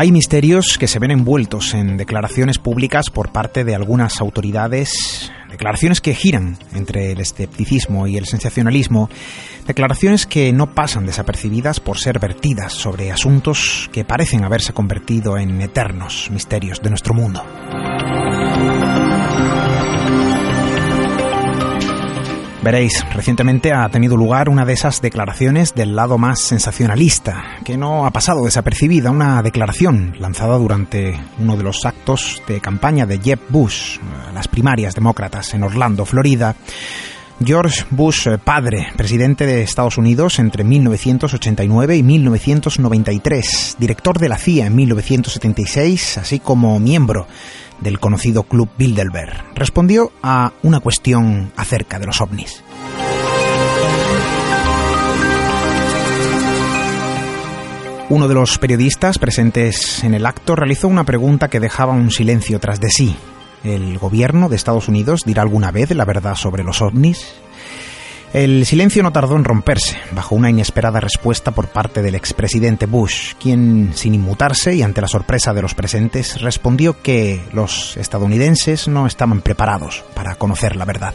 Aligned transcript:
Hay 0.00 0.12
misterios 0.12 0.78
que 0.78 0.88
se 0.88 0.98
ven 0.98 1.10
envueltos 1.10 1.74
en 1.74 1.98
declaraciones 1.98 2.56
públicas 2.56 3.10
por 3.10 3.32
parte 3.32 3.64
de 3.64 3.74
algunas 3.74 4.22
autoridades, 4.22 5.30
declaraciones 5.50 6.00
que 6.00 6.14
giran 6.14 6.56
entre 6.72 7.12
el 7.12 7.20
escepticismo 7.20 8.06
y 8.06 8.16
el 8.16 8.24
sensacionalismo, 8.24 9.10
declaraciones 9.66 10.24
que 10.24 10.54
no 10.54 10.72
pasan 10.74 11.04
desapercibidas 11.04 11.80
por 11.80 11.98
ser 11.98 12.18
vertidas 12.18 12.72
sobre 12.72 13.12
asuntos 13.12 13.90
que 13.92 14.06
parecen 14.06 14.42
haberse 14.42 14.72
convertido 14.72 15.36
en 15.36 15.60
eternos 15.60 16.30
misterios 16.30 16.80
de 16.80 16.88
nuestro 16.88 17.12
mundo. 17.12 17.44
Veréis, 22.62 23.06
recientemente 23.14 23.72
ha 23.72 23.88
tenido 23.88 24.18
lugar 24.18 24.50
una 24.50 24.66
de 24.66 24.74
esas 24.74 25.00
declaraciones 25.00 25.74
del 25.74 25.96
lado 25.96 26.18
más 26.18 26.40
sensacionalista, 26.40 27.56
que 27.64 27.78
no 27.78 28.04
ha 28.04 28.10
pasado 28.10 28.44
desapercibida, 28.44 29.10
una 29.10 29.42
declaración 29.42 30.14
lanzada 30.18 30.58
durante 30.58 31.18
uno 31.38 31.56
de 31.56 31.62
los 31.62 31.86
actos 31.86 32.42
de 32.46 32.60
campaña 32.60 33.06
de 33.06 33.18
Jeb 33.18 33.40
Bush, 33.48 33.98
las 34.34 34.46
primarias 34.46 34.94
demócratas 34.94 35.54
en 35.54 35.62
Orlando, 35.62 36.04
Florida. 36.04 36.54
George 37.42 37.86
Bush 37.88 38.28
eh, 38.28 38.36
padre, 38.36 38.88
presidente 38.94 39.46
de 39.46 39.62
Estados 39.62 39.96
Unidos 39.96 40.38
entre 40.38 40.62
1989 40.62 41.96
y 41.96 42.02
1993, 42.02 43.76
director 43.78 44.18
de 44.18 44.28
la 44.28 44.36
CIA 44.36 44.66
en 44.66 44.76
1976, 44.76 46.18
así 46.18 46.38
como 46.40 46.78
miembro 46.78 47.26
del 47.80 47.98
conocido 47.98 48.44
Club 48.44 48.68
Bilderberg, 48.76 49.44
respondió 49.54 50.12
a 50.22 50.52
una 50.62 50.80
cuestión 50.80 51.52
acerca 51.56 51.98
de 51.98 52.06
los 52.06 52.20
ovnis. 52.20 52.62
Uno 58.10 58.26
de 58.26 58.34
los 58.34 58.58
periodistas 58.58 59.18
presentes 59.18 60.02
en 60.02 60.14
el 60.14 60.26
acto 60.26 60.56
realizó 60.56 60.88
una 60.88 61.04
pregunta 61.04 61.48
que 61.48 61.60
dejaba 61.60 61.92
un 61.92 62.10
silencio 62.10 62.58
tras 62.58 62.80
de 62.80 62.90
sí. 62.90 63.14
¿El 63.62 63.98
gobierno 63.98 64.48
de 64.48 64.56
Estados 64.56 64.88
Unidos 64.88 65.22
dirá 65.24 65.42
alguna 65.42 65.70
vez 65.70 65.90
la 65.92 66.04
verdad 66.04 66.34
sobre 66.34 66.64
los 66.64 66.82
ovnis? 66.82 67.36
El 68.32 68.64
silencio 68.64 69.02
no 69.02 69.10
tardó 69.10 69.34
en 69.34 69.42
romperse, 69.42 69.96
bajo 70.12 70.36
una 70.36 70.50
inesperada 70.50 71.00
respuesta 71.00 71.50
por 71.50 71.66
parte 71.66 72.00
del 72.00 72.14
expresidente 72.14 72.86
Bush, 72.86 73.34
quien, 73.40 73.90
sin 73.94 74.14
inmutarse 74.14 74.72
y 74.76 74.82
ante 74.82 75.00
la 75.00 75.08
sorpresa 75.08 75.52
de 75.52 75.62
los 75.62 75.74
presentes, 75.74 76.40
respondió 76.40 77.02
que 77.02 77.42
los 77.52 77.96
estadounidenses 77.96 78.86
no 78.86 79.08
estaban 79.08 79.40
preparados 79.40 80.04
para 80.14 80.36
conocer 80.36 80.76
la 80.76 80.84
verdad. 80.84 81.12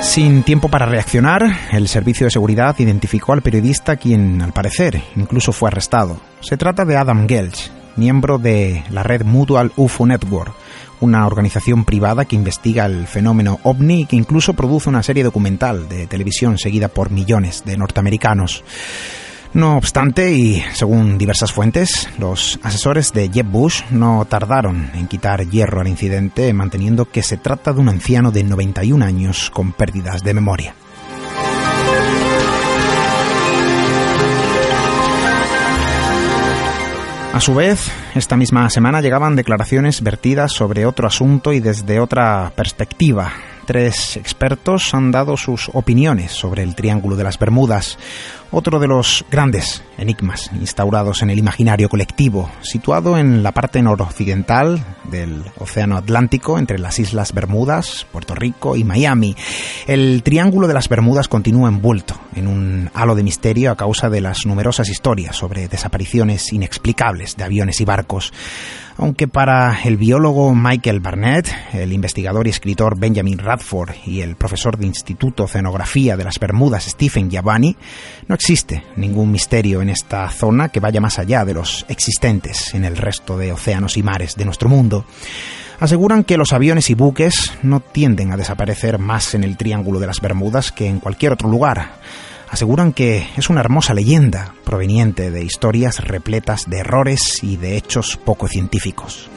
Sin 0.00 0.42
tiempo 0.44 0.70
para 0.70 0.86
reaccionar, 0.86 1.42
el 1.70 1.86
servicio 1.86 2.26
de 2.26 2.30
seguridad 2.30 2.74
identificó 2.78 3.34
al 3.34 3.42
periodista 3.42 3.96
quien, 3.96 4.40
al 4.40 4.54
parecer, 4.54 5.02
incluso 5.16 5.52
fue 5.52 5.68
arrestado. 5.68 6.18
Se 6.40 6.56
trata 6.56 6.86
de 6.86 6.96
Adam 6.96 7.28
Gelch, 7.28 7.70
miembro 7.96 8.38
de 8.38 8.84
la 8.88 9.02
red 9.02 9.22
Mutual 9.22 9.70
UFO 9.76 10.06
Network, 10.06 10.54
una 11.00 11.26
organización 11.26 11.84
privada 11.84 12.24
que 12.24 12.36
investiga 12.36 12.86
el 12.86 13.06
fenómeno 13.06 13.60
ovni 13.62 14.02
y 14.02 14.06
que 14.06 14.16
incluso 14.16 14.54
produce 14.54 14.88
una 14.88 15.02
serie 15.02 15.24
documental 15.24 15.88
de 15.88 16.06
televisión 16.06 16.58
seguida 16.58 16.88
por 16.88 17.10
millones 17.10 17.62
de 17.64 17.76
norteamericanos. 17.76 18.64
No 19.54 19.78
obstante, 19.78 20.32
y 20.32 20.62
según 20.74 21.16
diversas 21.16 21.52
fuentes, 21.52 22.08
los 22.18 22.60
asesores 22.62 23.12
de 23.14 23.30
Jeb 23.30 23.46
Bush 23.46 23.82
no 23.90 24.26
tardaron 24.26 24.90
en 24.94 25.08
quitar 25.08 25.48
hierro 25.48 25.80
al 25.80 25.88
incidente, 25.88 26.52
manteniendo 26.52 27.06
que 27.06 27.22
se 27.22 27.38
trata 27.38 27.72
de 27.72 27.80
un 27.80 27.88
anciano 27.88 28.30
de 28.30 28.44
91 28.44 29.02
años 29.04 29.50
con 29.50 29.72
pérdidas 29.72 30.22
de 30.22 30.34
memoria. 30.34 30.74
A 37.32 37.40
su 37.40 37.54
vez, 37.54 37.90
esta 38.14 38.36
misma 38.36 38.68
semana 38.70 39.00
llegaban 39.00 39.36
declaraciones 39.36 40.02
vertidas 40.02 40.52
sobre 40.52 40.86
otro 40.86 41.06
asunto 41.06 41.52
y 41.52 41.60
desde 41.60 42.00
otra 42.00 42.52
perspectiva. 42.56 43.32
Tres 43.68 44.16
expertos 44.16 44.94
han 44.94 45.10
dado 45.10 45.36
sus 45.36 45.70
opiniones 45.74 46.32
sobre 46.32 46.62
el 46.62 46.74
Triángulo 46.74 47.16
de 47.16 47.24
las 47.24 47.38
Bermudas, 47.38 47.98
otro 48.50 48.78
de 48.78 48.88
los 48.88 49.26
grandes 49.30 49.82
enigmas 49.98 50.50
instaurados 50.58 51.20
en 51.20 51.28
el 51.28 51.38
imaginario 51.38 51.90
colectivo, 51.90 52.50
situado 52.62 53.18
en 53.18 53.42
la 53.42 53.52
parte 53.52 53.82
noroccidental 53.82 54.82
del 55.10 55.44
Océano 55.58 55.98
Atlántico, 55.98 56.58
entre 56.58 56.78
las 56.78 56.98
Islas 56.98 57.34
Bermudas, 57.34 58.06
Puerto 58.10 58.34
Rico 58.34 58.74
y 58.74 58.84
Miami. 58.84 59.36
El 59.86 60.22
Triángulo 60.22 60.66
de 60.66 60.72
las 60.72 60.88
Bermudas 60.88 61.28
continúa 61.28 61.68
envuelto 61.68 62.18
en 62.34 62.46
un 62.46 62.90
halo 62.94 63.16
de 63.16 63.22
misterio 63.22 63.70
a 63.70 63.76
causa 63.76 64.08
de 64.08 64.22
las 64.22 64.46
numerosas 64.46 64.88
historias 64.88 65.36
sobre 65.36 65.68
desapariciones 65.68 66.54
inexplicables 66.54 67.36
de 67.36 67.44
aviones 67.44 67.82
y 67.82 67.84
barcos 67.84 68.32
aunque 68.98 69.28
para 69.28 69.80
el 69.84 69.96
biólogo 69.96 70.52
Michael 70.54 70.98
Barnett, 70.98 71.48
el 71.72 71.92
investigador 71.92 72.46
y 72.46 72.50
escritor 72.50 72.98
Benjamin 72.98 73.38
Radford 73.38 73.90
y 74.04 74.22
el 74.22 74.34
profesor 74.34 74.76
de 74.76 74.86
Instituto 74.86 75.44
Oceanografía 75.44 76.16
de 76.16 76.24
las 76.24 76.40
Bermudas 76.40 76.84
Stephen 76.84 77.30
Giovanni, 77.30 77.76
no 78.26 78.34
existe 78.34 78.82
ningún 78.96 79.30
misterio 79.30 79.80
en 79.80 79.90
esta 79.90 80.28
zona 80.30 80.68
que 80.70 80.80
vaya 80.80 81.00
más 81.00 81.20
allá 81.20 81.44
de 81.44 81.54
los 81.54 81.86
existentes 81.88 82.74
en 82.74 82.84
el 82.84 82.96
resto 82.96 83.38
de 83.38 83.52
océanos 83.52 83.96
y 83.96 84.02
mares 84.02 84.34
de 84.34 84.44
nuestro 84.44 84.68
mundo. 84.68 85.04
Aseguran 85.78 86.24
que 86.24 86.36
los 86.36 86.52
aviones 86.52 86.90
y 86.90 86.94
buques 86.94 87.52
no 87.62 87.78
tienden 87.78 88.32
a 88.32 88.36
desaparecer 88.36 88.98
más 88.98 89.34
en 89.34 89.44
el 89.44 89.56
Triángulo 89.56 90.00
de 90.00 90.08
las 90.08 90.20
Bermudas 90.20 90.72
que 90.72 90.88
en 90.88 90.98
cualquier 90.98 91.32
otro 91.32 91.48
lugar, 91.48 91.92
aseguran 92.50 92.92
que 92.92 93.26
es 93.36 93.50
una 93.50 93.60
hermosa 93.60 93.94
leyenda 93.94 94.54
proveniente 94.64 95.30
de 95.30 95.44
historias 95.44 96.04
repletas 96.04 96.68
de 96.68 96.78
errores 96.78 97.42
y 97.42 97.56
de 97.56 97.76
hechos 97.76 98.16
poco 98.16 98.48
científicos. 98.48 99.30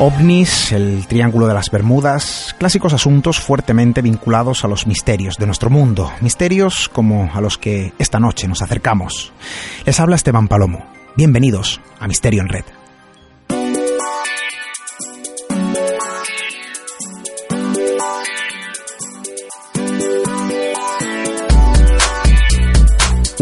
OVNIs, 0.00 0.72
el 0.72 1.06
Triángulo 1.06 1.46
de 1.46 1.54
las 1.54 1.70
Bermudas, 1.70 2.56
clásicos 2.58 2.92
asuntos 2.92 3.38
fuertemente 3.38 4.02
vinculados 4.02 4.64
a 4.64 4.68
los 4.68 4.88
misterios 4.88 5.36
de 5.38 5.46
nuestro 5.46 5.70
mundo, 5.70 6.10
misterios 6.20 6.88
como 6.88 7.30
a 7.32 7.40
los 7.40 7.58
que 7.58 7.92
esta 7.98 8.18
noche 8.18 8.48
nos 8.48 8.60
acercamos. 8.60 9.32
Les 9.86 10.00
habla 10.00 10.16
Esteban 10.16 10.48
Palomo. 10.48 10.84
Bienvenidos 11.16 11.80
a 12.00 12.08
Misterio 12.08 12.42
en 12.42 12.48
Red. 12.48 12.83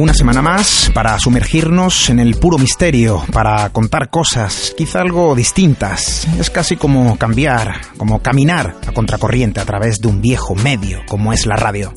Una 0.03 0.15
semana 0.15 0.43
más 0.43 0.91
para 0.93 1.17
sumergirnos 1.21 2.11
en 2.11 2.19
el 2.19 2.35
puro 2.35 2.59
misterio, 2.59 3.23
para 3.33 3.69
contar 3.69 4.11
cosas 4.11 4.75
quizá 4.77 5.01
algo 5.01 5.33
distintas. 5.37 6.27
Es 6.41 6.51
casi 6.51 6.75
como 6.75 7.17
cambiar, 7.17 7.81
como 7.99 8.21
caminar 8.21 8.75
a 8.85 8.91
contracorriente 8.91 9.61
a 9.61 9.65
través 9.65 10.01
de 10.01 10.09
un 10.09 10.21
viejo 10.21 10.57
medio 10.57 11.03
como 11.07 11.33
es 11.33 11.47
la 11.47 11.55
radio. 11.55 11.95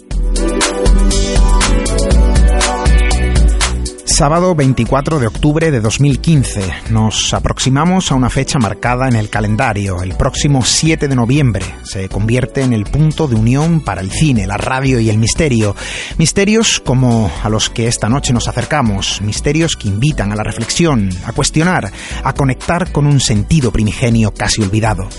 Sábado 4.15 4.55
24 4.55 5.19
de 5.19 5.27
octubre 5.27 5.71
de 5.71 5.81
2015. 5.81 6.61
Nos 6.89 7.33
aproximamos 7.33 8.13
a 8.13 8.15
una 8.15 8.29
fecha 8.29 8.57
marcada 8.57 9.09
en 9.09 9.17
el 9.17 9.29
calendario. 9.29 10.01
El 10.01 10.15
próximo 10.15 10.63
7 10.63 11.09
de 11.09 11.15
noviembre 11.17 11.65
se 11.83 12.07
convierte 12.07 12.61
en 12.61 12.71
el 12.71 12.85
punto 12.85 13.27
de 13.27 13.35
unión 13.35 13.81
para 13.81 13.99
el 13.99 14.09
cine, 14.11 14.47
la 14.47 14.55
radio 14.55 15.01
y 15.01 15.09
el 15.09 15.17
misterio. 15.17 15.75
Misterios 16.17 16.79
como 16.79 17.29
a 17.43 17.49
los 17.49 17.69
que 17.69 17.89
esta 17.89 18.07
noche 18.07 18.31
nos 18.31 18.47
acercamos. 18.47 19.21
Misterios 19.21 19.75
que 19.75 19.89
invitan 19.89 20.31
a 20.31 20.37
la 20.37 20.43
reflexión, 20.43 21.09
a 21.25 21.33
cuestionar, 21.33 21.91
a 22.23 22.31
conectar 22.31 22.93
con 22.93 23.07
un 23.07 23.19
sentido 23.19 23.69
primigenio 23.69 24.33
casi 24.33 24.61
olvidado. 24.61 25.09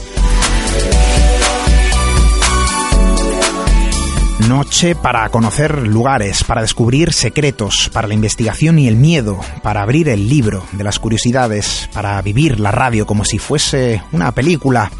Noche 4.38 4.94
para 4.94 5.28
conocer 5.30 5.88
lugares, 5.88 6.44
para 6.44 6.60
descubrir 6.60 7.12
secretos, 7.14 7.90
para 7.92 8.06
la 8.06 8.14
investigación 8.14 8.78
y 8.78 8.86
el 8.86 8.94
miedo, 8.94 9.40
para 9.62 9.82
abrir 9.82 10.10
el 10.10 10.28
libro 10.28 10.62
de 10.72 10.84
las 10.84 10.98
curiosidades, 10.98 11.88
para 11.94 12.20
vivir 12.20 12.60
la 12.60 12.70
radio 12.70 13.06
como 13.06 13.24
si 13.24 13.38
fuese 13.38 14.02
una 14.12 14.32
película. 14.32 14.92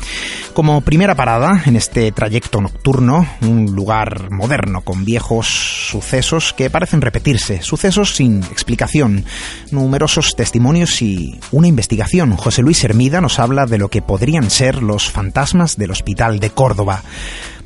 Como 0.55 0.81
primera 0.81 1.15
parada 1.15 1.63
en 1.67 1.77
este 1.77 2.11
trayecto 2.13 2.63
nocturno, 2.63 3.29
un 3.43 3.67
lugar 3.77 4.31
moderno 4.31 4.81
con 4.81 5.05
viejos 5.05 5.47
sucesos 5.91 6.55
que 6.55 6.71
parecen 6.71 7.03
repetirse, 7.03 7.61
sucesos 7.61 8.17
sin 8.17 8.43
explicación, 8.45 9.27
numerosos 9.71 10.35
testimonios 10.35 11.03
y 11.03 11.39
una 11.53 11.69
investigación. 11.69 12.35
José 12.39 12.63
Luis 12.63 12.83
Hermida 12.83 13.21
nos 13.21 13.39
habla 13.39 13.67
de 13.67 13.77
lo 13.77 13.91
que 13.91 14.01
podrían 14.01 14.51
ser 14.51 14.83
los 14.83 15.11
fantasmas 15.11 15.77
del 15.77 15.91
Hospital 15.91 16.41
de 16.41 16.49
Córdoba. 16.49 17.03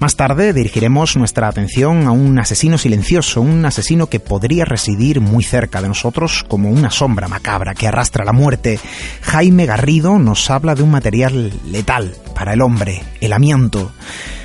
Más 0.01 0.17
tarde 0.17 0.55
dirigiremos 0.55 1.19
nuestra 1.19 1.47
atención 1.47 2.07
a 2.07 2.11
un 2.11 2.39
asesino 2.39 2.79
silencioso, 2.79 3.43
un 3.43 3.67
asesino 3.67 4.07
que 4.07 4.19
podría 4.19 4.65
residir 4.65 5.21
muy 5.21 5.45
cerca 5.45 5.83
de 5.83 5.89
nosotros 5.89 6.43
como 6.49 6.71
una 6.71 6.91
sombra 6.91 7.29
macabra 7.29 7.75
que 7.75 7.87
arrastra 7.87 8.25
la 8.25 8.33
muerte. 8.33 8.81
Jaime 9.21 9.67
Garrido 9.67 10.19
nos 10.19 10.49
habla 10.49 10.75
de 10.75 10.83
un 10.83 10.91
material 10.91 11.53
letal 11.71 12.15
para 12.35 12.55
el 12.55 12.63
hombre, 12.63 13.03
el 13.21 13.35
amianto. 13.35 13.93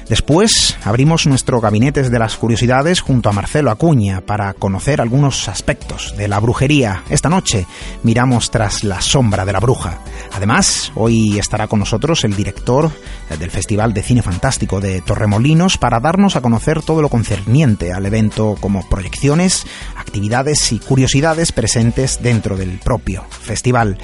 Después 0.09 0.77
abrimos 0.83 1.25
nuestro 1.25 1.59
gabinete 1.59 2.03
de 2.07 2.19
las 2.19 2.37
curiosidades 2.37 3.01
junto 3.01 3.27
a 3.27 3.33
Marcelo 3.33 3.71
Acuña 3.71 4.21
para 4.21 4.53
conocer 4.53 5.01
algunos 5.01 5.49
aspectos 5.49 6.13
de 6.15 6.27
la 6.27 6.39
brujería. 6.39 7.03
Esta 7.09 7.27
noche 7.27 7.65
miramos 8.03 8.51
tras 8.51 8.83
la 8.83 9.01
sombra 9.01 9.45
de 9.45 9.53
la 9.53 9.59
bruja. 9.59 9.99
Además, 10.33 10.91
hoy 10.93 11.39
estará 11.39 11.67
con 11.67 11.79
nosotros 11.79 12.23
el 12.23 12.35
director 12.35 12.91
del 13.39 13.49
Festival 13.49 13.93
de 13.93 14.03
Cine 14.03 14.21
Fantástico 14.21 14.79
de 14.79 15.01
Torremolinos 15.01 15.79
para 15.79 15.99
darnos 15.99 16.35
a 16.35 16.41
conocer 16.41 16.83
todo 16.83 17.01
lo 17.01 17.09
concerniente 17.09 17.91
al 17.91 18.05
evento 18.05 18.57
como 18.61 18.87
proyecciones, 18.87 19.65
actividades 19.97 20.71
y 20.71 20.77
curiosidades 20.77 21.51
presentes 21.51 22.21
dentro 22.21 22.57
del 22.57 22.77
propio 22.77 23.23
festival. 23.29 23.97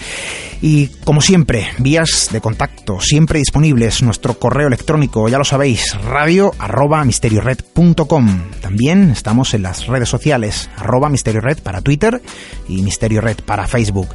Y 0.61 0.87
como 1.03 1.21
siempre, 1.21 1.69
vías 1.77 2.29
de 2.31 2.41
contacto 2.41 2.99
siempre 2.99 3.39
disponibles, 3.39 4.01
nuestro 4.03 4.35
correo 4.39 4.67
electrónico, 4.67 5.27
ya 5.27 5.37
lo 5.37 5.43
sabéis, 5.43 5.90
radio 5.95 6.51
arroba 6.59 7.03
misteriored.com. 7.03 8.51
También 8.61 9.11
estamos 9.11 9.53
en 9.53 9.63
las 9.63 9.87
redes 9.87 10.09
sociales, 10.09 10.69
arroba 10.77 11.09
misteriored 11.09 11.61
para 11.61 11.81
Twitter 11.81 12.21
y 12.67 12.81
misteriored 12.81 13.37
para 13.45 13.67
Facebook. 13.67 14.09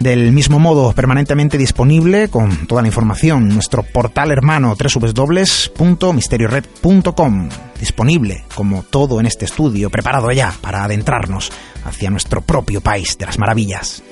Del 0.00 0.32
mismo 0.32 0.58
modo, 0.58 0.92
permanentemente 0.92 1.56
disponible 1.56 2.28
con 2.28 2.66
toda 2.66 2.82
la 2.82 2.88
información, 2.88 3.48
nuestro 3.48 3.82
portal 3.82 4.30
hermano 4.32 4.76
www.misteriored.com. 4.76 7.48
Disponible, 7.78 8.44
como 8.54 8.82
todo 8.82 9.20
en 9.20 9.26
este 9.26 9.44
estudio, 9.44 9.90
preparado 9.90 10.32
ya 10.32 10.52
para 10.60 10.82
adentrarnos 10.84 11.52
hacia 11.84 12.10
nuestro 12.10 12.40
propio 12.40 12.80
país 12.80 13.16
de 13.18 13.26
las 13.26 13.38
maravillas. 13.38 14.02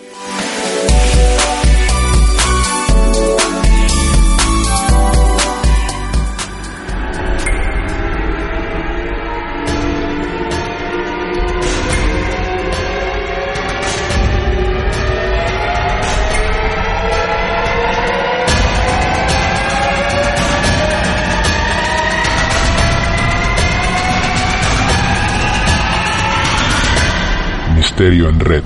En 28.04 28.40
Red. 28.40 28.64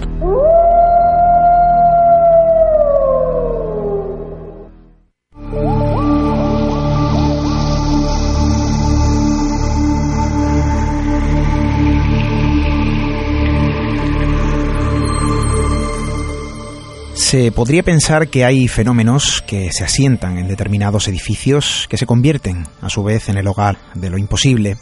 Se 17.15 17.53
podría 17.53 17.83
pensar 17.83 18.29
que 18.29 18.47
hay 18.47 18.69
fenómenos 18.69 19.43
que 19.43 19.71
se 19.71 19.85
asientan 19.85 20.39
en 20.39 20.49
determinados 20.49 21.09
edificios 21.09 21.87
que 21.91 21.99
se 21.99 22.07
convierten, 22.07 22.67
a 22.81 22.89
su 22.89 23.05
vez, 23.05 23.29
en 23.29 23.37
el 23.37 23.47
hogar 23.47 23.77
de 23.95 24.09
lo 24.09 24.17
imposible. 24.17 24.79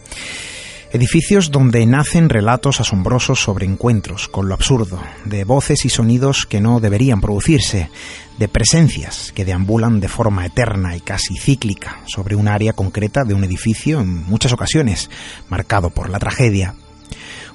Edificios 0.95 1.51
donde 1.51 1.85
nacen 1.87 2.29
relatos 2.29 2.79
asombrosos 2.79 3.41
sobre 3.41 3.67
encuentros 3.67 4.29
con 4.29 4.49
lo 4.49 4.55
absurdo, 4.55 5.03
de 5.25 5.43
voces 5.43 5.85
y 5.85 5.89
sonidos 5.89 6.47
que 6.47 6.61
no 6.61 6.79
deberían 6.79 7.21
producirse, 7.21 7.91
de 8.39 8.47
presencias 8.47 9.33
que 9.35 9.45
deambulan 9.45 9.99
de 9.99 10.07
forma 10.07 10.47
eterna 10.47 10.95
y 10.95 11.01
casi 11.01 11.37
cíclica 11.37 11.99
sobre 12.07 12.37
un 12.37 12.47
área 12.47 12.75
concreta 12.75 13.25
de 13.25 13.35
un 13.35 13.43
edificio 13.43 13.99
en 13.99 14.23
muchas 14.23 14.53
ocasiones 14.53 15.11
marcado 15.49 15.91
por 15.91 16.11
la 16.11 16.21
tragedia. 16.21 16.77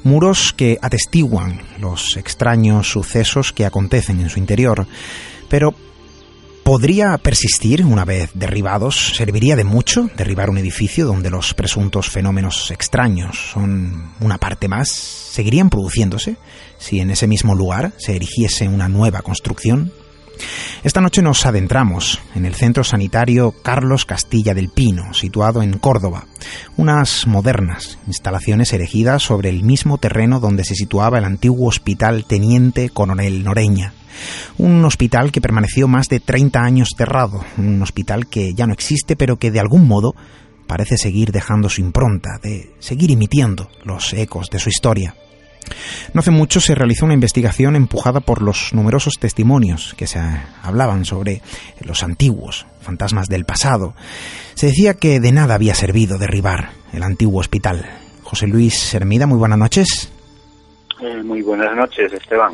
Muros 0.04 0.52
que 0.52 0.78
atestiguan 0.82 1.62
los 1.80 2.18
extraños 2.18 2.92
sucesos 2.92 3.54
que 3.54 3.66
acontecen 3.66 4.20
en 4.20 4.30
su 4.30 4.40
interior, 4.40 4.86
pero 5.48 5.74
¿Podría 6.70 7.18
persistir 7.18 7.84
una 7.84 8.06
vez 8.06 8.30
derribados? 8.36 9.16
¿Serviría 9.16 9.56
de 9.56 9.64
mucho 9.64 10.08
derribar 10.16 10.52
un 10.52 10.60
edificio 10.60 11.08
donde 11.08 11.32
los 11.32 11.56
presuntos 11.56 12.12
fenómenos 12.12 12.70
extraños 12.70 13.54
son 13.54 14.14
una 14.20 14.38
parte 14.38 14.68
más? 14.68 14.88
¿Seguirían 14.90 15.72
produciéndose 15.72 16.38
si 16.78 17.00
en 17.00 17.10
ese 17.10 17.26
mismo 17.26 17.56
lugar 17.56 17.94
se 17.98 18.16
erigiese 18.16 18.68
una 18.68 18.88
nueva 18.88 19.24
construcción? 19.24 19.92
Esta 20.84 21.02
noche 21.02 21.24
nos 21.24 21.44
adentramos 21.48 22.22
en 22.36 22.46
el 22.46 22.54
centro 22.54 22.84
sanitario 22.84 23.56
Carlos 23.64 24.06
Castilla 24.06 24.54
del 24.54 24.70
Pino, 24.70 25.16
situado 25.16 25.64
en 25.64 25.80
Córdoba, 25.80 26.28
unas 26.78 27.26
modernas 27.26 27.98
instalaciones 28.06 28.74
erigidas 28.74 29.24
sobre 29.24 29.50
el 29.50 29.64
mismo 29.64 29.98
terreno 29.98 30.40
donde 30.40 30.64
se 30.64 30.76
situaba 30.76 31.18
el 31.18 31.26
antiguo 31.26 31.68
hospital 31.68 32.26
Teniente 32.26 32.92
Coronel 32.92 33.44
Noreña. 33.44 33.96
Un 34.58 34.84
hospital 34.86 35.32
que 35.32 35.42
permaneció 35.42 35.88
más 35.88 36.08
de 36.10 36.20
30 36.20 36.60
años 36.62 36.90
cerrado, 36.98 37.44
un 37.58 37.82
hospital 37.82 38.28
que 38.28 38.54
ya 38.54 38.68
no 38.68 38.74
existe 38.74 39.16
pero 39.16 39.38
que 39.38 39.52
de 39.52 39.60
algún 39.60 39.88
modo 39.88 40.14
parece 40.68 40.98
seguir 40.98 41.32
dejando 41.32 41.68
su 41.70 41.82
impronta, 41.82 42.40
de 42.42 42.72
seguir 42.80 43.12
emitiendo 43.12 43.70
los 43.84 44.14
ecos 44.14 44.50
de 44.50 44.60
su 44.60 44.70
historia. 44.70 45.16
No 46.14 46.20
hace 46.20 46.32
mucho 46.32 46.62
se 46.62 46.76
realizó 46.76 47.06
una 47.06 47.14
investigación 47.14 47.76
empujada 47.76 48.20
por 48.20 48.42
los 48.42 48.74
numerosos 48.74 49.16
testimonios 49.20 49.94
que 49.98 50.08
se 50.08 50.20
hablaban 50.64 51.06
sobre 51.06 51.42
los 51.82 52.04
antiguos 52.04 52.66
fantasmas 52.82 53.28
del 53.28 53.46
pasado. 53.46 53.94
Se 54.56 54.68
decía 54.68 54.94
que 54.94 55.20
de 55.20 55.32
nada 55.32 55.56
había 55.56 55.76
servido 55.76 56.18
derribar 56.18 56.72
el 56.94 57.04
antiguo 57.04 57.40
hospital. 57.40 57.86
José 58.24 58.48
Luis 58.48 58.94
Hermida, 58.94 59.28
muy 59.28 59.38
buenas 59.38 59.60
noches. 59.60 60.12
Eh, 61.02 61.24
muy 61.24 61.42
buenas 61.42 61.76
noches, 61.76 62.12
Esteban. 62.14 62.54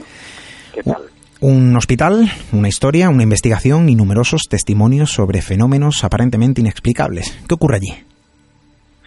¿Qué 0.74 0.84
tal? 0.84 1.04
Un 1.42 1.76
hospital, 1.76 2.28
una 2.54 2.70
historia, 2.70 3.10
una 3.10 3.24
investigación 3.24 3.90
y 3.90 3.96
numerosos 3.96 4.44
testimonios 4.50 5.12
sobre 5.12 5.42
fenómenos 5.42 6.04
aparentemente 6.06 6.62
inexplicables. 6.62 7.44
¿Qué 7.48 7.54
ocurre 7.54 7.76
allí? 7.76 8.06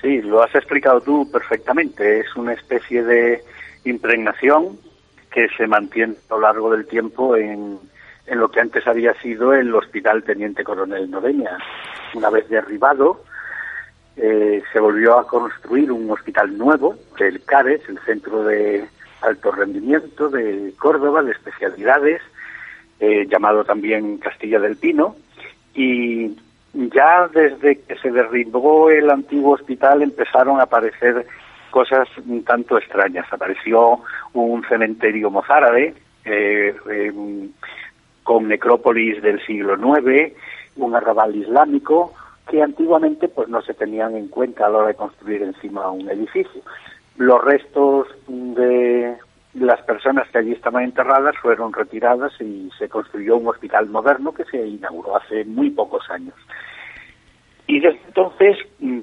Sí, 0.02 0.20
lo 0.20 0.42
has 0.42 0.54
explicado 0.54 1.00
tú 1.00 1.30
perfectamente. 1.32 2.20
Es 2.20 2.36
una 2.36 2.52
especie 2.52 3.02
de 3.02 3.40
impregnación 3.84 4.78
que 5.32 5.46
se 5.56 5.66
mantiene 5.66 6.14
a 6.28 6.34
lo 6.34 6.40
largo 6.42 6.70
del 6.70 6.86
tiempo 6.86 7.34
en, 7.34 7.78
en 8.26 8.38
lo 8.38 8.50
que 8.50 8.60
antes 8.60 8.86
había 8.86 9.14
sido 9.14 9.54
el 9.54 9.74
Hospital 9.74 10.22
Teniente 10.22 10.62
Coronel 10.62 11.10
Noveña. 11.10 11.56
Una 12.14 12.28
vez 12.28 12.46
derribado, 12.50 13.22
eh, 14.16 14.62
se 14.70 14.80
volvió 14.80 15.18
a 15.18 15.26
construir 15.26 15.90
un 15.90 16.10
hospital 16.10 16.56
nuevo, 16.58 16.94
el 17.18 17.42
CARES, 17.44 17.88
el 17.88 17.98
Centro 18.00 18.44
de, 18.44 18.86
alto 19.22 19.50
rendimiento 19.50 20.28
de 20.28 20.72
Córdoba, 20.78 21.22
de 21.22 21.32
especialidades, 21.32 22.20
eh, 23.00 23.26
llamado 23.28 23.64
también 23.64 24.18
Castilla 24.18 24.58
del 24.58 24.76
Pino, 24.76 25.16
y 25.74 26.36
ya 26.74 27.28
desde 27.32 27.80
que 27.80 27.96
se 27.96 28.10
derribó 28.10 28.90
el 28.90 29.10
antiguo 29.10 29.54
hospital 29.54 30.02
empezaron 30.02 30.60
a 30.60 30.64
aparecer 30.64 31.26
cosas 31.70 32.08
un 32.26 32.44
tanto 32.44 32.78
extrañas. 32.78 33.26
Apareció 33.30 34.00
un 34.32 34.64
cementerio 34.64 35.30
mozárabe 35.30 35.94
eh, 36.24 36.74
em, 36.90 37.50
con 38.22 38.48
necrópolis 38.48 39.22
del 39.22 39.44
siglo 39.44 39.74
IX, 39.76 40.34
un 40.76 40.94
arrabal 40.94 41.34
islámico, 41.34 42.14
que 42.50 42.62
antiguamente 42.62 43.28
pues 43.28 43.48
no 43.48 43.62
se 43.62 43.74
tenían 43.74 44.16
en 44.16 44.28
cuenta 44.28 44.66
a 44.66 44.70
la 44.70 44.78
hora 44.78 44.88
de 44.88 44.94
construir 44.94 45.42
encima 45.42 45.90
un 45.90 46.08
edificio. 46.08 46.62
Los 47.18 47.44
restos 47.44 48.08
de 48.26 49.16
las 49.54 49.82
personas 49.82 50.28
que 50.30 50.38
allí 50.38 50.52
estaban 50.52 50.84
enterradas 50.84 51.36
fueron 51.42 51.72
retiradas 51.72 52.32
y 52.40 52.70
se 52.78 52.88
construyó 52.88 53.36
un 53.36 53.48
hospital 53.48 53.88
moderno 53.88 54.32
que 54.32 54.44
se 54.44 54.66
inauguró 54.66 55.16
hace 55.16 55.44
muy 55.44 55.70
pocos 55.70 56.08
años. 56.10 56.34
Y 57.66 57.80
desde 57.80 58.00
entonces, 58.06 58.56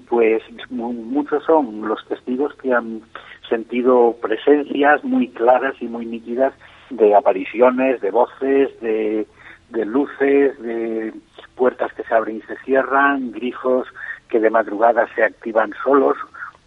pues 0.10 0.42
muchos 0.72 1.44
son 1.44 1.88
los 1.88 2.04
testigos 2.08 2.56
que 2.56 2.74
han 2.74 3.02
sentido 3.48 4.16
presencias 4.22 5.04
muy 5.04 5.28
claras 5.28 5.76
y 5.80 5.86
muy 5.86 6.06
nítidas 6.06 6.54
de 6.90 7.14
apariciones, 7.16 8.02
de 8.02 8.12
voces, 8.12 8.80
de, 8.82 9.28
de 9.70 9.86
luces, 9.86 10.60
de 10.62 11.14
puertas 11.56 11.94
que 11.94 12.04
se 12.04 12.14
abren 12.14 12.38
y 12.38 12.42
se 12.42 12.58
cierran, 12.64 13.32
grifos 13.32 13.88
que 14.30 14.40
de 14.40 14.50
madrugada 14.50 15.08
se 15.14 15.24
activan 15.24 15.72
solos, 15.84 16.18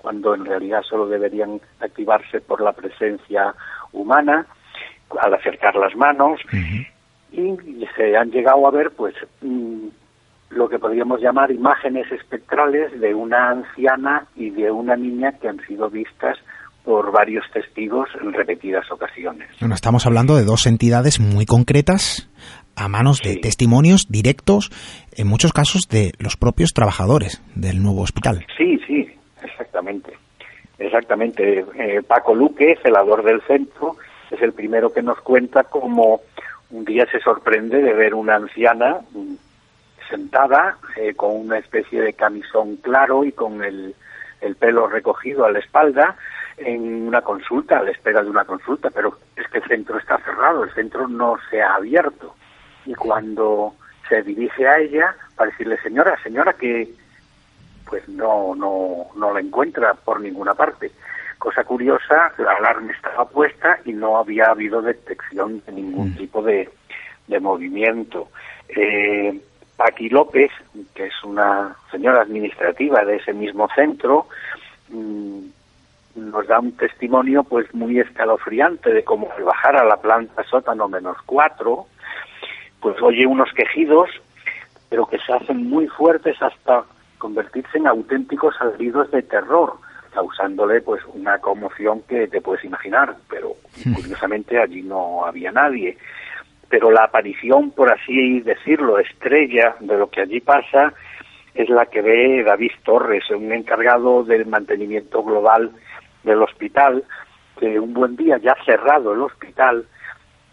cuando 0.00 0.35
en 0.35 0.45
realidad 0.45 0.83
solo 0.83 1.07
deberían 1.07 1.61
activarse 1.81 2.40
por 2.40 2.61
la 2.61 2.73
presencia 2.73 3.55
humana, 3.93 4.47
al 5.21 5.35
acercar 5.35 5.75
las 5.76 5.95
manos, 5.97 6.40
y 7.33 7.87
se 7.97 8.17
han 8.17 8.31
llegado 8.31 8.67
a 8.67 8.71
ver, 8.71 8.90
pues, 8.97 9.14
mm, 9.43 9.88
lo 10.50 10.69
que 10.69 10.78
podríamos 10.78 11.21
llamar 11.21 11.50
imágenes 11.50 12.11
espectrales 12.11 12.99
de 13.00 13.14
una 13.14 13.50
anciana 13.50 14.26
y 14.35 14.50
de 14.50 14.71
una 14.71 14.97
niña 14.97 15.33
que 15.40 15.49
han 15.49 15.61
sido 15.67 15.90
vistas 15.90 16.38
por 16.85 17.12
varios 17.12 17.45
testigos 17.52 18.09
en 18.23 18.33
repetidas 18.33 18.90
ocasiones. 18.90 19.49
Bueno, 19.61 19.75
estamos 19.75 20.07
hablando 20.07 20.37
de 20.37 20.45
dos 20.45 20.67
entidades 20.67 21.21
muy 21.21 21.45
concretas 21.45 22.31
a 22.76 22.88
manos 22.88 23.21
de 23.21 23.37
testimonios 23.37 24.07
directos, 24.09 24.71
en 25.14 25.26
muchos 25.26 25.52
casos 25.52 25.83
de 25.90 26.12
los 26.19 26.37
propios 26.37 26.73
trabajadores 26.73 27.43
del 27.55 27.83
nuevo 27.83 28.00
hospital. 28.02 28.47
Sí, 28.57 28.78
sí, 28.87 29.07
exactamente. 29.50 30.17
Exactamente. 30.78 31.64
Eh, 31.75 32.02
Paco 32.07 32.35
Luque, 32.35 32.78
celador 32.83 33.25
del 33.25 33.43
centro, 33.43 33.97
es 34.31 34.40
el 34.43 34.52
primero 34.52 34.93
que 34.93 35.02
nos 35.02 35.21
cuenta 35.21 35.64
cómo 35.64 36.21
un 36.71 36.85
día 36.85 37.07
se 37.11 37.21
sorprende 37.21 37.83
de 37.83 37.93
ver 37.95 38.14
una 38.14 38.37
anciana 38.37 39.00
sentada 40.09 40.78
eh, 40.97 41.14
con 41.14 41.35
una 41.35 41.59
especie 41.59 42.00
de 42.00 42.12
camisón 42.12 42.76
claro 42.76 43.25
y 43.25 43.33
con 43.33 43.64
el, 43.64 43.95
el 44.40 44.57
pelo 44.57 44.87
recogido 44.87 45.45
a 45.45 45.50
la 45.50 45.59
espalda 45.59 46.17
en 46.59 47.09
una 47.09 47.23
consulta, 47.23 47.78
a 47.78 47.83
la 47.83 47.90
espera 47.90 48.23
de 48.23 48.31
una 48.31 48.45
consulta, 48.45 48.90
pero 48.90 49.19
es 49.37 49.47
que 49.49 49.59
el 49.59 49.64
centro 49.64 49.99
está 49.99 50.19
cerrado, 50.19 50.64
el 50.64 50.73
centro 50.75 51.09
no 51.09 51.37
se 51.50 51.62
ha 51.62 51.75
abierto 51.75 52.35
y 52.85 52.95
cuando 52.95 53.75
se 54.09 54.23
dirige 54.23 54.67
a 54.67 54.78
ella 54.78 55.14
para 55.37 55.50
decirle 55.50 55.78
señora, 55.83 56.17
señora 56.23 56.52
que 56.55 56.88
pues 57.88 58.09
no 58.09 58.54
no 58.54 59.07
no 59.16 59.33
la 59.33 59.40
encuentra 59.40 59.95
por 59.95 60.21
ninguna 60.21 60.54
parte. 60.54 60.90
Cosa 61.38 61.62
curiosa, 61.64 62.33
la 62.38 62.52
alarma 62.52 62.92
estaba 62.92 63.28
puesta 63.28 63.78
y 63.85 63.92
no 63.92 64.16
había 64.16 64.47
habido 64.47 64.83
detección 64.83 65.62
de 65.64 65.73
ningún 65.73 66.11
mm. 66.11 66.16
tipo 66.16 66.42
de, 66.42 66.68
de 67.28 67.40
movimiento. 67.40 68.28
Eh, 68.68 69.40
Paqui 69.76 70.09
López, 70.09 70.50
que 70.95 71.07
es 71.07 71.23
una 71.23 71.76
señora 71.92 72.23
administrativa 72.23 73.04
de 73.04 73.16
ese 73.16 73.33
mismo 73.33 73.68
centro, 73.76 74.26
mm, 74.88 75.38
nos 76.16 76.47
da 76.49 76.59
un 76.59 76.73
testimonio 76.73 77.45
pues 77.45 77.73
muy 77.73 78.00
escalofriante 78.00 78.92
de 78.92 79.04
cómo 79.04 79.30
al 79.37 79.45
bajar 79.45 79.76
a 79.76 79.85
la 79.85 79.99
planta 79.99 80.42
sótano 80.45 80.88
menos 80.88 81.16
cuatro, 81.25 81.87
pues 82.80 83.00
oye 83.00 83.25
unos 83.26 83.52
quejidos, 83.52 84.11
pero 84.88 85.07
que 85.07 85.18
se 85.18 85.33
hacen 85.33 85.68
muy 85.68 85.87
fuertes 85.87 86.40
hasta 86.42 86.85
convertirse 87.19 87.79
en 87.79 87.87
auténticos 87.87 88.55
alaridos 88.61 89.11
de 89.11 89.23
terror, 89.23 89.75
causándole 90.13 90.81
pues 90.81 91.03
una 91.13 91.39
conmoción 91.39 92.03
que 92.09 92.29
te 92.29 92.41
puedes 92.41 92.65
imaginar, 92.65 93.17
pero 93.29 93.55
hmm. 93.85 93.95
curiosamente 93.95 94.61
allí 94.61 94.83
no 94.83 95.25
había 95.27 95.53
nadie. 95.53 95.99
Pero 96.69 96.91
la 96.91 97.05
aparición, 97.05 97.71
por 97.71 97.93
así 97.93 98.41
decirlo, 98.41 98.99
estrella 98.99 99.77
de 99.81 99.97
lo 99.97 100.11
que 100.11 100.23
allí 100.23 100.41
pasa, 100.41 100.93
es 101.55 101.69
la 101.69 101.87
que 101.87 102.03
ve 102.03 102.43
David 102.45 102.73
Torres, 102.85 103.25
un 103.31 103.53
encargado 103.53 104.23
del 104.23 104.47
mantenimiento 104.47 105.23
global 105.23 105.73
del 106.23 106.43
hospital, 106.43 107.05
que 107.59 107.81
un 107.81 107.95
buen 107.95 108.17
día, 108.17 108.39
ya 108.39 108.55
cerrado 108.65 109.13
el 109.13 109.23
hospital, 109.23 109.87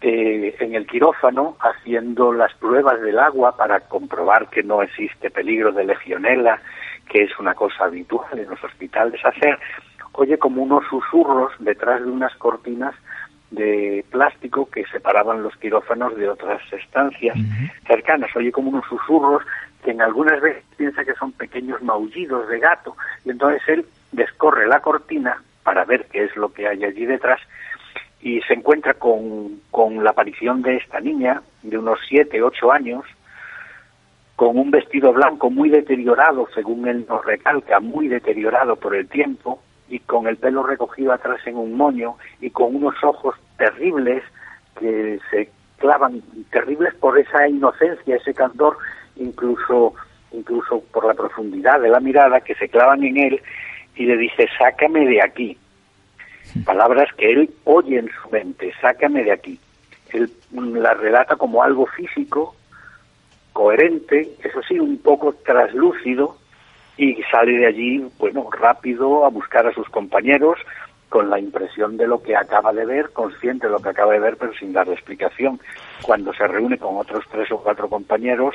eh, 0.00 0.54
en 0.60 0.74
el 0.74 0.86
quirófano 0.86 1.56
haciendo 1.60 2.32
las 2.32 2.52
pruebas 2.54 3.00
del 3.00 3.18
agua 3.18 3.56
para 3.56 3.80
comprobar 3.80 4.48
que 4.50 4.62
no 4.62 4.82
existe 4.82 5.30
peligro 5.30 5.72
de 5.72 5.84
legionela, 5.84 6.60
que 7.08 7.24
es 7.24 7.38
una 7.38 7.54
cosa 7.54 7.84
habitual 7.84 8.38
en 8.38 8.48
los 8.48 8.62
hospitales 8.62 9.24
hacer, 9.24 9.58
oye 10.12 10.38
como 10.38 10.62
unos 10.62 10.84
susurros 10.88 11.52
detrás 11.60 12.04
de 12.04 12.10
unas 12.10 12.34
cortinas 12.36 12.94
de 13.50 14.04
plástico 14.10 14.68
que 14.70 14.84
separaban 14.86 15.42
los 15.42 15.56
quirófanos 15.56 16.16
de 16.16 16.28
otras 16.28 16.60
estancias 16.72 17.36
cercanas. 17.86 18.34
Oye 18.34 18.50
como 18.50 18.70
unos 18.70 18.84
susurros 18.86 19.42
que 19.84 19.92
en 19.92 20.02
algunas 20.02 20.40
veces 20.40 20.64
piensa 20.76 21.04
que 21.04 21.14
son 21.14 21.32
pequeños 21.32 21.80
maullidos 21.82 22.48
de 22.48 22.58
gato. 22.58 22.96
Y 23.24 23.30
entonces 23.30 23.62
él 23.68 23.86
descorre 24.12 24.66
la 24.66 24.80
cortina 24.80 25.42
para 25.62 25.84
ver 25.84 26.06
qué 26.10 26.24
es 26.24 26.36
lo 26.36 26.52
que 26.52 26.66
hay 26.66 26.84
allí 26.84 27.06
detrás 27.06 27.40
y 28.26 28.40
se 28.40 28.54
encuentra 28.54 28.94
con, 28.94 29.60
con 29.70 30.02
la 30.02 30.10
aparición 30.10 30.60
de 30.60 30.78
esta 30.78 30.98
niña 30.98 31.42
de 31.62 31.78
unos 31.78 32.00
siete, 32.08 32.42
ocho 32.42 32.72
años, 32.72 33.04
con 34.34 34.58
un 34.58 34.72
vestido 34.72 35.12
blanco 35.12 35.48
muy 35.48 35.70
deteriorado, 35.70 36.48
según 36.52 36.88
él 36.88 37.06
nos 37.08 37.24
recalca, 37.24 37.78
muy 37.78 38.08
deteriorado 38.08 38.74
por 38.74 38.96
el 38.96 39.06
tiempo, 39.06 39.62
y 39.88 40.00
con 40.00 40.26
el 40.26 40.38
pelo 40.38 40.64
recogido 40.64 41.12
atrás 41.12 41.38
en 41.46 41.56
un 41.56 41.74
moño, 41.74 42.16
y 42.40 42.50
con 42.50 42.74
unos 42.74 42.96
ojos 43.04 43.36
terribles 43.58 44.24
que 44.76 45.20
se 45.30 45.48
clavan, 45.78 46.20
terribles 46.50 46.96
por 46.96 47.16
esa 47.20 47.46
inocencia, 47.46 48.16
ese 48.16 48.34
candor, 48.34 48.76
incluso, 49.14 49.94
incluso 50.32 50.82
por 50.92 51.06
la 51.06 51.14
profundidad 51.14 51.80
de 51.80 51.90
la 51.90 52.00
mirada, 52.00 52.40
que 52.40 52.56
se 52.56 52.68
clavan 52.68 53.04
en 53.04 53.18
él, 53.18 53.40
y 53.94 54.06
le 54.06 54.16
dice, 54.16 54.48
sácame 54.58 55.06
de 55.06 55.22
aquí 55.22 55.56
palabras 56.64 57.08
que 57.16 57.30
él 57.30 57.50
oye 57.64 57.98
en 57.98 58.10
su 58.22 58.30
mente, 58.30 58.72
sácame 58.80 59.24
de 59.24 59.32
aquí. 59.32 59.60
Él 60.10 60.30
la 60.52 60.94
relata 60.94 61.36
como 61.36 61.62
algo 61.62 61.86
físico, 61.86 62.54
coherente, 63.52 64.36
eso 64.42 64.60
sí, 64.68 64.78
un 64.78 64.98
poco 64.98 65.32
traslúcido, 65.44 66.36
y 66.96 67.22
sale 67.30 67.58
de 67.58 67.66
allí, 67.66 68.06
bueno, 68.18 68.48
rápido 68.50 69.24
a 69.24 69.28
buscar 69.28 69.66
a 69.66 69.72
sus 69.72 69.88
compañeros 69.88 70.58
con 71.08 71.30
la 71.30 71.38
impresión 71.38 71.96
de 71.96 72.06
lo 72.06 72.22
que 72.22 72.36
acaba 72.36 72.72
de 72.72 72.84
ver, 72.84 73.10
consciente 73.12 73.66
de 73.66 73.72
lo 73.72 73.78
que 73.78 73.90
acaba 73.90 74.12
de 74.12 74.20
ver, 74.20 74.36
pero 74.36 74.52
sin 74.54 74.72
darle 74.72 74.94
explicación. 74.94 75.60
Cuando 76.02 76.32
se 76.32 76.46
reúne 76.46 76.78
con 76.78 76.96
otros 76.96 77.24
tres 77.30 77.50
o 77.52 77.58
cuatro 77.58 77.88
compañeros, 77.88 78.54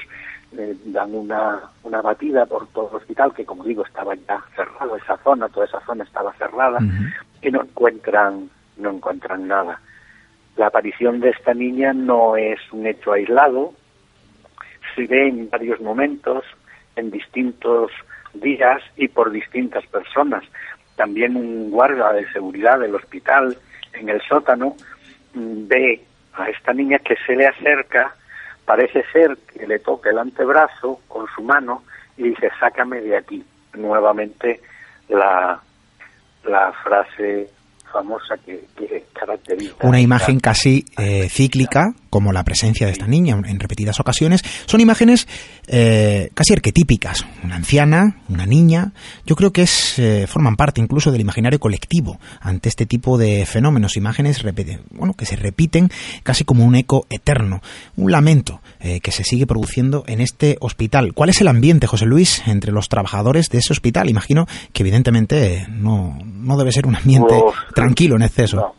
eh, 0.58 0.76
dan 0.86 1.16
una, 1.16 1.62
una 1.84 2.02
batida 2.02 2.46
por 2.46 2.68
todo 2.68 2.90
el 2.90 2.98
hospital, 2.98 3.34
que 3.34 3.46
como 3.46 3.64
digo, 3.64 3.86
estaba 3.86 4.16
ya 4.16 4.44
cerrado, 4.56 4.96
esa 4.98 5.18
zona, 5.18 5.48
toda 5.50 5.66
esa 5.66 5.80
zona 5.86 6.04
estaba 6.04 6.34
cerrada, 6.34 6.80
y 7.42 7.52
no 7.52 7.62
encuentran, 7.62 8.50
no 8.78 8.92
encuentran 8.92 9.48
nada. 9.48 9.80
La 10.58 10.68
aparición 10.68 11.20
de 11.22 11.30
esta 11.30 11.54
niña 11.54 11.94
no 11.94 12.36
es 12.36 12.60
un 12.72 12.86
hecho 12.86 13.14
aislado, 13.14 13.74
se 14.96 15.08
ve 15.08 15.30
en 15.30 15.50
varios 15.50 15.80
momentos, 15.80 16.44
en 16.96 17.12
distintos 17.12 17.92
días 18.34 18.82
y 18.98 19.08
por 19.08 19.32
distintas 19.32 19.86
personas. 19.88 20.44
También 20.96 21.36
un 21.36 21.72
guardia 21.72 22.10
de 22.10 22.30
seguridad 22.32 22.80
del 22.80 22.96
hospital 22.96 23.58
en 23.94 24.10
el 24.10 24.22
sótano 24.22 24.76
mm, 25.34 25.68
ve 25.68 26.04
a 26.34 26.50
esta 26.50 26.74
niña 26.74 27.00
que 27.00 27.16
se 27.26 27.36
le 27.36 27.48
acerca 27.48 28.16
parece 28.66 29.04
ser 29.12 29.38
que 29.54 29.68
le 29.68 29.80
toca 29.80 30.10
el 30.10 30.20
antebrazo 30.20 31.00
con 31.08 31.26
su 31.36 31.42
mano 31.44 31.84
y 32.18 32.30
dice, 32.30 32.50
sácame 32.60 33.02
de 33.02 33.18
aquí. 33.18 33.44
Nuevamente 33.74 34.60
la, 35.10 35.62
la 36.44 36.74
frase 36.84 37.50
famosa 37.92 38.36
que, 38.46 38.66
caracteriza. 39.14 39.76
Una 39.82 40.00
imagen 40.00 40.40
casi 40.40 40.86
eh, 40.98 41.28
cíclica, 41.30 41.94
como 42.12 42.32
la 42.32 42.44
presencia 42.44 42.86
de 42.86 42.94
esta 42.94 43.08
niña 43.08 43.42
en 43.44 43.60
repetidas 43.60 44.00
ocasiones. 44.00 44.44
Son 44.68 44.82
imágenes 44.82 45.28
eh, 45.66 46.30
casi 46.36 46.54
arquetípicas. 46.54 47.26
Una 47.44 47.56
anciana, 47.56 48.18
una 48.30 48.46
niña. 48.46 48.92
Yo 49.26 49.36
creo 49.36 49.52
que 49.52 49.64
es 49.64 49.98
eh, 49.98 50.28
forman 50.28 50.58
parte 50.58 50.82
incluso 50.82 51.12
del 51.12 51.22
imaginario 51.22 51.60
colectivo 51.60 52.20
ante 52.40 52.70
este 52.70 52.86
tipo 52.86 53.18
de 53.18 53.48
fenómenos. 53.48 53.98
Imágenes 53.98 54.44
bueno, 54.92 55.14
que 55.16 55.26
se 55.26 55.38
repiten 55.38 55.90
casi 56.22 56.44
como 56.44 56.66
un 56.66 56.76
eco 56.76 57.08
eterno. 57.10 57.62
Un 57.96 58.12
lamento 58.12 58.62
que 58.80 59.12
se 59.12 59.24
sigue 59.24 59.46
produciendo 59.46 60.04
en 60.08 60.22
este 60.22 60.58
hospital. 60.60 61.14
¿Cuál 61.14 61.30
es 61.30 61.40
el 61.40 61.48
ambiente, 61.48 61.88
José 61.88 62.06
Luis, 62.06 62.42
entre 62.48 62.72
los 62.72 62.90
trabajadores 62.90 63.50
de 63.50 63.60
ese 63.60 63.72
hospital? 63.74 64.10
Imagino 64.10 64.48
que 64.74 64.84
evidentemente 64.84 65.66
no, 65.70 66.20
no 66.24 66.58
debe 66.58 66.72
ser 66.72 66.88
un 66.88 66.96
ambiente 66.96 67.36
tranquilo 67.74 68.16
en 68.16 68.24
exceso. 68.24 68.76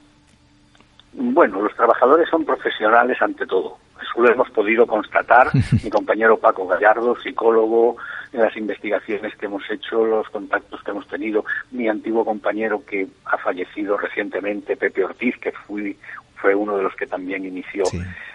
Bueno, 1.12 1.60
los 1.60 1.74
trabajadores 1.74 2.28
son 2.30 2.44
profesionales 2.44 3.20
ante 3.20 3.46
todo. 3.46 3.76
Eso 4.00 4.22
lo 4.22 4.30
hemos 4.30 4.50
podido 4.50 4.86
constatar. 4.86 5.48
Mi 5.84 5.90
compañero 5.90 6.36
Paco 6.38 6.66
Gallardo, 6.66 7.16
psicólogo, 7.20 7.96
en 8.32 8.40
las 8.40 8.56
investigaciones 8.56 9.36
que 9.36 9.46
hemos 9.46 9.62
hecho, 9.70 10.04
los 10.04 10.28
contactos 10.30 10.82
que 10.82 10.90
hemos 10.90 11.06
tenido, 11.06 11.44
mi 11.70 11.88
antiguo 11.88 12.24
compañero 12.24 12.82
que 12.84 13.06
ha 13.26 13.36
fallecido 13.38 13.96
recientemente, 13.98 14.76
Pepe 14.76 15.04
Ortiz, 15.04 15.36
que 15.38 15.52
fui, 15.52 15.96
fue 16.36 16.54
uno 16.54 16.76
de 16.78 16.84
los 16.84 16.94
que 16.96 17.06
también 17.06 17.44
inició 17.44 17.84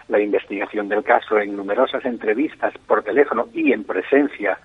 la 0.08 0.20
investigación 0.20 0.88
del 0.88 1.04
caso, 1.04 1.40
en 1.40 1.56
numerosas 1.56 2.06
entrevistas 2.06 2.74
por 2.86 3.04
teléfono 3.04 3.48
y 3.54 3.74
en 3.74 3.84
presencia 3.84 4.58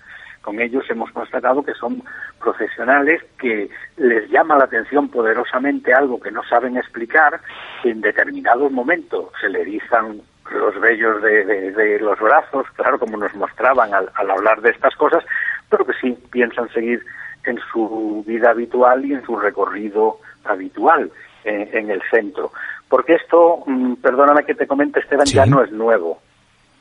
con 0.43 0.59
ellos 0.59 0.83
hemos 0.89 1.09
constatado 1.11 1.63
que 1.63 1.73
son 1.73 2.03
profesionales 2.39 3.23
que 3.39 3.69
les 3.97 4.29
llama 4.29 4.57
la 4.57 4.65
atención 4.65 5.07
poderosamente 5.07 5.93
algo 5.93 6.19
que 6.19 6.31
no 6.31 6.43
saben 6.43 6.77
explicar, 6.77 7.39
que 7.81 7.91
en 7.91 8.01
determinados 8.01 8.71
momentos 8.71 9.29
se 9.39 9.49
le 9.49 9.61
erizan 9.61 10.21
los 10.51 10.79
vellos 10.79 11.21
de, 11.21 11.97
los 11.99 12.19
brazos, 12.19 12.67
claro, 12.75 12.99
como 12.99 13.17
nos 13.17 13.33
mostraban 13.35 13.93
al, 13.93 14.09
hablar 14.29 14.61
de 14.61 14.71
estas 14.71 14.93
cosas, 14.95 15.23
pero 15.69 15.85
que 15.85 15.93
sí 15.93 16.17
piensan 16.29 16.69
seguir 16.69 17.03
en 17.45 17.57
su 17.71 18.23
vida 18.27 18.51
habitual 18.51 19.05
y 19.05 19.13
en 19.13 19.25
su 19.25 19.37
recorrido 19.37 20.17
habitual 20.43 21.09
en, 21.45 21.89
el 21.89 22.01
centro. 22.11 22.51
Porque 22.89 23.15
esto, 23.15 23.63
mm, 23.65 23.95
perdóname 23.95 24.43
que 24.43 24.55
te 24.55 24.67
comente, 24.67 24.99
Esteban, 24.99 25.25
ya 25.25 25.45
no 25.45 25.63
es 25.63 25.71
nuevo. 25.71 26.19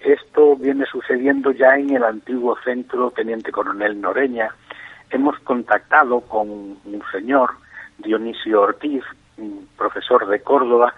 Esto 0.05 0.57
viene 0.57 0.85
sucediendo 0.87 1.53
ya 1.53 1.77
en 1.77 1.91
el 1.91 2.03
antiguo 2.03 2.57
centro 2.65 3.11
Teniente 3.13 3.53
Coronel 3.53 4.01
Noreña. 4.01 4.55
Hemos 5.11 5.39
contactado 5.41 6.21
con 6.23 6.49
un 6.51 7.03
señor, 7.13 7.51
Dionisio 7.99 8.63
Ortiz, 8.63 9.05
un 9.37 9.69
profesor 9.77 10.27
de 10.27 10.41
Córdoba, 10.41 10.93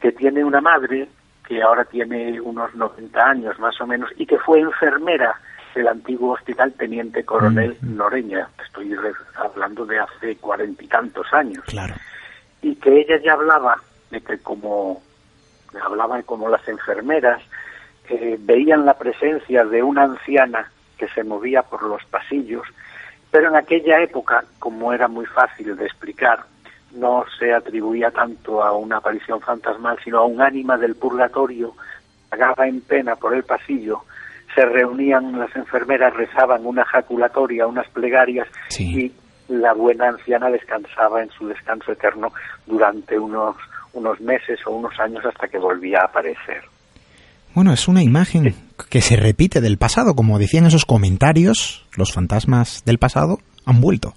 que 0.00 0.12
tiene 0.12 0.44
una 0.44 0.60
madre 0.60 1.08
que 1.46 1.62
ahora 1.62 1.84
tiene 1.84 2.40
unos 2.40 2.74
90 2.74 3.20
años 3.20 3.58
más 3.58 3.80
o 3.80 3.86
menos 3.86 4.10
y 4.16 4.26
que 4.26 4.38
fue 4.38 4.60
enfermera 4.60 5.40
del 5.74 5.88
antiguo 5.88 6.34
hospital 6.34 6.72
Teniente 6.72 7.24
Coronel. 7.24 7.76
Noreña. 7.82 8.48
Estoy 8.64 8.94
hablando 9.36 9.86
de 9.86 9.98
hace 9.98 10.36
cuarenta 10.36 10.84
y 10.84 10.88
tantos 10.88 11.26
años. 11.32 11.64
Claro. 11.66 11.94
Y 12.60 12.74
que 12.76 13.00
ella 13.00 13.20
ya 13.22 13.34
hablaba 13.34 13.76
de 14.10 14.20
que 14.20 14.38
como 14.38 15.00
hablaban 15.80 16.22
como 16.22 16.48
las 16.48 16.66
enfermeras 16.66 17.40
veían 18.38 18.86
la 18.86 18.94
presencia 18.94 19.64
de 19.64 19.82
una 19.82 20.04
anciana 20.04 20.70
que 20.96 21.08
se 21.08 21.24
movía 21.24 21.62
por 21.62 21.82
los 21.82 22.04
pasillos, 22.06 22.66
pero 23.30 23.48
en 23.48 23.56
aquella 23.56 24.00
época, 24.02 24.44
como 24.58 24.92
era 24.92 25.08
muy 25.08 25.26
fácil 25.26 25.76
de 25.76 25.86
explicar, 25.86 26.44
no 26.92 27.24
se 27.38 27.52
atribuía 27.52 28.10
tanto 28.10 28.62
a 28.62 28.72
una 28.72 28.96
aparición 28.96 29.40
fantasmal, 29.40 29.98
sino 30.02 30.18
a 30.18 30.24
un 30.24 30.40
ánima 30.40 30.78
del 30.78 30.94
purgatorio, 30.94 31.74
vagaba 32.30 32.66
en 32.66 32.80
pena 32.80 33.16
por 33.16 33.34
el 33.34 33.44
pasillo, 33.44 34.02
se 34.54 34.64
reunían 34.64 35.38
las 35.38 35.54
enfermeras, 35.54 36.14
rezaban 36.14 36.66
una 36.66 36.84
jaculatoria, 36.84 37.66
unas 37.66 37.88
plegarias 37.90 38.48
y 38.78 39.12
la 39.48 39.72
buena 39.72 40.08
anciana 40.08 40.50
descansaba 40.50 41.22
en 41.22 41.30
su 41.30 41.46
descanso 41.46 41.92
eterno 41.92 42.32
durante 42.66 43.18
unos, 43.18 43.56
unos 43.92 44.20
meses 44.20 44.58
o 44.66 44.72
unos 44.72 44.98
años 44.98 45.24
hasta 45.24 45.48
que 45.48 45.58
volvía 45.58 46.00
a 46.00 46.06
aparecer. 46.06 46.64
Bueno, 47.58 47.72
es 47.72 47.88
una 47.88 48.04
imagen 48.04 48.54
que 48.88 49.00
se 49.00 49.16
repite 49.16 49.60
del 49.60 49.78
pasado, 49.78 50.14
como 50.14 50.38
decían 50.38 50.66
esos 50.66 50.84
comentarios, 50.84 51.84
los 51.96 52.12
fantasmas 52.12 52.84
del 52.84 52.98
pasado 52.98 53.38
han 53.66 53.80
vuelto. 53.80 54.14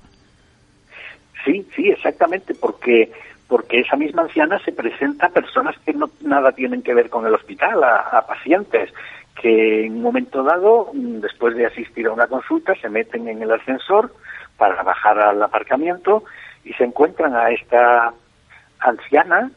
Sí, 1.43 1.65
sí, 1.75 1.89
exactamente, 1.89 2.54
porque 2.54 3.12
porque 3.47 3.80
esa 3.80 3.95
misma 3.95 4.21
anciana 4.21 4.60
se 4.63 4.71
presenta 4.71 5.25
a 5.25 5.30
personas 5.30 5.75
que 5.84 5.91
no 5.91 6.12
nada 6.21 6.51
tienen 6.51 6.84
que 6.84 6.93
ver 6.93 7.10
con 7.10 7.25
el 7.25 7.34
hospital, 7.34 7.84
a, 7.84 8.23
pacientes 8.27 8.93
que 9.41 9.88
en 9.88 9.93
un 9.93 10.04
momento 10.04 10.43
dado, 10.43 10.91
después 10.93 11.56
de 11.56 11.65
asistir 11.65 12.06
a 12.06 12.13
una 12.13 12.27
consulta, 12.27 12.75
se 12.75 12.89
meten 12.89 13.27
en 13.27 13.41
el 13.41 13.51
ascensor 13.51 14.13
para 14.56 14.84
bajar 14.84 15.17
al 15.17 15.41
aparcamiento 15.41 16.25
y 16.63 16.73
se 16.73 16.84
encuentran 16.84 17.34
a 17.36 17.49
esta 17.49 18.13
anciana 18.82 19.49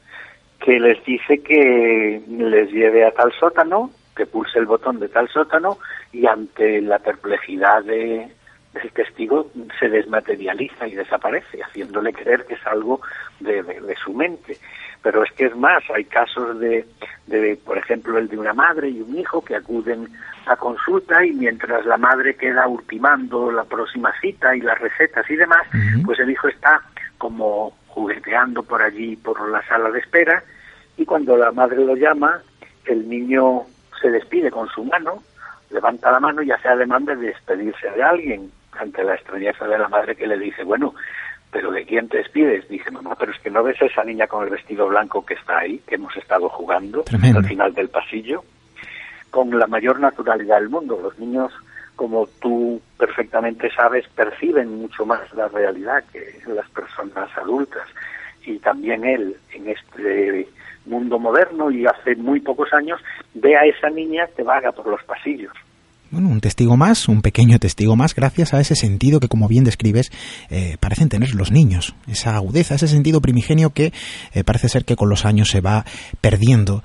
que 0.64 0.80
les 0.80 1.04
dice 1.04 1.42
que 1.42 2.22
les 2.26 2.70
lleve 2.72 3.04
a 3.04 3.10
tal 3.10 3.30
sótano, 3.38 3.90
que 4.16 4.24
pulse 4.24 4.58
el 4.58 4.64
botón 4.64 4.98
de 4.98 5.10
tal 5.10 5.28
sótano 5.28 5.76
y 6.10 6.26
ante 6.26 6.80
la 6.80 6.98
perplejidad 7.00 7.84
de, 7.84 8.28
del 8.72 8.90
testigo 8.92 9.50
se 9.78 9.90
desmaterializa 9.90 10.88
y 10.88 10.94
desaparece, 10.94 11.62
haciéndole 11.62 12.14
creer 12.14 12.46
que 12.46 12.54
es 12.54 12.66
algo 12.66 13.02
de, 13.40 13.62
su 14.02 14.14
mente. 14.14 14.56
Pero 15.02 15.22
es 15.22 15.30
que 15.32 15.46
es 15.46 15.56
más, 15.56 15.82
hay 15.94 16.04
casos 16.04 16.58
de, 16.58 16.86
de, 17.26 17.56
por 17.62 17.76
ejemplo, 17.76 18.16
el 18.16 18.28
de 18.28 18.38
una 18.38 18.54
madre 18.54 18.88
y 18.88 19.02
un 19.02 19.18
hijo 19.18 19.44
que 19.44 19.56
acuden 19.56 20.08
a 20.46 20.56
consulta 20.56 21.26
y 21.26 21.32
mientras 21.34 21.84
la 21.84 21.98
madre 21.98 22.36
queda 22.36 22.66
ultimando 22.66 23.52
la 23.52 23.64
próxima 23.64 24.12
cita 24.18 24.56
y 24.56 24.60
las 24.60 24.78
recetas 24.78 25.28
y 25.30 25.36
demás, 25.36 25.66
pues 26.06 26.18
el 26.20 26.30
hijo 26.30 26.48
está 26.48 26.80
como 27.18 27.74
jugueteando 27.88 28.62
por 28.62 28.82
allí, 28.82 29.16
por 29.16 29.46
la 29.50 29.62
sala 29.66 29.90
de 29.90 30.00
espera, 30.00 30.42
y 30.96 31.04
cuando 31.04 31.36
la 31.36 31.52
madre 31.52 31.84
lo 31.84 31.96
llama, 31.96 32.42
el 32.86 33.08
niño 33.08 33.62
se 34.00 34.10
despide 34.10 34.50
con 34.50 34.68
su 34.68 34.84
mano, 34.84 35.22
levanta 35.70 36.12
la 36.12 36.20
mano 36.20 36.42
y 36.42 36.50
hace 36.50 36.68
ademán 36.68 37.04
de 37.04 37.16
despedirse 37.16 37.90
de 37.90 38.02
alguien, 38.02 38.50
ante 38.72 39.04
la 39.04 39.14
extrañeza 39.14 39.66
de 39.66 39.78
la 39.78 39.88
madre 39.88 40.16
que 40.16 40.26
le 40.26 40.38
dice, 40.38 40.64
bueno, 40.64 40.94
pero 41.50 41.70
¿de 41.70 41.84
quién 41.84 42.08
te 42.08 42.18
despides? 42.18 42.68
Dice, 42.68 42.90
mamá, 42.90 43.14
pero 43.18 43.32
es 43.32 43.38
que 43.40 43.50
no 43.50 43.62
ves 43.62 43.80
a 43.80 43.86
esa 43.86 44.02
niña 44.04 44.26
con 44.26 44.44
el 44.44 44.50
vestido 44.50 44.88
blanco 44.88 45.24
que 45.24 45.34
está 45.34 45.58
ahí, 45.58 45.78
que 45.86 45.94
hemos 45.94 46.14
estado 46.16 46.48
jugando 46.48 47.04
al 47.12 47.44
final 47.44 47.72
del 47.74 47.88
pasillo, 47.88 48.44
con 49.30 49.56
la 49.56 49.66
mayor 49.66 50.00
naturalidad 50.00 50.58
del 50.58 50.68
mundo. 50.68 50.98
Los 51.00 51.16
niños, 51.18 51.52
como 51.94 52.26
tú 52.40 52.80
perfectamente 52.98 53.70
sabes, 53.70 54.06
perciben 54.08 54.80
mucho 54.80 55.06
más 55.06 55.32
la 55.34 55.46
realidad 55.48 56.02
que 56.12 56.40
las 56.48 56.68
personas 56.70 57.30
adultas. 57.38 57.86
Y 58.44 58.58
también 58.58 59.04
él, 59.04 59.36
en 59.52 59.68
este 59.68 60.48
mundo 60.86 61.18
moderno 61.18 61.70
y 61.70 61.86
hace 61.86 62.14
muy 62.16 62.40
pocos 62.40 62.72
años, 62.72 63.00
ve 63.34 63.56
a 63.56 63.64
esa 63.64 63.90
niña 63.90 64.26
que 64.36 64.42
vaga 64.42 64.72
por 64.72 64.86
los 64.86 65.02
pasillos. 65.04 65.52
Bueno, 66.10 66.28
un 66.28 66.40
testigo 66.40 66.76
más, 66.76 67.08
un 67.08 67.22
pequeño 67.22 67.58
testigo 67.58 67.96
más, 67.96 68.14
gracias 68.14 68.54
a 68.54 68.60
ese 68.60 68.76
sentido 68.76 69.18
que, 69.18 69.26
como 69.26 69.48
bien 69.48 69.64
describes, 69.64 70.12
eh, 70.48 70.76
parecen 70.78 71.08
tener 71.08 71.34
los 71.34 71.50
niños, 71.50 71.96
esa 72.06 72.36
agudeza, 72.36 72.76
ese 72.76 72.86
sentido 72.86 73.20
primigenio 73.20 73.70
que 73.70 73.92
eh, 74.32 74.44
parece 74.44 74.68
ser 74.68 74.84
que 74.84 74.94
con 74.94 75.08
los 75.08 75.24
años 75.24 75.48
se 75.48 75.60
va 75.60 75.84
perdiendo. 76.20 76.82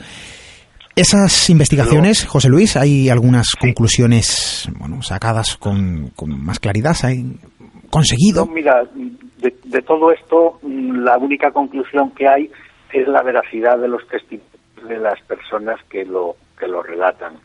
Esas 0.96 1.50
investigaciones, 1.50 2.26
José 2.26 2.50
Luis, 2.50 2.76
hay 2.76 3.10
algunas 3.10 3.52
conclusiones 3.60 4.68
bueno, 4.80 5.02
sacadas 5.04 5.58
con, 5.58 6.12
más 6.26 6.60
claridad, 6.60 6.96
¿hay 7.04 7.38
conseguido? 7.92 8.48
mira, 8.48 8.82
de, 9.38 9.56
de 9.64 9.82
todo 9.84 10.12
esto, 10.12 10.60
mm, 10.64 11.04
la 11.04 11.18
única 11.18 11.52
conclusión 11.52 12.12
que 12.12 12.28
hay 12.28 12.50
es 12.92 13.08
la 13.08 13.22
veracidad 13.22 13.78
de 13.78 13.88
los 13.88 14.08
testimonios 14.08 14.60
de 14.88 14.98
las 14.98 15.22
personas 15.22 15.80
que 15.90 16.06
lo, 16.06 16.36
que 16.58 16.68
lo 16.68 16.82
relatan. 16.82 17.36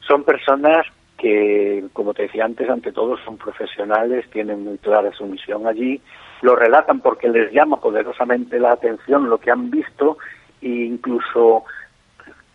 Son 0.00 0.24
personas 0.24 0.86
que, 1.16 1.84
como 1.92 2.14
te 2.14 2.22
decía 2.22 2.44
antes, 2.44 2.68
ante 2.68 2.92
todo 2.92 3.16
son 3.24 3.36
profesionales, 3.36 4.28
tienen 4.30 4.64
muy 4.64 4.78
clara 4.78 5.12
su 5.12 5.26
misión 5.26 5.66
allí, 5.66 6.00
lo 6.42 6.54
relatan 6.54 7.00
porque 7.00 7.28
les 7.28 7.52
llama 7.52 7.80
poderosamente 7.80 8.60
la 8.60 8.72
atención 8.72 9.28
lo 9.28 9.38
que 9.38 9.50
han 9.50 9.70
visto 9.70 10.18
e 10.62 10.68
incluso 10.68 11.64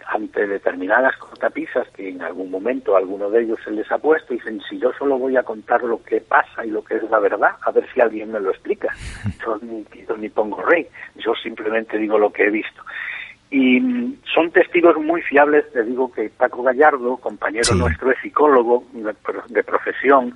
ante 0.07 0.47
determinadas 0.47 1.15
cortapisas 1.17 1.87
que 1.89 2.09
en 2.09 2.21
algún 2.21 2.51
momento 2.51 2.95
alguno 2.95 3.29
de 3.29 3.43
ellos 3.43 3.59
se 3.63 3.71
les 3.71 3.91
ha 3.91 3.97
puesto, 3.97 4.33
y 4.33 4.37
dicen, 4.37 4.61
si 4.69 4.79
yo 4.79 4.91
solo 4.97 5.17
voy 5.17 5.37
a 5.37 5.43
contar 5.43 5.83
lo 5.83 6.01
que 6.03 6.21
pasa 6.21 6.65
y 6.65 6.69
lo 6.69 6.83
que 6.83 6.95
es 6.95 7.03
la 7.09 7.19
verdad, 7.19 7.51
a 7.61 7.71
ver 7.71 7.85
si 7.93 8.01
alguien 8.01 8.31
me 8.31 8.39
lo 8.39 8.51
explica. 8.51 8.93
Yo 9.45 9.57
ni, 9.61 9.85
ni 10.19 10.29
pongo 10.29 10.61
rey, 10.61 10.87
yo 11.15 11.33
simplemente 11.35 11.97
digo 11.97 12.17
lo 12.17 12.31
que 12.31 12.45
he 12.45 12.49
visto. 12.49 12.81
Y 13.49 13.79
mm, 13.79 14.21
son 14.33 14.51
testigos 14.51 14.97
muy 14.97 15.21
fiables, 15.21 15.69
te 15.73 15.83
digo 15.83 16.11
que 16.11 16.29
Paco 16.29 16.63
Gallardo, 16.63 17.17
compañero 17.17 17.75
nuestro, 17.75 18.11
es 18.11 18.17
psicólogo 18.21 18.85
de 18.93 19.63
profesión, 19.63 20.33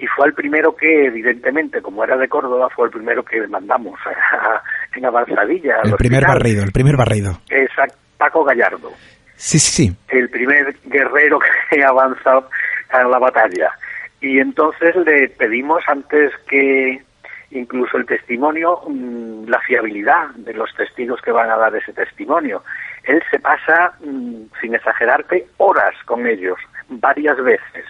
y 0.00 0.06
fue 0.06 0.26
el 0.26 0.34
primero 0.34 0.74
que, 0.74 1.06
evidentemente, 1.06 1.82
como 1.82 2.02
era 2.02 2.16
de 2.16 2.28
Córdoba, 2.28 2.68
fue 2.74 2.86
el 2.86 2.90
primero 2.90 3.22
que 3.22 3.46
mandamos 3.48 3.98
a, 4.06 4.62
en 4.96 5.04
Avanzadilla. 5.04 5.76
El 5.84 5.94
primer 5.96 6.24
barrido, 6.26 6.62
el 6.64 6.72
primer 6.72 6.96
barrido. 6.96 7.32
Exacto, 7.50 7.96
Paco 8.20 8.44
Gallardo. 8.44 8.92
Sí, 9.36 9.58
sí, 9.58 9.86
sí. 9.86 9.96
El 10.08 10.28
primer 10.28 10.76
guerrero 10.84 11.38
que 11.70 11.82
avanzado 11.82 12.48
a 12.90 13.02
la 13.04 13.18
batalla. 13.18 13.70
Y 14.20 14.38
entonces 14.38 14.94
le 14.94 15.30
pedimos 15.30 15.82
antes 15.88 16.30
que 16.46 17.02
incluso 17.50 17.96
el 17.96 18.04
testimonio, 18.04 18.82
mm, 18.86 19.48
la 19.48 19.58
fiabilidad 19.60 20.28
de 20.36 20.52
los 20.52 20.72
testigos 20.74 21.20
que 21.22 21.32
van 21.32 21.50
a 21.50 21.56
dar 21.56 21.74
ese 21.74 21.94
testimonio. 21.94 22.62
Él 23.04 23.22
se 23.30 23.40
pasa, 23.40 23.94
mm, 24.00 24.42
sin 24.60 24.74
exagerarte, 24.74 25.46
horas 25.56 25.94
con 26.04 26.26
ellos, 26.26 26.58
varias 26.90 27.42
veces. 27.42 27.86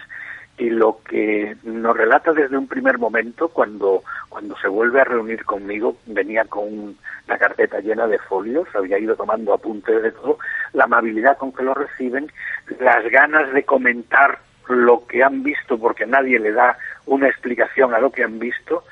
Y 0.61 0.69
lo 0.69 0.99
que 1.09 1.57
nos 1.63 1.97
relata 1.97 2.33
desde 2.33 2.55
un 2.55 2.67
primer 2.67 2.99
momento, 2.99 3.47
cuando, 3.47 4.03
cuando 4.29 4.55
se 4.57 4.67
vuelve 4.67 5.01
a 5.01 5.05
reunir 5.05 5.43
conmigo, 5.43 5.97
venía 6.05 6.45
con 6.45 6.95
una 7.27 7.37
carpeta 7.39 7.79
llena 7.79 8.05
de 8.05 8.19
folios, 8.19 8.67
había 8.75 8.99
ido 8.99 9.15
tomando 9.15 9.55
apuntes 9.55 10.03
de 10.03 10.11
todo, 10.11 10.37
la 10.73 10.83
amabilidad 10.83 11.35
con 11.39 11.51
que 11.51 11.63
lo 11.63 11.73
reciben, 11.73 12.31
las 12.79 13.03
ganas 13.09 13.51
de 13.53 13.63
comentar 13.63 14.37
lo 14.69 15.03
que 15.07 15.23
han 15.23 15.41
visto, 15.41 15.79
porque 15.79 16.05
nadie 16.05 16.37
le 16.37 16.51
da 16.51 16.77
una 17.07 17.27
explicación 17.27 17.95
a 17.95 17.99
lo 17.99 18.11
que 18.11 18.23
han 18.23 18.37
visto, 18.37 18.83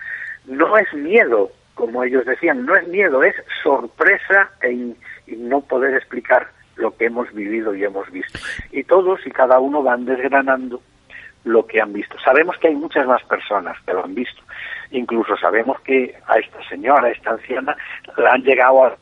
no 0.47 0.75
es 0.75 0.91
miedo, 0.95 1.51
como 1.75 2.03
ellos 2.03 2.25
decían, 2.25 2.65
no 2.65 2.75
es 2.75 2.87
miedo, 2.87 3.21
es 3.21 3.35
sorpresa 3.61 4.49
e 4.63 4.95
no 5.37 5.61
poder 5.61 5.93
explicar 5.93 6.47
lo 6.77 6.97
que 6.97 7.05
hemos 7.05 7.31
vivido 7.31 7.75
y 7.75 7.83
hemos 7.83 8.09
visto. 8.09 8.39
Y 8.71 8.85
todos 8.85 9.19
y 9.27 9.29
cada 9.29 9.59
uno 9.59 9.83
van 9.83 10.05
desgranando 10.05 10.81
lo 11.43 11.65
que 11.65 11.81
han 11.81 11.93
visto. 11.93 12.17
Sabemos 12.19 12.57
que 12.57 12.67
hay 12.67 12.75
muchas 12.75 13.05
más 13.07 13.23
personas 13.23 13.77
que 13.85 13.93
lo 13.93 14.03
han 14.03 14.13
visto. 14.13 14.41
Incluso 14.91 15.37
sabemos 15.37 15.79
que 15.81 16.15
a 16.27 16.37
esta 16.37 16.67
señora, 16.67 17.07
a 17.07 17.11
esta 17.11 17.31
anciana, 17.31 17.75
la 18.17 18.31
han 18.31 18.41
llegado 18.41 18.85
a 18.85 18.97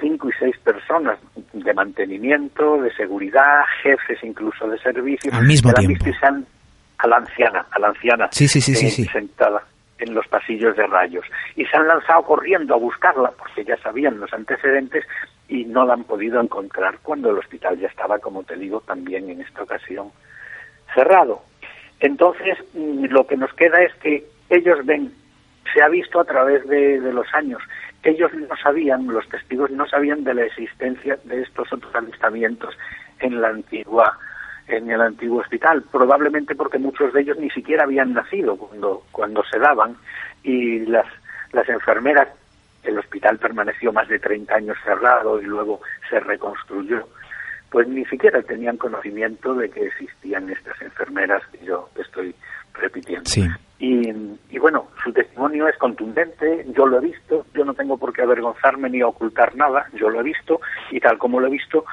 cinco 0.00 0.28
y 0.28 0.32
seis 0.38 0.56
personas 0.58 1.18
de 1.52 1.74
mantenimiento, 1.74 2.80
de 2.82 2.92
seguridad, 2.94 3.62
jefes 3.82 4.18
incluso 4.22 4.68
de 4.68 4.78
servicios. 4.78 5.34
Al 5.34 5.46
mismo 5.46 5.72
tiempo. 5.72 6.04
a 6.98 7.06
la 7.06 7.16
anciana, 7.16 7.66
a 7.70 7.78
la 7.78 7.88
anciana 7.88 8.28
sí, 8.30 8.48
sí, 8.48 8.60
sí, 8.60 8.74
sí, 8.74 8.90
sí. 8.90 9.04
sentada 9.04 9.62
en 9.98 10.14
los 10.14 10.26
pasillos 10.28 10.76
de 10.76 10.86
rayos. 10.86 11.24
Y 11.56 11.64
se 11.64 11.76
han 11.76 11.88
lanzado 11.88 12.22
corriendo 12.22 12.74
a 12.74 12.78
buscarla 12.78 13.30
porque 13.32 13.64
ya 13.64 13.76
sabían 13.78 14.20
los 14.20 14.32
antecedentes 14.32 15.04
y 15.48 15.64
no 15.64 15.84
la 15.84 15.94
han 15.94 16.04
podido 16.04 16.40
encontrar 16.40 16.98
cuando 17.02 17.30
el 17.30 17.38
hospital 17.38 17.78
ya 17.78 17.88
estaba, 17.88 18.18
como 18.18 18.42
te 18.42 18.56
digo, 18.56 18.80
también 18.80 19.30
en 19.30 19.40
esta 19.40 19.62
ocasión 19.62 20.10
cerrado. 20.94 21.42
Entonces, 22.00 22.58
mm, 22.74 23.06
lo 23.06 23.26
que 23.26 23.36
nos 23.36 23.52
queda 23.54 23.82
es 23.82 23.94
que 23.96 24.24
ellos 24.50 24.84
ven, 24.84 25.12
se 25.72 25.82
ha 25.82 25.88
visto 25.88 26.20
a 26.20 26.24
través 26.24 26.66
de, 26.68 26.98
los 27.12 27.26
años, 27.34 27.62
ellos 28.02 28.32
no 28.34 28.56
sabían, 28.56 29.06
los 29.08 29.28
testigos 29.28 29.70
no 29.70 29.86
sabían 29.86 30.22
de 30.24 30.34
la 30.34 30.44
existencia 30.44 31.18
de 31.24 31.42
estos 31.42 31.72
otros 31.72 31.94
avistamientos 31.94 32.76
en 33.20 33.40
la 33.40 33.48
antigua 33.48 34.18
en 34.68 34.90
el 34.90 35.00
antiguo 35.00 35.40
hospital, 35.40 35.84
probablemente 35.92 36.54
porque 36.56 36.78
muchos 36.78 37.12
de 37.12 37.20
ellos 37.20 37.38
ni 37.38 37.50
siquiera 37.50 37.84
habían 37.84 38.12
nacido 38.12 38.56
cuando, 38.56 39.04
cuando 39.12 39.44
se 39.44 39.60
daban 39.60 39.96
y 40.42 40.80
las, 40.86 41.06
las 41.52 41.68
enfermeras, 41.68 42.28
el 42.82 42.98
hospital 42.98 43.38
permaneció 43.38 43.92
más 43.92 44.08
de 44.08 44.18
30 44.18 44.54
años 44.54 44.76
cerrado 44.84 45.40
y 45.40 45.44
luego 45.44 45.80
se 46.10 46.20
reconstruyó, 46.20 47.06
pues 47.76 47.88
ni 47.88 48.06
siquiera 48.06 48.40
tenían 48.40 48.78
conocimiento 48.78 49.52
de 49.52 49.68
que 49.68 49.84
existían 49.84 50.48
estas 50.48 50.80
enfermeras 50.80 51.42
que 51.52 51.62
yo 51.62 51.90
estoy 52.00 52.34
repitiendo. 52.72 53.30
Y, 53.78 54.08
y 54.48 54.58
bueno, 54.58 54.88
su 55.04 55.12
testimonio 55.12 55.68
es 55.68 55.76
contundente, 55.76 56.64
yo 56.74 56.86
lo 56.86 56.96
he 56.96 57.00
visto, 57.02 57.44
yo 57.52 57.66
no 57.66 57.74
tengo 57.74 57.98
por 57.98 58.14
qué 58.14 58.22
avergonzarme 58.22 58.88
ni 58.88 59.02
ocultar 59.02 59.54
nada, 59.56 59.90
yo 59.92 60.08
lo 60.08 60.20
he 60.20 60.22
visto 60.22 60.58
y 60.90 61.00
tal 61.00 61.18
como 61.18 61.38
lo 61.38 61.48
he 61.48 61.50
visto, 61.50 61.84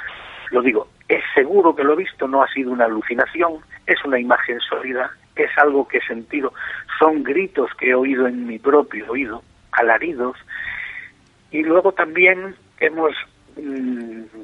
lo 0.51 0.61
digo, 0.61 0.87
es 1.09 1.21
seguro 1.35 1.75
que 1.75 1.83
lo 1.83 1.91
he 1.91 1.97
visto, 1.97 2.29
no 2.29 2.41
ha 2.41 2.47
sido 2.53 2.71
una 2.71 2.85
alucinación, 2.85 3.55
es 3.85 3.97
una 4.05 4.17
imagen 4.17 4.61
sólida, 4.61 5.11
es 5.35 5.51
algo 5.57 5.85
que 5.85 5.97
he 5.97 6.07
sentido, 6.07 6.53
son 6.97 7.23
gritos 7.23 7.69
que 7.77 7.89
he 7.89 7.93
oído 7.93 8.25
en 8.25 8.47
mi 8.47 8.57
propio 8.57 9.11
oído, 9.11 9.43
alaridos, 9.73 10.37
y 11.51 11.61
luego 11.61 11.91
también 11.91 12.55
hemos 12.79 13.13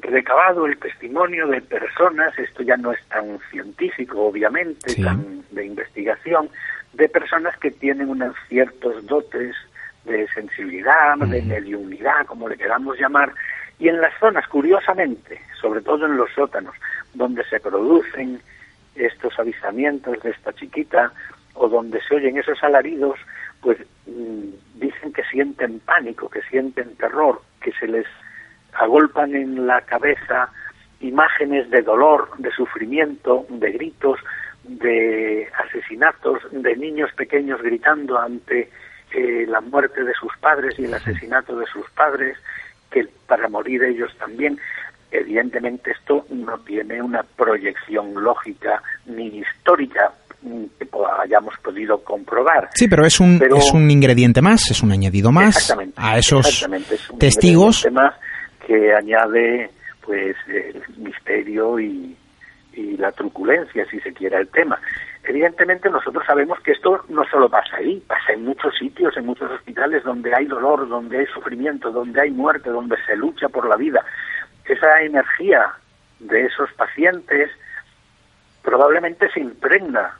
recabado 0.02 0.66
el 0.66 0.78
testimonio 0.78 1.46
de 1.46 1.60
personas, 1.60 2.36
esto 2.38 2.62
ya 2.62 2.76
no 2.76 2.92
es 2.92 3.02
tan 3.06 3.38
científico, 3.50 4.26
obviamente, 4.26 4.94
tan 5.02 5.44
de 5.50 5.66
investigación, 5.66 6.48
de 6.92 7.08
personas 7.08 7.56
que 7.58 7.70
tienen 7.70 8.08
unos 8.08 8.34
ciertos 8.48 9.06
dotes 9.06 9.54
de 10.04 10.26
sensibilidad, 10.28 11.16
de 11.18 11.42
mediunidad, 11.42 12.26
como 12.26 12.48
le 12.48 12.56
queramos 12.56 12.98
llamar, 12.98 13.32
y 13.78 13.88
en 13.88 14.00
las 14.00 14.12
zonas, 14.18 14.46
curiosamente, 14.48 15.40
sobre 15.60 15.80
todo 15.80 16.06
en 16.06 16.16
los 16.16 16.30
sótanos, 16.32 16.74
donde 17.14 17.44
se 17.44 17.60
producen 17.60 18.40
estos 18.94 19.38
avisamientos 19.38 20.22
de 20.22 20.30
esta 20.30 20.52
chiquita 20.52 21.12
o 21.54 21.68
donde 21.68 22.00
se 22.02 22.16
oyen 22.16 22.38
esos 22.38 22.62
alaridos, 22.62 23.18
pues 23.60 23.78
mm, 24.06 24.80
dicen 24.80 25.12
que 25.12 25.24
sienten 25.24 25.80
pánico, 25.80 26.28
que 26.28 26.42
sienten 26.42 26.96
terror, 26.96 27.40
que 27.60 27.72
se 27.72 27.86
les 27.86 28.06
agolpan 28.72 29.34
en 29.34 29.66
la 29.66 29.80
cabeza 29.82 30.50
imágenes 31.00 31.70
de 31.70 31.82
dolor, 31.82 32.30
de 32.38 32.50
sufrimiento, 32.52 33.46
de 33.48 33.72
gritos, 33.72 34.18
de 34.64 35.48
asesinatos, 35.66 36.42
de 36.50 36.76
niños 36.76 37.10
pequeños 37.16 37.60
gritando 37.62 38.18
ante 38.18 38.70
eh, 39.12 39.46
la 39.48 39.60
muerte 39.60 40.04
de 40.04 40.12
sus 40.14 40.30
padres 40.40 40.78
y 40.78 40.84
el 40.84 40.94
asesinato 40.94 41.56
de 41.56 41.66
sus 41.66 41.88
padres, 41.90 42.36
que 42.90 43.06
para 43.26 43.48
morir 43.48 43.82
ellos 43.82 44.14
también. 44.18 44.58
Evidentemente 45.12 45.90
esto 45.90 46.24
no 46.30 46.56
tiene 46.58 47.02
una 47.02 47.24
proyección 47.24 48.14
lógica 48.14 48.80
ni 49.06 49.38
histórica 49.38 50.12
que 50.78 50.88
hayamos 51.20 51.54
podido 51.58 52.02
comprobar. 52.04 52.68
Sí, 52.74 52.86
pero 52.86 53.04
es 53.04 53.18
un, 53.18 53.42
es 53.42 53.72
un 53.72 53.90
ingrediente 53.90 54.40
más, 54.40 54.70
es 54.70 54.82
un 54.82 54.92
añadido 54.92 55.32
más 55.32 55.74
a 55.96 56.18
esos 56.18 56.68
testigos. 57.18 57.86
Más 57.90 58.14
que 58.66 58.94
añade 58.94 59.70
pues 60.04 60.36
el 60.48 60.82
misterio 60.96 61.78
y, 61.78 62.16
y 62.72 62.96
la 62.96 63.12
truculencia, 63.12 63.86
si 63.86 64.00
se 64.00 64.12
quiera, 64.12 64.38
el 64.38 64.48
tema. 64.48 64.78
Evidentemente 65.24 65.90
nosotros 65.90 66.24
sabemos 66.26 66.58
que 66.60 66.72
esto 66.72 67.04
no 67.08 67.24
solo 67.24 67.48
pasa 67.48 67.76
ahí, 67.76 68.02
pasa 68.06 68.32
en 68.32 68.44
muchos 68.44 68.74
sitios, 68.76 69.16
en 69.16 69.26
muchos 69.26 69.50
hospitales 69.50 70.02
donde 70.02 70.34
hay 70.34 70.46
dolor, 70.46 70.88
donde 70.88 71.18
hay 71.18 71.26
sufrimiento, 71.26 71.90
donde 71.90 72.20
hay 72.20 72.30
muerte, 72.30 72.70
donde 72.70 72.96
se 73.04 73.16
lucha 73.16 73.48
por 73.48 73.68
la 73.68 73.76
vida. 73.76 74.04
Esa 74.64 75.02
energía 75.02 75.72
de 76.20 76.46
esos 76.46 76.72
pacientes 76.72 77.50
probablemente 78.62 79.30
se 79.30 79.40
impregna 79.40 80.16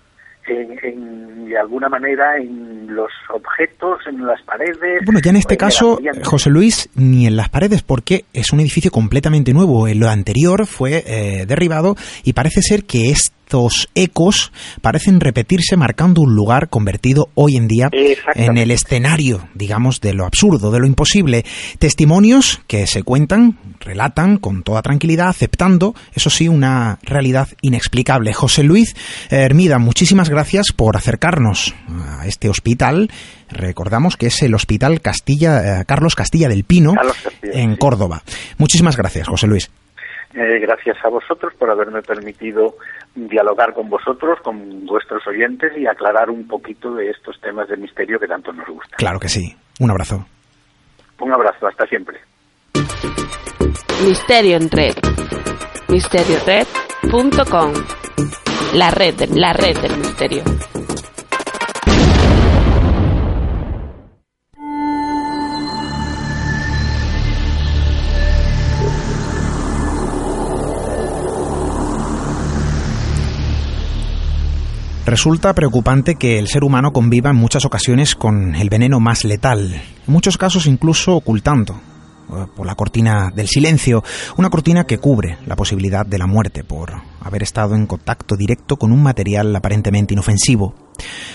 en, 0.46 1.46
de 1.48 1.58
alguna 1.58 1.88
manera 1.88 2.36
en 2.36 2.94
los 2.94 3.10
objetos, 3.32 3.98
en 4.06 4.26
las 4.26 4.40
paredes. 4.42 5.02
Bueno, 5.04 5.20
ya 5.20 5.30
en 5.30 5.36
este 5.36 5.56
caso, 5.56 5.98
José 6.24 6.50
Luis, 6.50 6.88
ni 6.94 7.26
en 7.26 7.36
las 7.36 7.48
paredes, 7.48 7.82
porque 7.82 8.24
es 8.32 8.52
un 8.52 8.60
edificio 8.60 8.90
completamente 8.90 9.52
nuevo. 9.52 9.88
En 9.88 10.00
lo 10.00 10.08
anterior 10.08 10.66
fue 10.66 11.02
eh, 11.06 11.46
derribado 11.46 11.96
y 12.24 12.32
parece 12.32 12.62
ser 12.62 12.84
que 12.84 13.10
es 13.10 13.32
estos 13.50 13.88
ecos 13.96 14.52
parecen 14.80 15.18
repetirse 15.18 15.76
marcando 15.76 16.20
un 16.20 16.36
lugar 16.36 16.68
convertido 16.68 17.30
hoy 17.34 17.56
en 17.56 17.66
día 17.66 17.90
en 18.36 18.56
el 18.56 18.70
escenario, 18.70 19.48
digamos, 19.54 20.00
de 20.00 20.14
lo 20.14 20.24
absurdo, 20.24 20.70
de 20.70 20.78
lo 20.78 20.86
imposible. 20.86 21.44
Testimonios 21.80 22.60
que 22.68 22.86
se 22.86 23.02
cuentan, 23.02 23.58
relatan 23.80 24.36
con 24.36 24.62
toda 24.62 24.82
tranquilidad, 24.82 25.26
aceptando, 25.26 25.96
eso 26.14 26.30
sí, 26.30 26.46
una 26.46 27.00
realidad 27.02 27.48
inexplicable. 27.60 28.32
José 28.34 28.62
Luis 28.62 28.94
Hermida, 29.30 29.80
muchísimas 29.80 30.28
gracias 30.28 30.66
por 30.76 30.96
acercarnos 30.96 31.74
a 31.88 32.28
este 32.28 32.48
hospital. 32.48 33.10
Recordamos 33.48 34.16
que 34.16 34.26
es 34.26 34.42
el 34.44 34.54
Hospital 34.54 35.00
Castilla, 35.00 35.80
eh, 35.80 35.84
Carlos 35.86 36.14
Castilla 36.14 36.48
del 36.48 36.62
Pino, 36.62 36.94
en 37.42 37.74
Córdoba. 37.74 38.22
Muchísimas 38.58 38.96
gracias, 38.96 39.26
José 39.26 39.48
Luis. 39.48 39.72
Eh, 40.32 40.60
gracias 40.60 40.96
a 41.04 41.08
vosotros 41.08 41.52
por 41.58 41.70
haberme 41.70 42.02
permitido 42.02 42.76
dialogar 43.16 43.74
con 43.74 43.90
vosotros, 43.90 44.38
con 44.42 44.86
vuestros 44.86 45.26
oyentes 45.26 45.72
y 45.76 45.86
aclarar 45.86 46.30
un 46.30 46.46
poquito 46.46 46.94
de 46.94 47.10
estos 47.10 47.40
temas 47.40 47.68
de 47.68 47.76
misterio 47.76 48.18
que 48.18 48.28
tanto 48.28 48.52
nos 48.52 48.68
gustan. 48.68 48.96
Claro 48.96 49.18
que 49.18 49.28
sí. 49.28 49.56
Un 49.80 49.90
abrazo. 49.90 50.24
Un 51.20 51.32
abrazo, 51.32 51.66
hasta 51.66 51.84
siempre. 51.86 52.18
Misterio 54.06 54.56
en 54.56 54.70
red. 54.70 54.94
Misteriored.com. 55.88 57.72
La 58.74 58.90
red, 58.92 59.14
la 59.34 59.52
red 59.52 59.76
del 59.78 59.96
misterio. 59.98 60.44
Resulta 75.10 75.52
preocupante 75.54 76.14
que 76.14 76.38
el 76.38 76.46
ser 76.46 76.62
humano 76.62 76.92
conviva 76.92 77.30
en 77.30 77.36
muchas 77.36 77.64
ocasiones 77.64 78.14
con 78.14 78.54
el 78.54 78.70
veneno 78.70 79.00
más 79.00 79.24
letal, 79.24 79.74
en 79.74 79.82
muchos 80.12 80.38
casos 80.38 80.66
incluso 80.66 81.16
ocultando 81.16 81.80
eh, 82.32 82.46
por 82.54 82.64
la 82.64 82.76
cortina 82.76 83.32
del 83.34 83.48
silencio, 83.48 84.04
una 84.36 84.50
cortina 84.50 84.84
que 84.84 84.98
cubre 84.98 85.36
la 85.46 85.56
posibilidad 85.56 86.06
de 86.06 86.16
la 86.16 86.28
muerte 86.28 86.62
por 86.62 86.92
haber 87.22 87.42
estado 87.42 87.74
en 87.74 87.88
contacto 87.88 88.36
directo 88.36 88.76
con 88.76 88.92
un 88.92 89.02
material 89.02 89.56
aparentemente 89.56 90.14
inofensivo. 90.14 90.76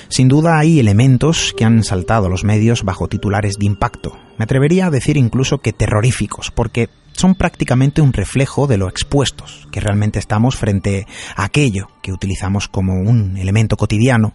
Sin 0.07 0.29
duda 0.29 0.57
hay 0.57 0.79
elementos 0.79 1.53
que 1.57 1.65
han 1.65 1.83
saltado 1.83 2.29
los 2.29 2.45
medios 2.45 2.83
bajo 2.83 3.09
titulares 3.09 3.55
de 3.59 3.65
impacto. 3.65 4.17
Me 4.37 4.43
atrevería 4.43 4.85
a 4.85 4.89
decir 4.89 5.17
incluso 5.17 5.57
que 5.57 5.73
terroríficos, 5.73 6.49
porque 6.49 6.87
son 7.15 7.35
prácticamente 7.35 8.01
un 8.01 8.13
reflejo 8.13 8.67
de 8.67 8.77
lo 8.77 8.89
expuestos 8.89 9.67
que 9.71 9.79
realmente 9.79 10.19
estamos 10.19 10.55
frente 10.55 11.07
a 11.35 11.45
aquello 11.45 11.87
que 12.01 12.11
utilizamos 12.11 12.67
como 12.67 13.01
un 13.01 13.37
elemento 13.37 13.77
cotidiano. 13.77 14.33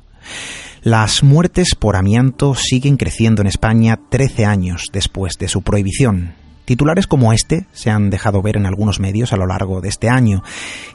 Las 0.83 1.23
muertes 1.23 1.75
por 1.79 1.97
amianto 1.97 2.55
siguen 2.55 2.97
creciendo 2.97 3.43
en 3.43 3.49
España 3.49 3.99
13 4.09 4.47
años 4.47 4.87
después 4.93 5.37
de 5.39 5.49
su 5.49 5.63
prohibición. 5.63 6.35
Titulares 6.65 7.07
como 7.07 7.33
este 7.33 7.67
se 7.73 7.91
han 7.91 8.11
dejado 8.11 8.43
ver 8.43 8.57
en 8.57 8.65
algunos 8.65 9.01
medios 9.01 9.33
a 9.33 9.37
lo 9.37 9.47
largo 9.47 9.81
de 9.81 9.89
este 9.89 10.09
año, 10.09 10.43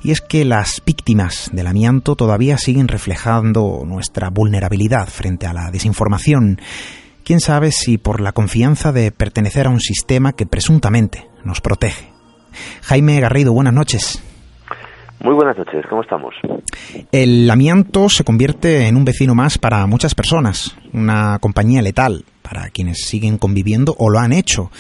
y 0.04 0.12
es 0.12 0.22
que 0.22 0.46
las 0.46 0.82
víctimas 0.86 1.50
del 1.52 1.68
amianto 1.68 2.16
todavía 2.16 2.58
siguen 2.58 2.88
reflejando 2.88 3.84
nuestra 3.86 4.30
vulnerabilidad 4.30 5.10
frente 5.10 5.48
a 5.48 5.54
la 5.54 5.72
desinformación. 5.72 6.62
Quién 7.24 7.42
sabe 7.42 7.72
si 7.72 7.98
por 7.98 8.22
la 8.22 8.32
confianza 8.32 8.92
de 8.92 9.12
pertenecer 9.12 9.68
a 9.68 9.72
un 9.72 9.82
sistema 9.82 10.32
que 10.34 10.46
presuntamente 10.46 11.28
nos 11.46 11.62
protege. 11.62 12.12
Jaime 12.84 13.20
Garrido, 13.20 13.54
buenas 13.54 13.74
noches. 13.74 14.22
Muy 15.22 15.34
buenas 15.34 15.58
noches, 15.58 15.86
¿cómo 15.90 16.02
estamos? 16.02 16.36
El 17.12 17.50
amianto 17.50 18.10
se 18.10 18.24
convierte 18.24 18.88
en 18.88 18.96
un 18.96 19.06
vecino 19.06 19.34
más 19.34 19.58
para 19.58 19.88
muchas 19.88 20.14
personas, 20.14 20.78
una 20.94 21.40
compañía 21.40 21.82
letal 21.82 22.26
para 22.42 22.70
quienes 22.70 23.06
siguen 23.06 23.38
conviviendo 23.38 23.96
o 23.98 24.10
lo 24.10 24.20
han 24.20 24.34
hecho 24.34 24.72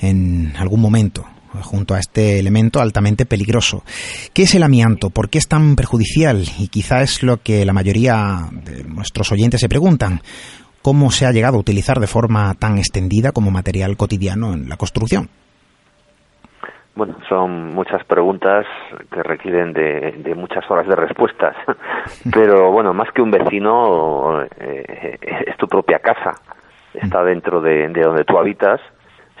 en 0.00 0.54
algún 0.56 0.80
momento 0.80 1.26
junto 1.62 1.94
a 1.94 1.98
este 1.98 2.38
elemento 2.38 2.80
altamente 2.80 3.26
peligroso. 3.26 3.82
¿Qué 4.32 4.44
es 4.44 4.54
el 4.54 4.62
amianto? 4.62 5.10
¿Por 5.10 5.28
qué 5.28 5.38
es 5.38 5.48
tan 5.48 5.76
perjudicial? 5.76 6.46
Y 6.58 6.68
quizá 6.68 7.02
es 7.02 7.22
lo 7.22 7.42
que 7.42 7.64
la 7.64 7.72
mayoría 7.72 8.48
de 8.52 8.84
nuestros 8.84 9.32
oyentes 9.32 9.60
se 9.60 9.68
preguntan. 9.68 10.22
¿Cómo 10.82 11.10
se 11.10 11.26
ha 11.26 11.32
llegado 11.32 11.56
a 11.56 11.60
utilizar 11.60 12.00
de 12.00 12.06
forma 12.06 12.54
tan 12.54 12.78
extendida 12.78 13.32
como 13.32 13.50
material 13.50 13.96
cotidiano 13.96 14.54
en 14.54 14.68
la 14.68 14.76
construcción? 14.76 15.28
Bueno, 16.94 17.16
son 17.28 17.72
muchas 17.72 18.04
preguntas 18.04 18.66
que 19.12 19.22
requieren 19.22 19.72
de, 19.72 20.34
muchas 20.36 20.68
horas 20.70 20.88
de 20.88 20.96
respuestas, 20.96 21.56
pero 22.32 22.72
bueno, 22.72 22.92
más 22.92 23.12
que 23.12 23.22
un 23.22 23.30
vecino, 23.30 24.42
eh, 24.58 25.18
es 25.46 25.56
tu 25.56 25.68
propia 25.68 26.00
casa, 26.00 26.32
está 26.94 27.22
dentro 27.22 27.60
de, 27.60 27.88
donde 27.88 28.24
tú 28.24 28.38
habitas. 28.38 28.80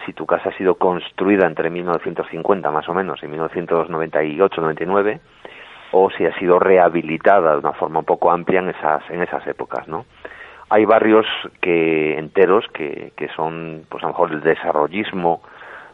Si 0.06 0.12
tu 0.14 0.24
casa 0.26 0.48
ha 0.48 0.56
sido 0.56 0.76
construida 0.76 1.46
entre 1.46 1.68
1950 1.68 2.70
más 2.70 2.88
o 2.88 2.94
menos 2.94 3.22
y 3.22 3.26
1998-99, 3.26 5.20
o 5.92 6.10
si 6.10 6.24
ha 6.24 6.38
sido 6.38 6.58
rehabilitada 6.58 7.52
de 7.52 7.58
una 7.58 7.72
forma 7.72 7.98
un 7.98 8.06
poco 8.06 8.30
amplia 8.30 8.60
en 8.60 8.70
esas, 8.70 9.02
en 9.10 9.22
esas 9.22 9.46
épocas, 9.46 9.86
¿no? 9.88 10.06
Hay 10.70 10.84
barrios 10.84 11.26
que 11.60 12.16
enteros 12.16 12.64
que, 12.72 13.12
que 13.16 13.28
son, 13.34 13.84
pues 13.88 14.02
a 14.04 14.06
lo 14.06 14.12
mejor 14.12 14.32
el 14.32 14.40
desarrollismo, 14.40 15.42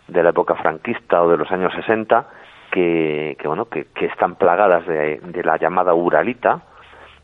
de 0.09 0.23
la 0.23 0.31
época 0.31 0.55
franquista 0.55 1.23
o 1.23 1.31
de 1.31 1.37
los 1.37 1.51
años 1.51 1.73
60 1.75 2.27
que, 2.71 3.37
que 3.39 3.49
bueno 3.49 3.67
que, 3.67 3.87
que, 3.95 4.07
están 4.07 4.37
plagadas 4.37 4.87
de, 4.87 5.19
de, 5.19 5.43
la 5.43 5.57
llamada 5.57 5.95
Uralita 5.95 6.61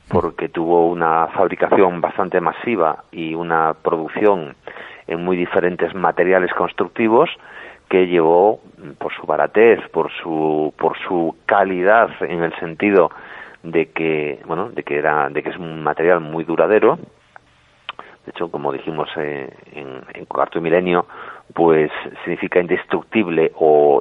porque 0.08 0.48
tuvo 0.48 0.88
una 0.88 1.28
fabricación 1.28 2.00
bastante 2.00 2.40
masiva 2.40 3.04
y 3.12 3.34
una 3.34 3.74
producción 3.82 4.56
en 5.06 5.24
muy 5.24 5.36
diferentes 5.36 5.94
materiales 5.94 6.52
constructivos 6.54 7.30
que 7.88 8.06
llevó 8.06 8.60
por 8.98 9.12
su 9.12 9.26
baratez, 9.26 9.80
por 9.90 10.10
su 10.10 10.72
por 10.78 10.98
su 10.98 11.36
calidad 11.46 12.10
en 12.20 12.42
el 12.42 12.54
sentido 12.58 13.10
de 13.62 13.90
que 13.90 14.40
bueno 14.46 14.70
de 14.70 14.82
que 14.82 14.96
era 14.96 15.28
de 15.28 15.42
que 15.42 15.50
es 15.50 15.58
un 15.58 15.82
material 15.82 16.20
muy 16.20 16.44
duradero. 16.44 16.98
De 18.24 18.30
hecho 18.30 18.50
como 18.50 18.72
dijimos 18.72 19.08
eh, 19.16 19.52
en, 19.72 20.02
en 20.14 20.24
Cuarto 20.26 20.60
Milenio 20.60 21.06
pues 21.54 21.90
significa 22.24 22.60
indestructible 22.60 23.52
o 23.56 24.00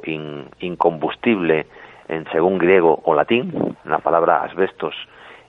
incombustible 0.60 1.66
en 2.08 2.24
según 2.30 2.58
griego 2.58 3.00
o 3.04 3.14
latín, 3.14 3.76
la 3.84 3.98
palabra 3.98 4.42
asbestos 4.42 4.94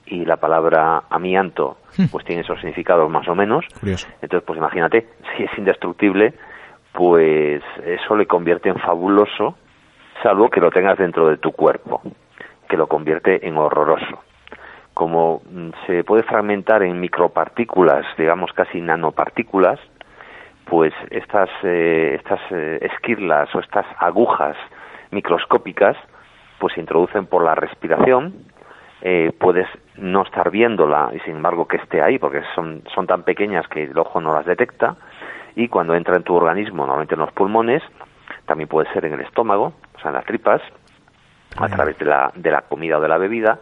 y 0.05 0.25
la 0.25 0.37
palabra 0.37 1.03
amianto 1.09 1.77
hmm. 1.97 2.05
pues 2.11 2.25
tienen 2.25 2.43
esos 2.43 2.59
significados 2.59 3.09
más 3.09 3.27
o 3.27 3.35
menos. 3.35 3.65
Entonces, 3.81 4.43
pues 4.45 4.57
imagínate, 4.57 5.07
si 5.37 5.43
es 5.43 5.57
indestructible, 5.57 6.33
pues 6.91 7.63
eso 7.85 8.15
le 8.15 8.27
convierte 8.27 8.69
en 8.69 8.77
fabuloso, 8.77 9.57
salvo 10.21 10.49
que 10.49 10.61
lo 10.61 10.71
tengas 10.71 10.97
dentro 10.97 11.27
de 11.27 11.37
tu 11.37 11.51
cuerpo, 11.51 12.01
que 12.67 12.77
lo 12.77 12.87
convierte 12.87 13.47
en 13.47 13.57
horroroso. 13.57 14.19
Como 14.93 15.41
mm, 15.49 15.69
se 15.87 16.03
puede 16.03 16.23
fragmentar 16.23 16.83
en 16.83 16.99
micropartículas, 16.99 18.05
digamos 18.17 18.53
casi 18.53 18.79
nanopartículas, 18.79 19.79
pues 20.65 20.93
estas, 21.09 21.49
eh, 21.63 22.15
estas 22.19 22.39
eh, 22.51 22.79
esquirlas 22.81 23.53
o 23.55 23.59
estas 23.59 23.85
agujas 23.99 24.55
microscópicas 25.11 25.97
pues 26.59 26.73
se 26.73 26.79
introducen 26.79 27.25
por 27.25 27.43
la 27.43 27.55
respiración, 27.55 28.33
eh, 29.01 29.33
puedes 29.37 29.67
no 29.97 30.23
estar 30.23 30.49
viéndola 30.49 31.11
y 31.13 31.19
sin 31.19 31.35
embargo 31.35 31.67
que 31.67 31.77
esté 31.77 32.01
ahí 32.01 32.17
porque 32.19 32.41
son, 32.55 32.83
son 32.93 33.05
tan 33.05 33.23
pequeñas 33.23 33.67
que 33.67 33.83
el 33.83 33.97
ojo 33.97 34.21
no 34.21 34.33
las 34.33 34.45
detecta 34.45 34.95
y 35.55 35.67
cuando 35.67 35.93
entra 35.93 36.15
en 36.15 36.23
tu 36.23 36.33
organismo, 36.33 36.85
normalmente 36.85 37.15
en 37.15 37.19
los 37.19 37.31
pulmones, 37.33 37.83
también 38.45 38.69
puede 38.69 38.91
ser 38.93 39.05
en 39.05 39.13
el 39.13 39.21
estómago, 39.21 39.73
o 39.95 39.99
sea, 39.99 40.09
en 40.09 40.15
las 40.15 40.25
tripas, 40.25 40.61
a 41.57 41.67
través 41.67 41.97
de 41.99 42.05
la, 42.05 42.31
de 42.33 42.49
la 42.49 42.61
comida 42.61 42.97
o 42.97 43.01
de 43.01 43.07
la 43.07 43.17
bebida, 43.17 43.59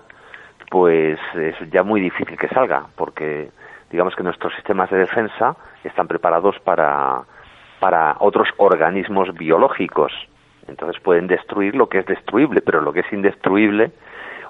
pues 0.70 1.20
es 1.36 1.56
ya 1.72 1.84
muy 1.84 2.00
difícil 2.00 2.38
que 2.38 2.48
salga 2.48 2.86
porque 2.96 3.50
digamos 3.92 4.16
que 4.16 4.24
nuestros 4.24 4.54
sistemas 4.56 4.90
de 4.90 4.98
defensa 4.98 5.56
están 5.84 6.08
preparados 6.08 6.58
para, 6.60 7.22
para 7.80 8.16
otros 8.20 8.48
organismos 8.58 9.34
biológicos. 9.34 10.14
Entonces 10.68 11.02
pueden 11.02 11.28
destruir 11.28 11.76
lo 11.76 11.90
que 11.90 12.00
es 12.00 12.06
destruible, 12.06 12.62
pero 12.62 12.82
lo 12.82 12.94
que 12.94 13.02
es 13.02 13.14
indestruible 13.14 13.92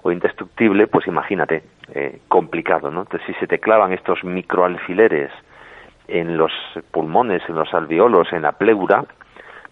o 0.04 0.12
indestructible, 0.12 0.88
pues 0.88 1.08
imagínate, 1.08 1.64
eh, 1.94 2.20
complicado, 2.28 2.92
¿no? 2.92 3.02
Entonces 3.02 3.28
si 3.28 3.34
se 3.40 3.48
te 3.48 3.60
clavan 3.60 3.94
estos 3.94 4.24
microalfileres 4.24 5.32
en 6.08 6.38
los 6.38 6.52
pulmones, 6.92 7.42
en 7.48 7.56
los 7.56 7.74
alveolos, 7.74 8.32
en 8.34 8.42
la 8.44 8.54
pleura, 8.54 9.06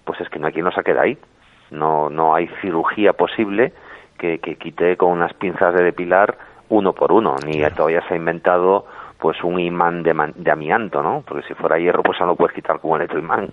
pues 0.05 0.21
es 0.21 0.29
que 0.29 0.39
no 0.39 0.47
hay 0.47 0.53
quien 0.53 0.65
no 0.65 0.71
saque 0.71 0.93
de 0.93 0.99
ahí. 0.99 1.17
No, 1.71 2.09
no 2.09 2.33
hay 2.33 2.47
cirugía 2.61 3.13
posible 3.13 3.73
que, 4.17 4.39
que 4.39 4.55
quite 4.55 4.97
con 4.97 5.11
unas 5.11 5.33
pinzas 5.33 5.73
de 5.75 5.83
depilar 5.83 6.35
uno 6.69 6.93
por 6.93 7.11
uno, 7.11 7.35
ni 7.45 7.61
todavía 7.71 8.01
se 8.07 8.13
ha 8.13 8.17
inventado 8.17 8.85
pues 9.19 9.37
un 9.43 9.59
imán 9.59 10.01
de, 10.01 10.13
de, 10.35 10.51
amianto, 10.51 11.01
¿no? 11.03 11.23
Porque 11.27 11.45
si 11.47 11.53
fuera 11.53 11.77
hierro, 11.77 12.01
pues 12.03 12.17
no 12.21 12.27
lo 12.27 12.35
puedes 12.35 12.55
quitar 12.55 12.79
con 12.79 13.01
el 13.01 13.09
imán, 13.17 13.51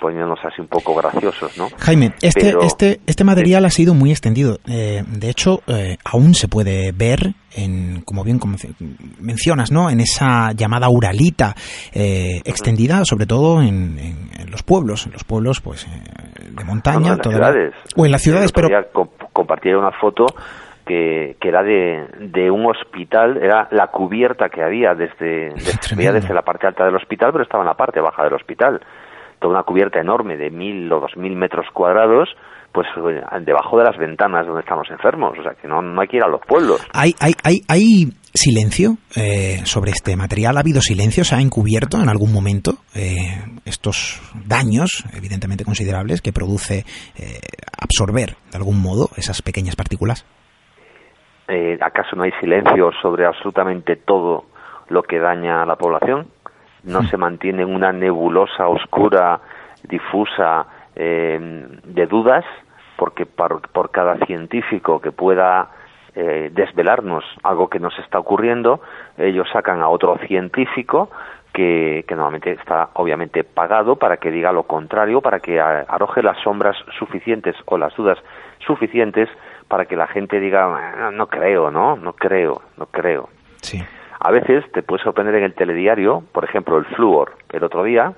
poniéndonos 0.00 0.40
así 0.44 0.60
un 0.60 0.66
poco 0.66 0.94
graciosos, 0.94 1.56
¿no? 1.56 1.68
Jaime, 1.78 2.12
este, 2.20 2.52
este, 2.62 3.00
este 3.06 3.24
material 3.24 3.64
ha 3.64 3.70
sido 3.70 3.94
muy 3.94 4.10
extendido. 4.10 4.58
Eh, 4.66 5.04
de 5.06 5.30
hecho, 5.30 5.60
eh, 5.68 5.96
aún 6.04 6.34
se 6.34 6.48
puede 6.48 6.90
ver, 6.92 7.34
en, 7.56 8.02
como 8.02 8.24
bien 8.24 8.40
como 8.40 8.56
mencionas, 9.20 9.70
¿no? 9.70 9.88
En 9.88 10.00
esa 10.00 10.50
llamada 10.52 10.88
uralita 10.90 11.54
eh, 11.92 12.40
extendida, 12.44 13.04
sobre 13.04 13.26
todo 13.26 13.62
en, 13.62 13.98
en, 13.98 14.50
los 14.50 14.64
pueblos, 14.64 15.06
en 15.06 15.12
los 15.12 15.22
pueblos, 15.22 15.60
pues, 15.60 15.86
de 16.50 16.64
montaña. 16.64 17.12
en 17.12 17.18
las 17.18 17.28
ciudades. 17.28 17.74
O 17.96 18.04
en 18.04 18.12
las 18.12 18.22
ciudades, 18.22 18.52
pero... 18.52 18.68
Compartía 19.32 19.76
una 19.76 19.90
foto 20.00 20.26
que, 20.84 21.36
que 21.40 21.48
era 21.48 21.62
de, 21.62 22.06
de, 22.20 22.50
un 22.50 22.66
hospital, 22.66 23.38
era 23.42 23.68
la 23.70 23.88
cubierta 23.88 24.48
que 24.48 24.62
había 24.62 24.94
desde, 24.94 25.50
desde, 25.54 26.12
desde 26.12 26.34
la 26.34 26.42
parte 26.42 26.66
alta 26.66 26.84
del 26.84 26.96
hospital, 26.96 27.30
pero 27.32 27.44
estaba 27.44 27.62
en 27.62 27.68
la 27.68 27.76
parte 27.76 28.00
baja 28.00 28.24
del 28.24 28.34
hospital. 28.34 28.80
Toda 29.38 29.54
una 29.54 29.62
cubierta 29.62 30.00
enorme 30.00 30.36
de 30.36 30.50
mil 30.50 30.92
o 30.92 31.00
dos 31.00 31.16
mil 31.16 31.36
metros 31.36 31.66
cuadrados, 31.72 32.28
pues 32.72 32.86
debajo 33.42 33.78
de 33.78 33.84
las 33.84 33.96
ventanas 33.96 34.46
donde 34.46 34.60
están 34.60 34.78
los 34.78 34.90
enfermos. 34.90 35.38
O 35.38 35.42
sea, 35.42 35.52
que 35.54 35.68
no, 35.68 35.80
no 35.80 36.00
hay 36.00 36.08
que 36.08 36.16
ir 36.16 36.24
a 36.24 36.28
los 36.28 36.40
pueblos. 36.46 36.84
¿Hay, 36.92 37.14
hay, 37.20 37.34
hay, 37.44 37.60
hay 37.68 38.12
silencio 38.34 38.96
eh, 39.14 39.60
sobre 39.64 39.92
este 39.92 40.16
material? 40.16 40.56
¿Ha 40.56 40.60
habido 40.60 40.80
silencio? 40.80 41.24
¿Se 41.24 41.36
ha 41.36 41.40
encubierto 41.40 42.02
en 42.02 42.08
algún 42.08 42.32
momento 42.32 42.78
eh, 42.94 43.14
estos 43.64 44.20
daños, 44.44 45.04
evidentemente 45.14 45.64
considerables, 45.64 46.20
que 46.20 46.32
produce 46.32 46.84
eh, 47.16 47.40
absorber 47.80 48.36
de 48.50 48.58
algún 48.58 48.82
modo 48.82 49.08
esas 49.16 49.40
pequeñas 49.40 49.76
partículas? 49.76 50.26
Eh, 51.48 51.78
¿Acaso 51.80 52.16
no 52.16 52.22
hay 52.22 52.32
silencio 52.40 52.90
sobre 53.02 53.26
absolutamente 53.26 53.96
todo 53.96 54.46
lo 54.88 55.02
que 55.02 55.18
daña 55.18 55.62
a 55.62 55.66
la 55.66 55.76
población? 55.76 56.28
¿No 56.84 57.02
se 57.02 57.16
mantiene 57.16 57.64
una 57.64 57.92
nebulosa 57.92 58.68
oscura, 58.68 59.40
difusa, 59.82 60.66
eh, 60.94 61.38
de 61.84 62.06
dudas? 62.06 62.44
Porque 62.96 63.26
por, 63.26 63.90
cada 63.90 64.16
científico 64.26 65.00
que 65.00 65.12
pueda 65.12 65.70
eh, 66.14 66.50
desvelarnos 66.52 67.24
algo 67.42 67.68
que 67.68 67.80
nos 67.80 67.98
está 67.98 68.18
ocurriendo, 68.18 68.80
ellos 69.18 69.48
sacan 69.52 69.82
a 69.82 69.88
otro 69.88 70.16
científico 70.26 71.10
que, 71.52 72.04
que, 72.08 72.14
normalmente 72.14 72.52
está 72.52 72.90
obviamente 72.94 73.44
pagado 73.44 73.96
para 73.96 74.16
que 74.16 74.30
diga 74.30 74.52
lo 74.52 74.64
contrario, 74.64 75.20
para 75.20 75.40
que 75.40 75.60
arroje 75.60 76.22
las 76.22 76.38
sombras 76.42 76.76
suficientes 76.98 77.56
o 77.66 77.78
las 77.78 77.94
dudas 77.96 78.18
suficientes 78.66 79.28
para 79.68 79.86
que 79.86 79.96
la 79.96 80.06
gente 80.06 80.40
diga, 80.40 80.64
ah, 80.66 81.10
no, 81.12 81.26
creo, 81.26 81.70
¿no? 81.70 81.96
No 81.96 82.12
creo, 82.12 82.62
no 82.76 82.86
creo. 82.86 83.28
Sí. 83.62 83.82
A 84.20 84.30
veces 84.30 84.64
te 84.72 84.82
puede 84.82 85.02
sorprender 85.02 85.34
en 85.36 85.44
el 85.44 85.54
telediario, 85.54 86.22
por 86.32 86.44
ejemplo, 86.44 86.78
el 86.78 86.84
flúor. 86.86 87.32
El 87.52 87.64
otro 87.64 87.84
día, 87.84 88.12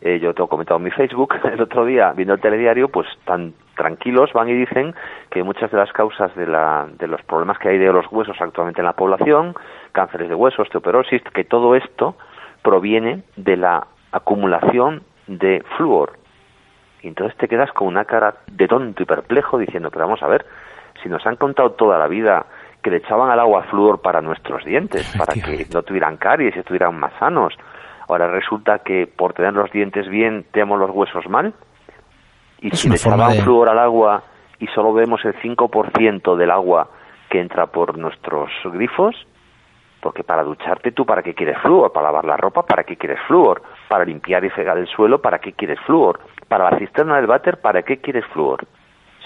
eh, 0.00 0.18
yo 0.20 0.34
te 0.34 0.42
he 0.42 0.48
comentado 0.48 0.78
en 0.78 0.84
mi 0.84 0.90
Facebook, 0.90 1.34
el 1.44 1.60
otro 1.60 1.84
día 1.84 2.12
viendo 2.12 2.34
el 2.34 2.40
telediario, 2.40 2.88
pues 2.88 3.06
tan 3.24 3.54
tranquilos 3.76 4.32
van 4.34 4.48
y 4.48 4.54
dicen 4.54 4.94
que 5.30 5.42
muchas 5.42 5.70
de 5.70 5.78
las 5.78 5.92
causas 5.92 6.34
de, 6.36 6.46
la, 6.46 6.86
de 6.98 7.06
los 7.06 7.22
problemas 7.22 7.58
que 7.58 7.70
hay 7.70 7.78
de 7.78 7.92
los 7.92 8.06
huesos 8.10 8.36
actualmente 8.38 8.80
en 8.80 8.86
la 8.86 8.92
población, 8.92 9.54
cánceres 9.92 10.28
de 10.28 10.34
huesos, 10.34 10.60
osteoporosis, 10.60 11.22
que 11.32 11.44
todo 11.44 11.74
esto 11.74 12.16
proviene 12.62 13.22
de 13.36 13.56
la 13.56 13.86
acumulación 14.12 15.02
de 15.26 15.62
flúor. 15.76 16.18
Y 17.02 17.08
entonces 17.08 17.36
te 17.38 17.48
quedas 17.48 17.72
con 17.72 17.88
una 17.88 18.04
cara 18.04 18.34
de 18.46 18.68
tonto 18.68 19.02
y 19.02 19.06
perplejo 19.06 19.58
diciendo, 19.58 19.90
pero 19.90 20.04
vamos 20.04 20.22
a 20.22 20.28
ver, 20.28 20.44
si 21.02 21.08
nos 21.08 21.26
han 21.26 21.36
contado 21.36 21.72
toda 21.72 21.98
la 21.98 22.08
vida 22.08 22.46
que 22.82 22.90
le 22.90 22.98
echaban 22.98 23.30
al 23.30 23.40
agua 23.40 23.64
flúor 23.64 24.00
para 24.00 24.20
nuestros 24.20 24.64
dientes, 24.64 25.14
para 25.18 25.34
que 25.34 25.66
no 25.72 25.82
tuvieran 25.82 26.16
caries 26.16 26.56
y 26.56 26.60
estuvieran 26.60 26.98
más 26.98 27.12
sanos. 27.18 27.54
Ahora 28.08 28.28
resulta 28.28 28.80
que 28.80 29.06
por 29.06 29.34
tener 29.34 29.52
los 29.52 29.70
dientes 29.70 30.08
bien 30.08 30.46
tenemos 30.52 30.78
los 30.78 30.90
huesos 30.90 31.28
mal. 31.28 31.54
Y 32.60 32.70
si 32.70 32.88
le 32.88 32.96
echaban 32.96 33.34
flúor 33.36 33.68
al 33.68 33.78
agua 33.78 34.22
y 34.58 34.66
solo 34.68 34.92
vemos 34.92 35.24
el 35.24 35.34
5% 35.40 36.36
del 36.36 36.50
agua 36.50 36.88
que 37.28 37.40
entra 37.40 37.66
por 37.68 37.96
nuestros 37.96 38.50
grifos, 38.64 39.14
porque 40.00 40.24
para 40.24 40.42
ducharte 40.42 40.92
tú, 40.92 41.06
¿para 41.06 41.22
qué 41.22 41.34
quieres 41.34 41.58
flúor? 41.58 41.92
Para 41.92 42.06
lavar 42.06 42.24
la 42.24 42.36
ropa, 42.36 42.62
¿para 42.62 42.84
qué 42.84 42.96
quieres 42.96 43.18
flúor? 43.26 43.62
Para 43.88 44.04
limpiar 44.04 44.44
y 44.44 44.50
fregar 44.50 44.78
el 44.78 44.88
suelo, 44.88 45.20
¿para 45.20 45.38
qué 45.38 45.52
quieres 45.52 45.78
flúor? 45.86 46.20
Para 46.48 46.70
la 46.70 46.78
cisterna 46.78 47.16
del 47.16 47.26
váter, 47.26 47.60
¿para 47.60 47.82
qué 47.82 47.98
quieres 47.98 48.24
flúor? 48.32 48.66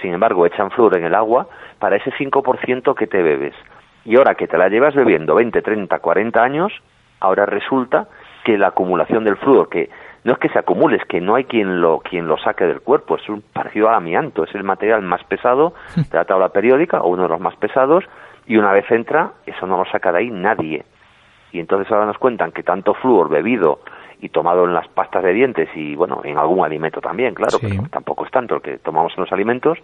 Sin 0.04 0.12
embargo, 0.12 0.44
echan 0.44 0.70
flúor 0.70 0.98
en 0.98 1.06
el 1.06 1.14
agua 1.14 1.46
para 1.78 1.96
ese 1.96 2.10
5% 2.10 2.94
que 2.94 3.06
te 3.06 3.22
bebes. 3.22 3.54
Y 4.04 4.18
ahora 4.18 4.34
que 4.34 4.46
te 4.46 4.58
la 4.58 4.68
llevas 4.68 4.94
bebiendo 4.94 5.34
20, 5.34 5.62
30, 5.62 5.98
40 5.98 6.42
años, 6.42 6.74
ahora 7.20 7.46
resulta 7.46 8.08
que 8.44 8.58
la 8.58 8.66
acumulación 8.66 9.24
del 9.24 9.38
flúor, 9.38 9.70
que 9.70 9.88
no 10.24 10.34
es 10.34 10.38
que 10.40 10.50
se 10.50 10.58
acumule, 10.58 10.98
es 10.98 11.04
que 11.06 11.22
no 11.22 11.36
hay 11.36 11.44
quien 11.44 11.80
lo, 11.80 12.00
quien 12.00 12.28
lo 12.28 12.36
saque 12.36 12.66
del 12.66 12.82
cuerpo, 12.82 13.16
es 13.16 13.26
un 13.30 13.40
parecido 13.40 13.88
al 13.88 13.94
amianto, 13.94 14.44
es 14.44 14.54
el 14.54 14.62
material 14.62 15.00
más 15.00 15.24
pesado 15.24 15.72
de 15.96 16.04
la 16.18 16.26
tabla 16.26 16.50
periódica, 16.50 17.00
o 17.00 17.08
uno 17.08 17.22
de 17.22 17.30
los 17.30 17.40
más 17.40 17.56
pesados, 17.56 18.04
y 18.46 18.58
una 18.58 18.72
vez 18.72 18.84
entra, 18.90 19.32
eso 19.46 19.66
no 19.66 19.78
lo 19.78 19.86
saca 19.86 20.12
de 20.12 20.18
ahí 20.18 20.30
nadie. 20.30 20.84
Y 21.50 21.60
entonces 21.60 21.90
ahora 21.90 22.04
nos 22.04 22.18
cuentan 22.18 22.52
que 22.52 22.62
tanto 22.62 22.92
flúor 22.92 23.30
bebido 23.30 23.78
y 24.20 24.28
tomado 24.28 24.64
en 24.64 24.74
las 24.74 24.88
pastas 24.88 25.22
de 25.22 25.32
dientes 25.32 25.68
y, 25.74 25.94
bueno, 25.94 26.20
en 26.24 26.38
algún 26.38 26.64
alimento 26.64 27.00
también, 27.00 27.34
claro, 27.34 27.58
pero 27.60 27.82
tampoco 27.90 28.24
es 28.24 28.30
tanto 28.30 28.56
el 28.56 28.62
que 28.62 28.78
tomamos 28.78 29.12
en 29.16 29.22
los 29.22 29.32
alimentos, 29.32 29.78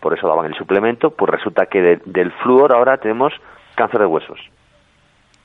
por 0.00 0.16
eso 0.16 0.28
daban 0.28 0.46
el 0.46 0.54
suplemento, 0.54 1.10
pues 1.10 1.30
resulta 1.30 1.66
que 1.66 2.00
del 2.04 2.32
flúor 2.42 2.72
ahora 2.72 2.98
tenemos 2.98 3.32
cáncer 3.74 4.00
de 4.00 4.06
huesos. 4.06 4.38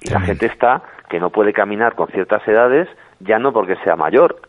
Y 0.01 0.09
la 0.09 0.21
gente 0.21 0.47
está 0.47 0.81
que 1.09 1.19
no 1.19 1.29
puede 1.29 1.53
caminar 1.53 1.95
con 1.95 2.07
ciertas 2.07 2.45
edades, 2.47 2.87
ya 3.19 3.37
no 3.37 3.53
porque 3.53 3.75
sea 3.83 3.95
mayor, 3.95 4.41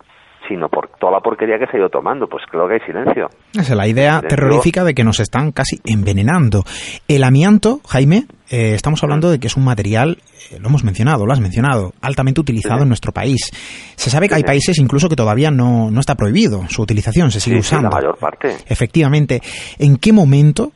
sino 0.53 0.69
por 0.69 0.89
toda 1.01 1.13
la 1.13 1.21
porquería 1.21 1.59
que 1.59 1.67
se 1.67 1.77
ha 1.77 1.81
ido 1.81 1.89
tomando. 1.89 2.27
Pues 2.29 2.45
creo 2.51 2.69
que 2.69 2.75
hay 2.75 2.81
silencio. 2.81 3.29
Es 3.59 3.71
la 3.71 3.89
idea 3.89 4.21
terrorífica 4.21 4.85
de 4.85 4.95
que 4.95 5.03
nos 5.03 5.19
están 5.19 5.53
casi 5.53 5.81
envenenando. 5.85 6.65
El 7.09 7.25
amianto, 7.25 7.81
Jaime, 7.89 8.27
eh, 8.51 8.75
estamos 8.75 9.03
hablando 9.03 9.31
de 9.31 9.41
que 9.41 9.47
es 9.47 9.57
un 9.57 9.65
material, 9.65 10.19
eh, 10.51 10.59
lo 10.61 10.69
hemos 10.69 10.85
mencionado, 10.85 11.25
lo 11.25 11.33
has 11.33 11.41
mencionado, 11.41 11.95
altamente 12.03 12.41
utilizado 12.41 12.83
en 12.83 12.89
nuestro 12.89 13.13
país. 13.13 13.51
Se 13.97 14.11
sabe 14.11 14.29
que 14.29 14.35
hay 14.35 14.45
países 14.45 14.79
incluso 14.79 15.09
que 15.09 15.17
todavía 15.17 15.51
no, 15.51 15.91
no 15.91 16.01
está 16.01 16.15
prohibido 16.15 16.69
su 16.69 16.83
utilización, 16.83 17.31
se 17.31 17.41
sigue 17.41 17.61
usando. 17.61 17.89
la 17.89 17.97
mayor 17.97 18.19
parte. 18.19 18.57
Efectivamente. 18.67 19.41
¿En 19.79 19.97
qué 19.97 20.13
momento 20.13 20.73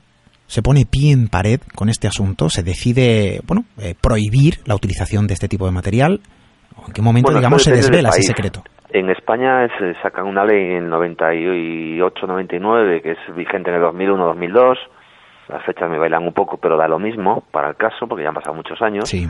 se 0.47 0.62
pone 0.62 0.87
pie 0.87 1.12
en 1.12 1.29
pared 1.29 1.61
con 1.75 1.91
este 1.91 2.09
asunto? 2.09 2.49
¿Se 2.49 2.62
decide, 2.62 3.43
bueno, 3.47 3.67
eh, 3.79 3.95
prohibir 4.01 4.61
la 4.65 4.75
utilización 4.75 5.27
de 5.27 5.35
este 5.35 5.49
tipo 5.49 5.67
de 5.67 5.73
material? 5.73 6.21
¿En 6.87 6.93
qué 6.93 7.03
momento, 7.03 7.33
digamos, 7.35 7.62
se 7.62 7.73
desvela 7.73 8.11
ese 8.11 8.23
secreto? 8.23 8.62
En 8.90 9.11
España 9.11 9.68
se 9.79 9.94
sacan 10.03 10.27
una 10.27 10.44
ley 10.44 10.77
en 10.77 10.90
98-99 10.90 13.03
que 13.03 13.12
es 13.12 13.18
vigente 13.35 13.70
en 13.70 13.77
el 13.77 13.83
2001-2002. 13.83 14.77
Las 15.49 15.64
fechas 15.64 15.90
me 15.90 15.99
bailan 15.99 16.25
un 16.25 16.33
poco, 16.33 16.59
pero 16.59 16.77
da 16.77 16.88
lo 16.88 16.99
mismo 16.99 17.44
para 17.51 17.68
el 17.68 17.77
caso, 17.77 18.07
porque 18.07 18.22
ya 18.22 18.31
han 18.31 18.35
pasado 18.35 18.55
muchos 18.55 18.81
años. 18.83 19.09
Sí. 19.09 19.27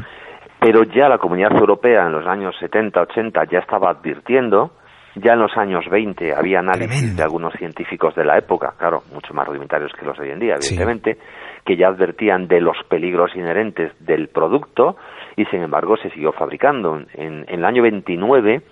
Pero 0.61 0.83
ya 0.85 1.09
la 1.09 1.19
Comunidad 1.19 1.53
Europea 1.53 2.07
en 2.07 2.13
los 2.13 2.27
años 2.27 2.55
70-80 2.61 3.51
ya 3.51 3.59
estaba 3.59 3.91
advirtiendo, 3.91 4.73
ya 5.15 5.33
en 5.33 5.41
los 5.41 5.57
años 5.57 5.85
20 5.91 6.35
había 6.35 6.61
análisis 6.61 7.17
de 7.17 7.23
algunos 7.23 7.53
científicos 7.55 8.15
de 8.15 8.25
la 8.25 8.39
época, 8.39 8.75
claro, 8.79 9.03
mucho 9.13 9.35
más 9.35 9.47
rudimentarios 9.47 9.93
que 9.99 10.05
los 10.05 10.17
de 10.19 10.25
hoy 10.25 10.31
en 10.33 10.41
día, 10.41 10.55
evidentemente, 10.55 11.19
que 11.65 11.77
ya 11.77 11.89
advertían 11.89 12.49
de 12.49 12.61
los 12.61 12.77
peligros 12.89 13.35
inherentes 13.35 13.93
del 14.01 14.29
producto 14.29 14.97
y 15.37 15.45
sin 15.47 15.63
embargo 15.63 15.97
se 15.97 16.11
siguió 16.11 16.33
fabricando. 16.33 16.99
En, 17.15 17.45
en 17.49 17.51
el 17.61 17.65
año 17.65 17.83
29 17.83 18.63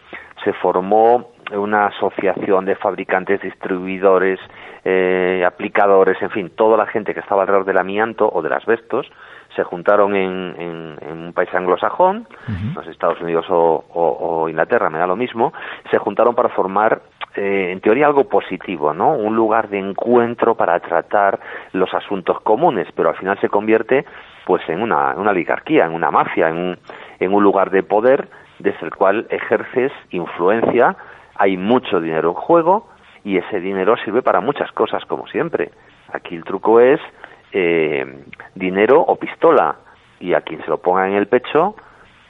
se 0.44 0.52
formó 0.54 1.30
una 1.52 1.86
asociación 1.86 2.64
de 2.64 2.76
fabricantes, 2.76 3.40
distribuidores, 3.40 4.38
eh, 4.84 5.44
aplicadores, 5.46 6.20
en 6.22 6.30
fin, 6.30 6.50
toda 6.54 6.76
la 6.76 6.86
gente 6.86 7.14
que 7.14 7.20
estaba 7.20 7.42
alrededor 7.42 7.66
del 7.66 7.78
amianto 7.78 8.30
o 8.32 8.42
de 8.42 8.50
las 8.50 8.62
asbestos 8.62 9.10
se 9.54 9.62
juntaron 9.62 10.16
en, 10.16 10.96
un 11.00 11.32
país 11.32 11.52
anglosajón, 11.54 12.26
los 12.74 12.86
Estados 12.88 13.20
Unidos 13.20 13.46
o, 13.48 14.46
Inglaterra, 14.48 14.90
me 14.90 14.98
da 14.98 15.06
lo 15.06 15.16
mismo, 15.16 15.52
se 15.90 15.98
juntaron 15.98 16.34
para 16.34 16.48
formar, 16.48 17.02
eh, 17.36 17.70
en 17.70 17.80
teoría, 17.80 18.06
algo 18.06 18.28
positivo, 18.28 18.92
¿no? 18.92 19.14
Un 19.14 19.36
lugar 19.36 19.68
de 19.68 19.78
encuentro 19.78 20.56
para 20.56 20.80
tratar 20.80 21.38
los 21.72 21.92
asuntos 21.94 22.40
comunes, 22.40 22.88
pero 22.96 23.10
al 23.10 23.16
final 23.16 23.38
se 23.40 23.48
convierte, 23.48 24.04
pues, 24.44 24.68
en 24.68 24.82
una, 24.82 25.14
una 25.14 25.30
oligarquía, 25.30 25.86
en 25.86 25.92
una 25.92 26.10
mafia, 26.10 26.48
en 26.48 26.56
un, 26.56 26.78
en 27.20 27.32
un 27.32 27.42
lugar 27.42 27.70
de 27.70 27.84
poder 27.84 28.28
desde 28.58 28.86
el 28.86 28.94
cual 28.94 29.26
ejerces 29.30 29.92
influencia, 30.10 30.96
hay 31.34 31.56
mucho 31.56 32.00
dinero 32.00 32.30
en 32.30 32.34
juego 32.34 32.88
y 33.24 33.38
ese 33.38 33.60
dinero 33.60 33.96
sirve 34.04 34.22
para 34.22 34.40
muchas 34.40 34.70
cosas, 34.72 35.04
como 35.06 35.26
siempre. 35.26 35.70
Aquí 36.12 36.34
el 36.34 36.44
truco 36.44 36.80
es 36.80 37.00
eh, 37.52 38.24
dinero 38.54 39.00
o 39.00 39.16
pistola 39.16 39.76
y 40.20 40.34
a 40.34 40.42
quien 40.42 40.62
se 40.62 40.68
lo 40.68 40.78
ponga 40.78 41.08
en 41.08 41.14
el 41.14 41.26
pecho 41.26 41.74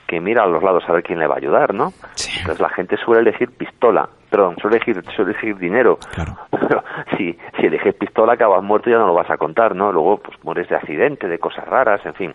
que 0.07 0.21
mira 0.21 0.43
a 0.43 0.47
los 0.47 0.63
lados 0.63 0.85
a 0.87 0.93
ver 0.93 1.03
quién 1.03 1.19
le 1.19 1.27
va 1.27 1.35
a 1.35 1.39
ayudar, 1.39 1.73
¿no? 1.75 1.93
Entonces 2.39 2.61
la 2.61 2.69
gente 2.69 2.97
suele 2.99 3.23
elegir 3.23 3.51
pistola, 3.57 4.09
perdón, 4.31 4.57
suele 4.61 4.77
elegir, 4.77 5.03
suele 5.17 5.33
elegir 5.33 5.57
dinero. 5.57 5.99
Claro. 6.15 6.37
Pero 6.51 6.85
si, 7.17 7.39
si 7.59 7.67
eliges 7.67 7.95
pistola, 7.95 8.35
acabas 8.35 8.63
muerto 8.63 8.91
ya 8.91 8.99
no 8.99 9.07
lo 9.07 9.15
vas 9.15 9.31
a 9.31 9.39
contar, 9.39 9.75
¿no? 9.75 9.93
Luego 9.93 10.19
pues 10.19 10.37
mueres 10.45 10.69
de 10.69 10.77
accidente, 10.77 11.27
de 11.27 11.39
cosas 11.39 11.67
raras, 11.67 12.05
en 12.05 12.15
fin. 12.15 12.35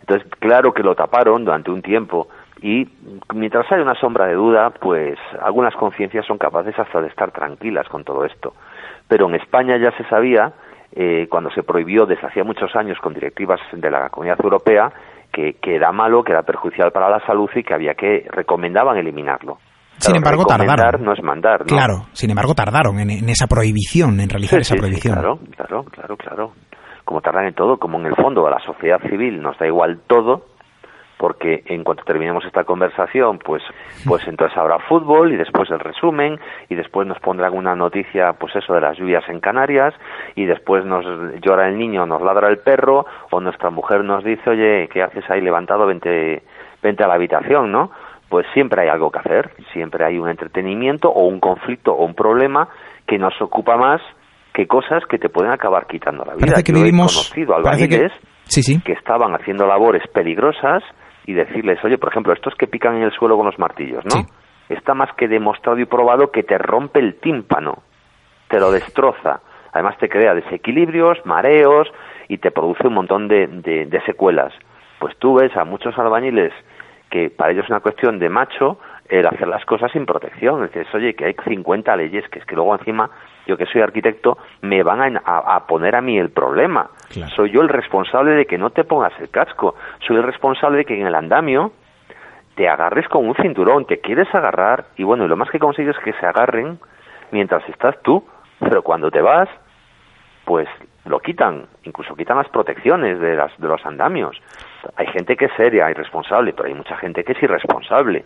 Entonces, 0.00 0.28
claro 0.38 0.72
que 0.72 0.82
lo 0.82 0.94
taparon 0.94 1.44
durante 1.44 1.70
un 1.70 1.82
tiempo 1.82 2.28
y 2.62 2.88
mientras 3.34 3.70
hay 3.70 3.80
una 3.80 3.94
sombra 3.94 4.26
de 4.26 4.34
duda, 4.34 4.70
pues 4.70 5.18
algunas 5.42 5.74
conciencias 5.74 6.24
son 6.26 6.38
capaces 6.38 6.78
hasta 6.78 7.00
de 7.00 7.08
estar 7.08 7.30
tranquilas 7.30 7.88
con 7.88 8.02
todo 8.04 8.24
esto. 8.24 8.54
Pero 9.08 9.28
en 9.28 9.34
España 9.34 9.76
ya 9.76 9.96
se 9.96 10.04
sabía, 10.08 10.52
eh, 10.92 11.26
cuando 11.28 11.50
se 11.50 11.62
prohibió 11.62 12.06
desde 12.06 12.26
hacía 12.26 12.44
muchos 12.44 12.74
años 12.74 12.98
con 13.00 13.12
directivas 13.12 13.60
de 13.72 13.90
la 13.90 14.08
Comunidad 14.08 14.38
Europea, 14.42 14.90
que, 15.30 15.54
que, 15.60 15.76
era 15.76 15.92
malo, 15.92 16.22
que 16.24 16.32
era 16.32 16.42
perjudicial 16.42 16.92
para 16.92 17.10
la 17.10 17.20
salud 17.26 17.50
y 17.54 17.62
que 17.62 17.74
había 17.74 17.94
que 17.94 18.26
recomendaban 18.30 18.96
eliminarlo. 18.96 19.58
sin 19.98 20.16
embargo, 20.16 20.46
tardaron. 20.46 21.04
No 21.04 21.12
es 21.12 21.22
mandar. 21.22 21.60
¿no? 21.60 21.66
Claro, 21.66 22.06
sin 22.12 22.30
embargo, 22.30 22.54
tardaron 22.54 22.98
en, 23.00 23.28
esa 23.28 23.46
prohibición, 23.46 24.18
en 24.20 24.30
realizar 24.30 24.60
esa 24.60 24.76
prohibición. 24.76 25.14
claro, 25.14 25.38
claro, 25.56 25.84
claro, 25.84 26.16
claro. 26.16 26.52
Como 27.04 27.20
tardan 27.20 27.46
en 27.46 27.54
todo, 27.54 27.76
como 27.76 28.00
en 28.00 28.06
el 28.06 28.16
fondo 28.16 28.46
a 28.46 28.50
la 28.50 28.58
sociedad 28.60 28.98
civil 29.08 29.40
nos 29.40 29.58
da 29.58 29.66
igual 29.66 30.00
todo, 30.08 30.55
porque 31.18 31.62
en 31.66 31.82
cuanto 31.82 32.04
terminemos 32.04 32.44
esta 32.44 32.64
conversación, 32.64 33.38
pues, 33.38 33.62
pues 34.06 34.26
entonces 34.26 34.56
habrá 34.56 34.78
fútbol 34.80 35.32
y 35.32 35.36
después 35.36 35.70
el 35.70 35.80
resumen 35.80 36.38
y 36.68 36.74
después 36.74 37.06
nos 37.06 37.18
pondrán 37.20 37.54
una 37.54 37.74
noticia, 37.74 38.34
pues 38.34 38.54
eso 38.56 38.74
de 38.74 38.82
las 38.82 38.98
lluvias 38.98 39.26
en 39.28 39.40
Canarias 39.40 39.94
y 40.34 40.44
después 40.44 40.84
nos 40.84 41.04
llora 41.40 41.68
el 41.68 41.78
niño, 41.78 42.06
nos 42.06 42.20
ladra 42.22 42.48
el 42.48 42.58
perro 42.58 43.06
o 43.30 43.40
nuestra 43.40 43.70
mujer 43.70 44.04
nos 44.04 44.24
dice, 44.24 44.50
oye, 44.50 44.88
¿qué 44.92 45.02
haces 45.02 45.24
ahí 45.30 45.40
levantado? 45.40 45.86
Vente, 45.86 46.42
vente 46.82 47.04
a 47.04 47.08
la 47.08 47.14
habitación, 47.14 47.72
¿no? 47.72 47.90
Pues 48.28 48.46
siempre 48.52 48.82
hay 48.82 48.88
algo 48.88 49.10
que 49.10 49.20
hacer, 49.20 49.52
siempre 49.72 50.04
hay 50.04 50.18
un 50.18 50.28
entretenimiento 50.28 51.08
o 51.08 51.26
un 51.26 51.40
conflicto 51.40 51.92
o 51.92 52.04
un 52.04 52.14
problema 52.14 52.68
que 53.06 53.18
nos 53.18 53.40
ocupa 53.40 53.76
más 53.76 54.02
que 54.52 54.66
cosas 54.66 55.04
que 55.08 55.18
te 55.18 55.28
pueden 55.28 55.52
acabar 55.52 55.86
quitando 55.86 56.24
la 56.24 56.34
vida. 56.34 56.46
Parece 56.46 56.64
que 56.64 56.72
vivimos, 56.72 57.14
conocido 57.14 57.54
albañiles 57.54 58.12
sí, 58.44 58.62
sí. 58.62 58.80
que 58.80 58.92
estaban 58.92 59.34
haciendo 59.34 59.66
labores 59.66 60.02
peligrosas 60.12 60.82
y 61.26 61.32
decirles, 61.32 61.82
oye, 61.84 61.98
por 61.98 62.10
ejemplo, 62.10 62.32
estos 62.32 62.54
que 62.54 62.66
pican 62.66 62.96
en 62.96 63.02
el 63.02 63.12
suelo 63.12 63.36
con 63.36 63.46
los 63.46 63.58
martillos, 63.58 64.04
¿no? 64.04 64.26
Está 64.68 64.94
más 64.94 65.12
que 65.14 65.28
demostrado 65.28 65.78
y 65.78 65.84
probado 65.84 66.30
que 66.30 66.42
te 66.42 66.56
rompe 66.56 67.00
el 67.00 67.16
tímpano, 67.16 67.82
te 68.48 68.58
lo 68.58 68.70
destroza. 68.70 69.40
Además 69.72 69.98
te 69.98 70.08
crea 70.08 70.34
desequilibrios, 70.34 71.24
mareos 71.26 71.92
y 72.28 72.38
te 72.38 72.50
produce 72.50 72.86
un 72.86 72.94
montón 72.94 73.28
de, 73.28 73.46
de, 73.46 74.00
secuelas. 74.06 74.52
Pues 74.98 75.16
tú 75.18 75.34
ves 75.34 75.54
a 75.56 75.64
muchos 75.64 75.98
albañiles 75.98 76.52
que 77.10 77.30
para 77.30 77.52
ellos 77.52 77.64
es 77.64 77.70
una 77.70 77.80
cuestión 77.80 78.18
de 78.18 78.28
macho 78.28 78.78
el 79.08 79.26
hacer 79.26 79.48
las 79.48 79.64
cosas 79.64 79.90
sin 79.92 80.06
protección. 80.06 80.64
Es 80.64 80.72
decir, 80.72 80.88
oye, 80.94 81.14
que 81.14 81.26
hay 81.26 81.36
50 81.44 81.96
leyes 81.96 82.28
que 82.28 82.38
es 82.38 82.44
que 82.44 82.54
luego 82.54 82.74
encima, 82.74 83.10
yo 83.46 83.56
que 83.56 83.66
soy 83.66 83.82
arquitecto, 83.82 84.38
me 84.62 84.82
van 84.82 85.20
a, 85.24 85.66
poner 85.66 85.94
a 85.96 86.00
mí 86.00 86.18
el 86.18 86.30
problema. 86.30 86.90
Soy 87.34 87.50
yo 87.50 87.62
el 87.62 87.68
responsable 87.68 88.32
de 88.32 88.46
que 88.46 88.58
no 88.58 88.70
te 88.70 88.84
pongas 88.84 89.12
el 89.20 89.30
casco. 89.30 89.74
Soy 90.06 90.16
el 90.16 90.22
responsable 90.22 90.78
de 90.78 90.84
que 90.84 91.00
en 91.00 91.06
el 91.06 91.14
andamio 91.14 91.72
te 92.54 92.68
agarres 92.68 93.06
con 93.08 93.26
un 93.26 93.34
cinturón, 93.34 93.84
te 93.84 94.00
quieres 94.00 94.34
agarrar 94.34 94.86
y 94.96 95.04
bueno, 95.04 95.24
y 95.24 95.28
lo 95.28 95.36
más 95.36 95.50
que 95.50 95.58
consigues 95.58 95.96
es 95.96 96.02
que 96.02 96.12
se 96.14 96.26
agarren 96.26 96.78
mientras 97.30 97.68
estás 97.68 98.00
tú, 98.02 98.24
pero 98.58 98.82
cuando 98.82 99.10
te 99.10 99.20
vas, 99.20 99.48
pues 100.44 100.68
lo 101.04 101.20
quitan, 101.20 101.66
incluso 101.84 102.16
quitan 102.16 102.38
las 102.38 102.48
protecciones 102.48 103.20
de, 103.20 103.36
las, 103.36 103.56
de 103.58 103.68
los 103.68 103.84
andamios. 103.84 104.40
Hay 104.96 105.06
gente 105.08 105.36
que 105.36 105.46
es 105.46 105.52
seria 105.56 105.90
y 105.90 105.94
responsable, 105.94 106.52
pero 106.52 106.68
hay 106.68 106.74
mucha 106.74 106.96
gente 106.96 107.24
que 107.24 107.32
es 107.32 107.42
irresponsable. 107.42 108.24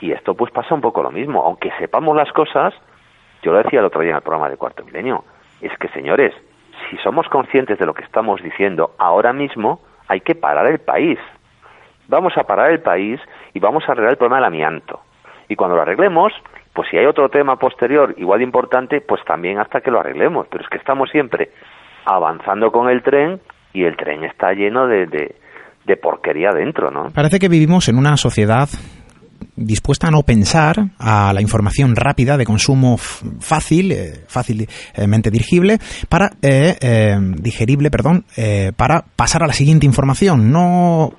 Y 0.00 0.12
esto 0.12 0.34
pues 0.34 0.52
pasa 0.52 0.74
un 0.74 0.80
poco 0.80 1.02
lo 1.02 1.10
mismo, 1.10 1.42
aunque 1.42 1.70
sepamos 1.78 2.16
las 2.16 2.30
cosas, 2.32 2.74
yo 3.42 3.52
lo 3.52 3.58
decía 3.58 3.80
el 3.80 3.86
otro 3.86 4.02
día 4.02 4.10
en 4.10 4.16
el 4.16 4.22
programa 4.22 4.48
de 4.48 4.56
Cuarto 4.56 4.84
Milenio, 4.84 5.24
es 5.60 5.76
que 5.78 5.88
señores, 5.88 6.34
si 6.90 6.96
somos 6.98 7.26
conscientes 7.28 7.78
de 7.78 7.86
lo 7.86 7.94
que 7.94 8.04
estamos 8.04 8.42
diciendo 8.42 8.90
ahora 8.98 9.32
mismo, 9.32 9.80
hay 10.08 10.20
que 10.20 10.34
parar 10.34 10.66
el 10.66 10.78
país. 10.78 11.18
Vamos 12.08 12.34
a 12.36 12.44
parar 12.44 12.70
el 12.70 12.80
país 12.80 13.20
y 13.54 13.58
vamos 13.58 13.84
a 13.88 13.92
arreglar 13.92 14.12
el 14.12 14.18
problema 14.18 14.36
del 14.36 14.46
amianto. 14.46 15.00
Y 15.48 15.56
cuando 15.56 15.76
lo 15.76 15.82
arreglemos, 15.82 16.32
pues 16.72 16.88
si 16.90 16.98
hay 16.98 17.06
otro 17.06 17.28
tema 17.28 17.56
posterior 17.56 18.14
igual 18.16 18.38
de 18.38 18.44
importante, 18.44 19.00
pues 19.00 19.24
también 19.24 19.58
hasta 19.58 19.80
que 19.80 19.90
lo 19.90 20.00
arreglemos. 20.00 20.46
Pero 20.50 20.62
es 20.62 20.70
que 20.70 20.76
estamos 20.76 21.10
siempre 21.10 21.50
avanzando 22.04 22.70
con 22.70 22.88
el 22.88 23.02
tren 23.02 23.40
y 23.72 23.84
el 23.84 23.96
tren 23.96 24.24
está 24.24 24.52
lleno 24.52 24.86
de, 24.86 25.06
de, 25.06 25.34
de 25.84 25.96
porquería 25.96 26.50
dentro, 26.50 26.90
¿no? 26.90 27.10
Parece 27.14 27.38
que 27.38 27.48
vivimos 27.48 27.88
en 27.88 27.96
una 27.96 28.16
sociedad 28.16 28.68
dispuesta 29.56 30.08
a 30.08 30.10
no 30.10 30.22
pensar 30.22 30.90
a 30.98 31.32
la 31.32 31.40
información 31.40 31.96
rápida 31.96 32.36
de 32.36 32.44
consumo 32.44 32.98
fácil, 32.98 33.92
eh, 33.92 34.24
fácilmente 34.28 35.30
dirigible, 35.30 35.78
para 36.08 36.32
eh, 36.42 36.76
eh, 36.80 37.18
digerible, 37.38 37.90
perdón, 37.90 38.24
para 38.76 39.04
pasar 39.16 39.42
a 39.42 39.46
la 39.46 39.52
siguiente 39.52 39.86
información. 39.86 40.52
No, 40.52 41.12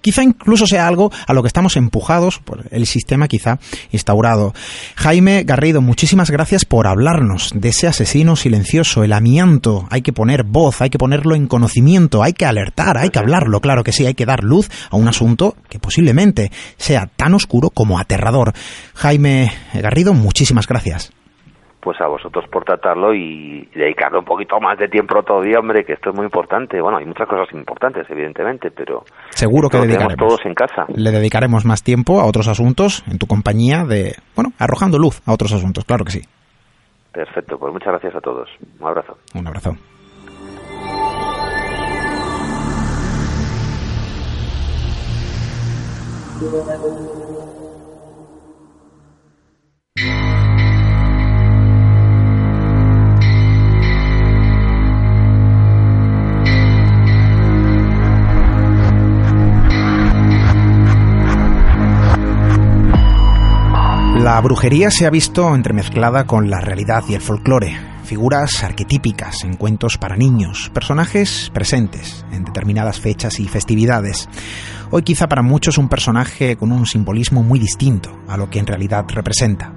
quizá 0.00 0.22
incluso 0.22 0.66
sea 0.66 0.86
algo 0.86 1.12
a 1.26 1.34
lo 1.34 1.42
que 1.42 1.48
estamos 1.48 1.76
empujados 1.76 2.38
por 2.38 2.64
el 2.70 2.86
sistema 2.86 3.28
quizá 3.28 3.58
instaurado. 3.92 4.54
Jaime 4.96 5.44
Garrido, 5.44 5.80
muchísimas 5.80 6.30
gracias 6.30 6.64
por 6.64 6.86
hablarnos 6.86 7.52
de 7.54 7.68
ese 7.68 7.86
asesino 7.86 8.36
silencioso, 8.36 9.04
el 9.04 9.12
amianto. 9.12 9.86
Hay 9.90 10.02
que 10.02 10.12
poner 10.12 10.44
voz, 10.44 10.80
hay 10.80 10.90
que 10.90 10.98
ponerlo 10.98 11.34
en 11.34 11.46
conocimiento, 11.46 12.22
hay 12.22 12.32
que 12.32 12.46
alertar, 12.46 12.96
hay 12.96 13.10
que 13.10 13.18
hablarlo. 13.18 13.60
Claro 13.60 13.84
que 13.84 13.92
sí, 13.92 14.06
hay 14.06 14.14
que 14.14 14.26
dar 14.26 14.42
luz 14.42 14.70
a 14.90 14.96
un 14.96 15.08
asunto 15.08 15.56
que 15.68 15.78
posiblemente 15.78 16.50
sea 16.76 17.10
tan 17.16 17.34
oscuro 17.34 17.57
como 17.74 17.98
aterrador. 17.98 18.52
Jaime 18.94 19.48
Garrido, 19.74 20.14
muchísimas 20.14 20.66
gracias. 20.66 21.12
Pues 21.80 22.00
a 22.00 22.08
vosotros 22.08 22.44
por 22.50 22.64
tratarlo 22.64 23.14
y 23.14 23.68
dedicarle 23.74 24.18
un 24.18 24.24
poquito 24.24 24.58
más 24.60 24.78
de 24.78 24.88
tiempo 24.88 25.22
todavía, 25.22 25.58
hombre, 25.60 25.84
que 25.84 25.92
esto 25.92 26.10
es 26.10 26.16
muy 26.16 26.24
importante. 26.24 26.80
Bueno, 26.80 26.98
hay 26.98 27.06
muchas 27.06 27.28
cosas 27.28 27.46
importantes, 27.54 28.04
evidentemente, 28.10 28.70
pero 28.70 29.04
seguro 29.30 29.68
que 29.68 29.78
dedicaremos 29.78 30.16
todos 30.16 30.40
en 30.44 30.54
casa. 30.54 30.86
Le 30.88 31.10
dedicaremos 31.10 31.64
más 31.64 31.82
tiempo 31.82 32.20
a 32.20 32.26
otros 32.26 32.48
asuntos 32.48 33.04
en 33.10 33.18
tu 33.18 33.26
compañía 33.26 33.84
de, 33.84 34.16
bueno, 34.34 34.52
arrojando 34.58 34.98
luz 34.98 35.22
a 35.24 35.32
otros 35.32 35.52
asuntos, 35.52 35.84
claro 35.84 36.04
que 36.04 36.12
sí. 36.12 36.22
Perfecto, 37.12 37.58
pues 37.58 37.72
muchas 37.72 37.88
gracias 37.88 38.16
a 38.16 38.20
todos. 38.20 38.48
Un 38.80 38.86
abrazo. 38.86 39.16
Un 39.34 39.46
abrazo. 39.46 39.76
La 64.28 64.42
brujería 64.42 64.90
se 64.90 65.06
ha 65.06 65.10
visto 65.10 65.54
entremezclada 65.54 66.26
con 66.26 66.50
la 66.50 66.60
realidad 66.60 67.02
y 67.08 67.14
el 67.14 67.22
folclore, 67.22 67.80
figuras 68.04 68.62
arquetípicas 68.62 69.42
en 69.42 69.56
cuentos 69.56 69.96
para 69.96 70.18
niños, 70.18 70.70
personajes 70.74 71.50
presentes 71.54 72.26
en 72.30 72.44
determinadas 72.44 73.00
fechas 73.00 73.40
y 73.40 73.48
festividades. 73.48 74.28
Hoy 74.90 75.00
quizá 75.00 75.28
para 75.28 75.40
muchos 75.40 75.78
un 75.78 75.88
personaje 75.88 76.56
con 76.56 76.72
un 76.72 76.84
simbolismo 76.84 77.42
muy 77.42 77.58
distinto 77.58 78.10
a 78.28 78.36
lo 78.36 78.50
que 78.50 78.58
en 78.58 78.66
realidad 78.66 79.06
representa. 79.08 79.72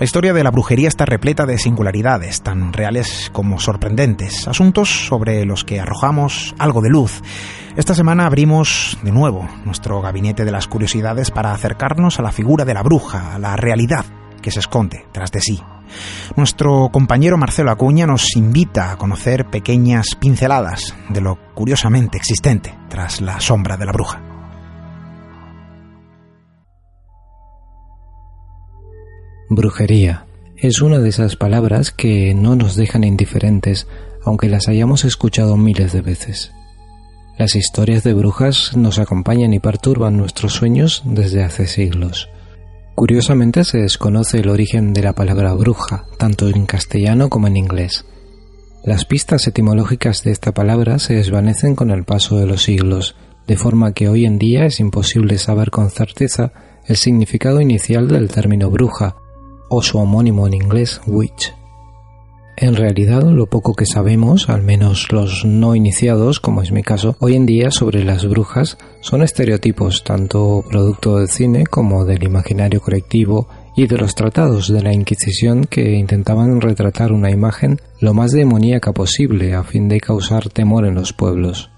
La 0.00 0.04
historia 0.04 0.32
de 0.32 0.42
la 0.42 0.50
brujería 0.50 0.88
está 0.88 1.04
repleta 1.04 1.44
de 1.44 1.58
singularidades, 1.58 2.40
tan 2.40 2.72
reales 2.72 3.28
como 3.34 3.60
sorprendentes, 3.60 4.48
asuntos 4.48 4.88
sobre 4.88 5.44
los 5.44 5.62
que 5.62 5.78
arrojamos 5.78 6.54
algo 6.58 6.80
de 6.80 6.88
luz. 6.88 7.20
Esta 7.76 7.94
semana 7.94 8.24
abrimos 8.24 8.96
de 9.02 9.12
nuevo 9.12 9.46
nuestro 9.66 10.00
gabinete 10.00 10.46
de 10.46 10.52
las 10.52 10.68
curiosidades 10.68 11.30
para 11.30 11.52
acercarnos 11.52 12.18
a 12.18 12.22
la 12.22 12.32
figura 12.32 12.64
de 12.64 12.72
la 12.72 12.82
bruja, 12.82 13.34
a 13.34 13.38
la 13.38 13.56
realidad 13.56 14.06
que 14.40 14.50
se 14.50 14.60
esconde 14.60 15.04
tras 15.12 15.32
de 15.32 15.42
sí. 15.42 15.60
Nuestro 16.34 16.88
compañero 16.90 17.36
Marcelo 17.36 17.70
Acuña 17.70 18.06
nos 18.06 18.36
invita 18.36 18.92
a 18.92 18.96
conocer 18.96 19.50
pequeñas 19.50 20.14
pinceladas 20.18 20.94
de 21.10 21.20
lo 21.20 21.36
curiosamente 21.52 22.16
existente 22.16 22.74
tras 22.88 23.20
la 23.20 23.38
sombra 23.38 23.76
de 23.76 23.84
la 23.84 23.92
bruja. 23.92 24.29
Brujería 29.52 30.26
es 30.56 30.80
una 30.80 31.00
de 31.00 31.08
esas 31.08 31.34
palabras 31.34 31.90
que 31.90 32.34
no 32.34 32.54
nos 32.54 32.76
dejan 32.76 33.02
indiferentes, 33.02 33.88
aunque 34.24 34.48
las 34.48 34.68
hayamos 34.68 35.04
escuchado 35.04 35.56
miles 35.56 35.92
de 35.92 36.02
veces. 36.02 36.52
Las 37.36 37.56
historias 37.56 38.04
de 38.04 38.14
brujas 38.14 38.76
nos 38.76 39.00
acompañan 39.00 39.52
y 39.52 39.58
perturban 39.58 40.16
nuestros 40.16 40.52
sueños 40.52 41.02
desde 41.04 41.42
hace 41.42 41.66
siglos. 41.66 42.28
Curiosamente 42.94 43.64
se 43.64 43.78
desconoce 43.78 44.38
el 44.38 44.50
origen 44.50 44.92
de 44.92 45.02
la 45.02 45.14
palabra 45.14 45.52
bruja, 45.54 46.04
tanto 46.16 46.48
en 46.48 46.64
castellano 46.64 47.28
como 47.28 47.48
en 47.48 47.56
inglés. 47.56 48.04
Las 48.84 49.04
pistas 49.04 49.48
etimológicas 49.48 50.22
de 50.22 50.30
esta 50.30 50.52
palabra 50.52 51.00
se 51.00 51.14
desvanecen 51.14 51.74
con 51.74 51.90
el 51.90 52.04
paso 52.04 52.38
de 52.38 52.46
los 52.46 52.62
siglos, 52.62 53.16
de 53.48 53.56
forma 53.56 53.94
que 53.94 54.08
hoy 54.08 54.26
en 54.26 54.38
día 54.38 54.64
es 54.64 54.78
imposible 54.78 55.38
saber 55.38 55.72
con 55.72 55.90
certeza 55.90 56.52
el 56.86 56.96
significado 56.96 57.60
inicial 57.60 58.06
del 58.06 58.28
término 58.28 58.70
bruja, 58.70 59.16
o 59.70 59.80
su 59.80 59.98
homónimo 59.98 60.46
en 60.46 60.52
inglés 60.54 61.00
witch. 61.06 61.54
En 62.60 62.76
realidad, 62.76 63.22
lo 63.22 63.46
poco 63.46 63.72
que 63.72 63.86
sabemos, 63.86 64.50
al 64.50 64.62
menos 64.62 65.10
los 65.12 65.46
no 65.46 65.74
iniciados, 65.74 66.40
como 66.40 66.60
es 66.60 66.72
mi 66.72 66.82
caso, 66.82 67.16
hoy 67.18 67.34
en 67.34 67.46
día 67.46 67.70
sobre 67.70 68.04
las 68.04 68.28
brujas 68.28 68.76
son 69.00 69.22
estereotipos 69.22 70.04
tanto 70.04 70.62
producto 70.68 71.16
del 71.16 71.28
cine 71.28 71.64
como 71.64 72.04
del 72.04 72.22
imaginario 72.22 72.82
colectivo 72.82 73.48
y 73.74 73.86
de 73.86 73.96
los 73.96 74.14
tratados 74.14 74.70
de 74.70 74.82
la 74.82 74.92
Inquisición 74.92 75.64
que 75.64 75.92
intentaban 75.92 76.60
retratar 76.60 77.12
una 77.12 77.30
imagen 77.30 77.80
lo 77.98 78.12
más 78.12 78.32
demoníaca 78.32 78.92
posible 78.92 79.54
a 79.54 79.64
fin 79.64 79.88
de 79.88 79.98
causar 79.98 80.50
temor 80.50 80.84
en 80.84 80.96
los 80.96 81.14
pueblos. 81.14 81.70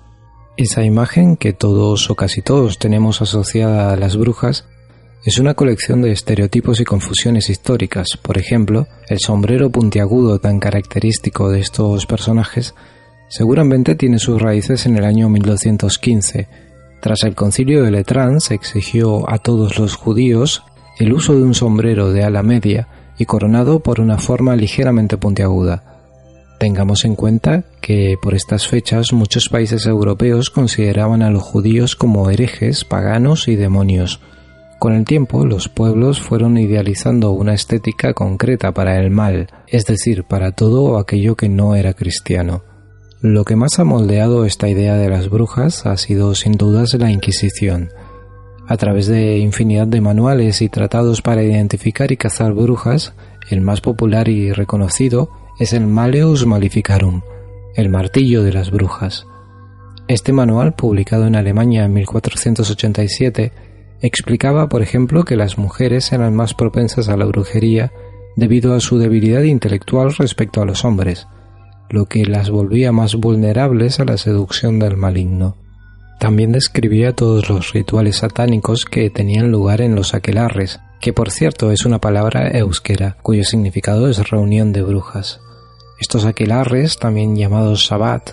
Esa 0.57 0.83
imagen 0.85 1.37
que 1.37 1.53
todos 1.53 2.11
o 2.11 2.17
casi 2.17 2.43
todos 2.43 2.81
tenemos 2.81 3.23
asociada 3.23 3.93
a 3.93 3.97
las 3.97 4.17
brujas 4.17 4.67
es 5.25 5.39
una 5.39 5.55
colección 5.55 6.03
de 6.03 6.11
estereotipos 6.11 6.81
y 6.81 6.85
confusiones 6.85 7.49
históricas. 7.49 8.19
Por 8.21 8.39
ejemplo, 8.39 8.89
el 9.09 9.21
sombrero 9.21 9.71
puntiagudo 9.71 10.41
tan 10.41 10.59
característico 10.59 11.49
de 11.49 11.61
estos 11.61 12.07
personajes 12.07 12.75
seguramente 13.29 13.95
tiene 13.95 14.19
sus 14.19 14.43
raíces 14.43 14.85
en 14.87 14.97
el 14.97 15.05
año 15.05 15.29
1215. 15.29 16.49
Tras 17.01 17.23
el 17.23 17.37
concilio 17.37 17.85
de 17.85 17.93
Letrán 17.93 18.41
se 18.41 18.55
exigió 18.55 19.31
a 19.31 19.39
todos 19.39 19.79
los 19.79 19.95
judíos 19.95 20.65
el 20.99 21.13
uso 21.13 21.37
de 21.37 21.43
un 21.43 21.55
sombrero 21.55 22.13
de 22.13 22.25
ala 22.25 22.43
media 22.43 22.89
y 23.17 23.25
coronado 23.25 23.81
por 23.81 24.01
una 24.01 24.19
forma 24.19 24.57
ligeramente 24.57 25.17
puntiaguda. 25.17 25.85
Tengamos 26.59 27.05
en 27.05 27.15
cuenta 27.15 27.65
que 27.81 28.17
por 28.21 28.35
estas 28.35 28.67
fechas 28.67 29.13
muchos 29.13 29.49
países 29.49 29.87
europeos 29.87 30.51
consideraban 30.51 31.23
a 31.23 31.31
los 31.31 31.43
judíos 31.43 31.97
como 31.97 32.29
herejes, 32.29 32.85
paganos 32.85 33.49
y 33.49 33.57
demonios. 33.57 34.21
Con 34.83 34.95
el 34.95 35.05
tiempo, 35.05 35.47
los 35.47 35.69
pueblos 35.69 36.21
fueron 36.21 36.59
idealizando 36.59 37.31
una 37.31 37.55
estética 37.55 38.15
concreta 38.15 38.73
para 38.73 38.99
el 38.99 39.13
mal, 39.13 39.47
es 39.69 39.87
decir, 39.87 40.25
para 40.25 40.51
todo 40.51 40.99
aquello 40.99 41.37
que 41.37 41.49
no 41.49 41.77
era 41.77 41.95
cristiano. 41.95 42.65
Lo 43.21 43.45
que 43.45 43.55
más 43.55 43.79
ha 43.79 43.85
moldeado 43.85 44.45
esta 44.45 44.69
idea 44.69 44.97
de 44.97 45.09
las 45.09 45.31
brujas 45.31 45.87
ha 45.87 45.97
sido 45.97 46.35
sin 46.35 46.55
dudas 46.55 46.95
la 46.95 47.13
Inquisición. 47.13 47.91
A 48.67 48.77
través 48.77 49.07
de 49.07 49.39
infinidad 49.39 49.87
de 49.87 50.01
manuales 50.01 50.61
y 50.63 50.69
tratados 50.69 51.23
para 51.23 51.45
identificar 51.45 52.11
y 52.11 52.17
cazar 52.17 52.53
brujas, 52.53 53.15
El 53.51 53.61
más 53.61 53.81
popular 53.81 54.29
y 54.29 54.51
reconocido 54.51 55.31
es 55.61 55.75
el 55.75 55.87
Maleus 55.87 56.45
Maleficarum, 56.45 57.23
el 57.77 57.89
martillo 57.89 58.43
de 58.43 58.53
las 58.53 58.73
brujas. 58.73 59.29
Este 60.09 60.33
manual, 60.33 60.75
publicado 60.75 61.29
en 61.29 61.37
Alemania 61.37 61.85
en 61.85 61.93
1487, 61.93 63.53
explicaba, 64.03 64.69
por 64.69 64.83
ejemplo, 64.83 65.25
que 65.25 65.37
las 65.37 65.59
mujeres 65.59 66.13
eran 66.13 66.35
más 66.35 66.55
propensas 66.55 67.09
a 67.09 67.17
la 67.17 67.25
brujería 67.25 67.93
debido 68.37 68.75
a 68.75 68.81
su 68.81 68.99
debilidad 68.99 69.43
intelectual 69.43 70.15
respecto 70.15 70.61
a 70.61 70.65
los 70.65 70.85
hombres, 70.85 71.29
lo 71.91 72.07
que 72.07 72.25
las 72.25 72.51
volvía 72.51 72.93
más 72.93 73.15
vulnerables 73.15 74.01
a 74.01 74.05
la 74.05 74.17
seducción 74.17 74.79
del 74.79 74.97
maligno. 74.97 75.57
También 76.19 76.53
describía 76.53 77.15
todos 77.15 77.49
los 77.49 77.73
rituales 77.73 78.17
satánicos 78.17 78.85
que 78.85 79.11
tenían 79.11 79.51
lugar 79.51 79.81
en 79.81 79.95
los 79.95 80.15
aquelarres, 80.15 80.81
que 81.01 81.13
por 81.13 81.31
cierto 81.31 81.73
es 81.73 81.85
una 81.85 82.01
palabra 82.01 82.49
euskera, 82.57 83.17
cuyo 83.23 83.45
significado 83.45 84.09
es 84.09 84.31
reunión 84.31 84.73
de 84.73 84.83
brujas. 84.83 85.41
Estos 86.01 86.25
aquelarres, 86.25 86.99
también 86.99 87.37
llamados 87.37 87.87
Sabbat, 87.87 88.31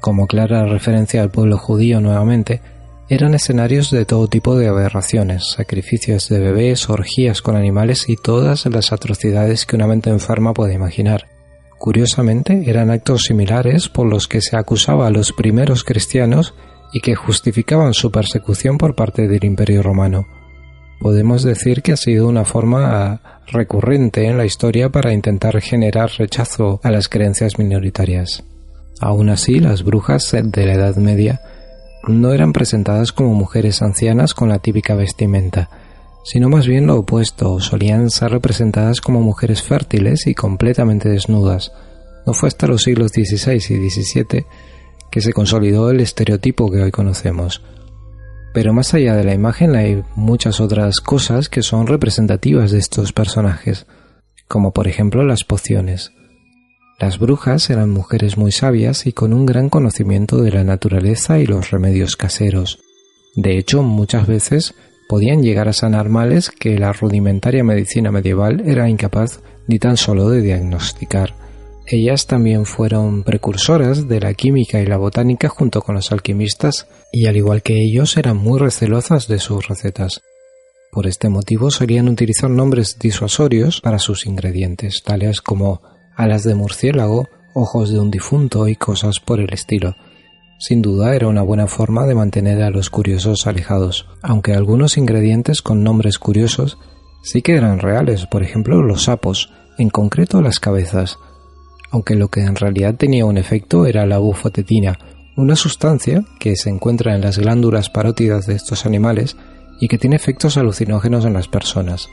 como 0.00 0.26
clara 0.26 0.66
referencia 0.66 1.22
al 1.22 1.30
pueblo 1.30 1.58
judío 1.58 2.00
nuevamente, 2.00 2.62
eran 3.08 3.34
escenarios 3.34 3.90
de 3.92 4.04
todo 4.04 4.26
tipo 4.26 4.56
de 4.56 4.66
aberraciones, 4.66 5.50
sacrificios 5.50 6.28
de 6.28 6.40
bebés, 6.40 6.90
orgías 6.90 7.40
con 7.40 7.54
animales 7.54 8.08
y 8.08 8.16
todas 8.16 8.66
las 8.66 8.92
atrocidades 8.92 9.64
que 9.64 9.76
una 9.76 9.86
mente 9.86 10.10
enferma 10.10 10.52
puede 10.52 10.74
imaginar. 10.74 11.28
Curiosamente, 11.78 12.64
eran 12.66 12.90
actos 12.90 13.22
similares 13.22 13.88
por 13.88 14.06
los 14.06 14.26
que 14.26 14.40
se 14.40 14.56
acusaba 14.56 15.06
a 15.06 15.10
los 15.10 15.32
primeros 15.32 15.84
cristianos 15.84 16.54
y 16.92 17.00
que 17.00 17.14
justificaban 17.14 17.94
su 17.94 18.10
persecución 18.10 18.76
por 18.76 18.96
parte 18.96 19.28
del 19.28 19.44
Imperio 19.44 19.82
romano. 19.82 20.26
Podemos 20.98 21.42
decir 21.42 21.82
que 21.82 21.92
ha 21.92 21.96
sido 21.96 22.26
una 22.26 22.44
forma 22.44 23.42
recurrente 23.46 24.26
en 24.26 24.36
la 24.36 24.46
historia 24.46 24.88
para 24.88 25.12
intentar 25.12 25.60
generar 25.60 26.10
rechazo 26.18 26.80
a 26.82 26.90
las 26.90 27.08
creencias 27.08 27.58
minoritarias. 27.58 28.42
Aún 29.00 29.28
así, 29.28 29.60
las 29.60 29.84
brujas 29.84 30.32
de 30.32 30.66
la 30.66 30.72
Edad 30.72 30.96
Media 30.96 31.40
no 32.06 32.32
eran 32.32 32.52
presentadas 32.52 33.12
como 33.12 33.34
mujeres 33.34 33.82
ancianas 33.82 34.34
con 34.34 34.48
la 34.48 34.58
típica 34.58 34.94
vestimenta, 34.94 35.70
sino 36.24 36.48
más 36.48 36.66
bien 36.66 36.86
lo 36.86 36.96
opuesto, 36.96 37.60
solían 37.60 38.10
ser 38.10 38.32
representadas 38.32 39.00
como 39.00 39.20
mujeres 39.20 39.62
fértiles 39.62 40.26
y 40.26 40.34
completamente 40.34 41.08
desnudas. 41.08 41.72
No 42.26 42.32
fue 42.32 42.48
hasta 42.48 42.66
los 42.66 42.82
siglos 42.82 43.12
XVI 43.12 43.54
y 43.56 43.90
XVII 43.90 44.46
que 45.10 45.20
se 45.20 45.32
consolidó 45.32 45.90
el 45.90 46.00
estereotipo 46.00 46.70
que 46.70 46.82
hoy 46.82 46.90
conocemos. 46.90 47.62
Pero 48.52 48.72
más 48.72 48.94
allá 48.94 49.14
de 49.14 49.24
la 49.24 49.34
imagen 49.34 49.76
hay 49.76 50.02
muchas 50.14 50.60
otras 50.60 51.00
cosas 51.00 51.48
que 51.48 51.62
son 51.62 51.86
representativas 51.86 52.70
de 52.70 52.78
estos 52.78 53.12
personajes, 53.12 53.86
como 54.48 54.72
por 54.72 54.88
ejemplo 54.88 55.24
las 55.24 55.44
pociones. 55.44 56.12
Las 56.98 57.18
brujas 57.18 57.68
eran 57.68 57.90
mujeres 57.90 58.38
muy 58.38 58.52
sabias 58.52 59.06
y 59.06 59.12
con 59.12 59.34
un 59.34 59.44
gran 59.44 59.68
conocimiento 59.68 60.38
de 60.38 60.50
la 60.50 60.64
naturaleza 60.64 61.38
y 61.38 61.46
los 61.46 61.70
remedios 61.70 62.16
caseros. 62.16 62.78
De 63.34 63.58
hecho, 63.58 63.82
muchas 63.82 64.26
veces 64.26 64.74
podían 65.08 65.42
llegar 65.42 65.68
a 65.68 65.74
sanar 65.74 66.08
males 66.08 66.50
que 66.50 66.78
la 66.78 66.92
rudimentaria 66.92 67.62
medicina 67.62 68.10
medieval 68.10 68.62
era 68.66 68.88
incapaz 68.88 69.40
ni 69.66 69.78
tan 69.78 69.98
solo 69.98 70.30
de 70.30 70.40
diagnosticar. 70.40 71.34
Ellas 71.86 72.26
también 72.26 72.64
fueron 72.64 73.22
precursoras 73.22 74.08
de 74.08 74.18
la 74.18 74.32
química 74.32 74.80
y 74.80 74.86
la 74.86 74.96
botánica 74.96 75.48
junto 75.48 75.82
con 75.82 75.96
los 75.96 76.10
alquimistas 76.10 76.88
y 77.12 77.26
al 77.26 77.36
igual 77.36 77.62
que 77.62 77.74
ellos 77.74 78.16
eran 78.16 78.38
muy 78.38 78.58
recelosas 78.58 79.28
de 79.28 79.38
sus 79.38 79.68
recetas. 79.68 80.22
Por 80.90 81.06
este 81.06 81.28
motivo 81.28 81.70
solían 81.70 82.08
utilizar 82.08 82.48
nombres 82.48 82.98
disuasorios 82.98 83.82
para 83.82 83.98
sus 83.98 84.26
ingredientes, 84.26 85.02
tales 85.04 85.42
como 85.42 85.82
alas 86.16 86.42
de 86.44 86.54
murciélago, 86.54 87.28
ojos 87.54 87.90
de 87.90 87.98
un 87.98 88.10
difunto 88.10 88.68
y 88.68 88.76
cosas 88.76 89.20
por 89.20 89.40
el 89.40 89.52
estilo. 89.52 89.94
Sin 90.58 90.80
duda 90.80 91.14
era 91.14 91.28
una 91.28 91.42
buena 91.42 91.66
forma 91.66 92.06
de 92.06 92.14
mantener 92.14 92.62
a 92.62 92.70
los 92.70 92.88
curiosos 92.88 93.46
alejados, 93.46 94.08
aunque 94.22 94.54
algunos 94.54 94.96
ingredientes 94.96 95.60
con 95.60 95.84
nombres 95.84 96.18
curiosos 96.18 96.78
sí 97.22 97.42
que 97.42 97.56
eran 97.56 97.78
reales, 97.78 98.26
por 98.26 98.42
ejemplo 98.42 98.82
los 98.82 99.04
sapos, 99.04 99.52
en 99.78 99.90
concreto 99.90 100.40
las 100.40 100.58
cabezas, 100.58 101.18
aunque 101.90 102.14
lo 102.14 102.28
que 102.28 102.40
en 102.40 102.56
realidad 102.56 102.94
tenía 102.94 103.26
un 103.26 103.36
efecto 103.36 103.86
era 103.86 104.06
la 104.06 104.18
bufotetina, 104.18 104.98
una 105.36 105.56
sustancia 105.56 106.24
que 106.40 106.56
se 106.56 106.70
encuentra 106.70 107.14
en 107.14 107.20
las 107.20 107.38
glándulas 107.38 107.90
parótidas 107.90 108.46
de 108.46 108.54
estos 108.54 108.86
animales 108.86 109.36
y 109.80 109.88
que 109.88 109.98
tiene 109.98 110.16
efectos 110.16 110.56
alucinógenos 110.56 111.26
en 111.26 111.34
las 111.34 111.48
personas. 111.48 112.08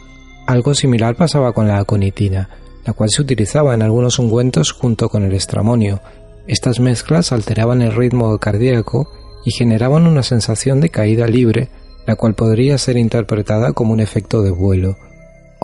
Algo 0.48 0.74
similar 0.74 1.16
pasaba 1.16 1.54
con 1.54 1.68
la 1.70 1.80
aconitina, 1.80 2.50
la 2.86 2.94
cual 2.94 3.10
se 3.10 3.22
utilizaba 3.22 3.74
en 3.74 3.82
algunos 3.82 4.20
ungüentos 4.20 4.72
junto 4.72 5.10
con 5.10 5.24
el 5.24 5.34
estramonio. 5.34 6.02
Estas 6.48 6.80
mezclas 6.80 7.32
alteraban 7.32 7.82
el 7.82 7.96
ritmo 7.96 8.38
cardíaco 8.38 9.10
y 9.46 9.52
generaban 9.52 10.08
una 10.08 10.24
sensación 10.24 10.82
de 10.82 10.90
caída 10.90 11.28
libre, 11.28 11.70
la 12.06 12.16
cual 12.16 12.36
podría 12.36 12.78
ser 12.78 12.98
interpretada 12.98 13.74
como 13.74 13.94
un 13.94 14.00
efecto 14.00 14.42
de 14.42 14.52
vuelo. 14.52 14.98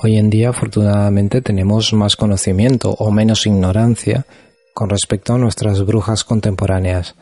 Hoy 0.02 0.18
en 0.18 0.30
día 0.30 0.50
afortunadamente 0.50 1.42
tenemos 1.42 1.94
más 1.94 2.16
conocimiento 2.16 2.92
o 2.92 3.12
menos 3.12 3.46
ignorancia 3.46 4.26
con 4.74 4.90
respecto 4.90 5.34
a 5.34 5.38
nuestras 5.38 5.86
brujas 5.86 6.24
contemporáneas. 6.24 7.16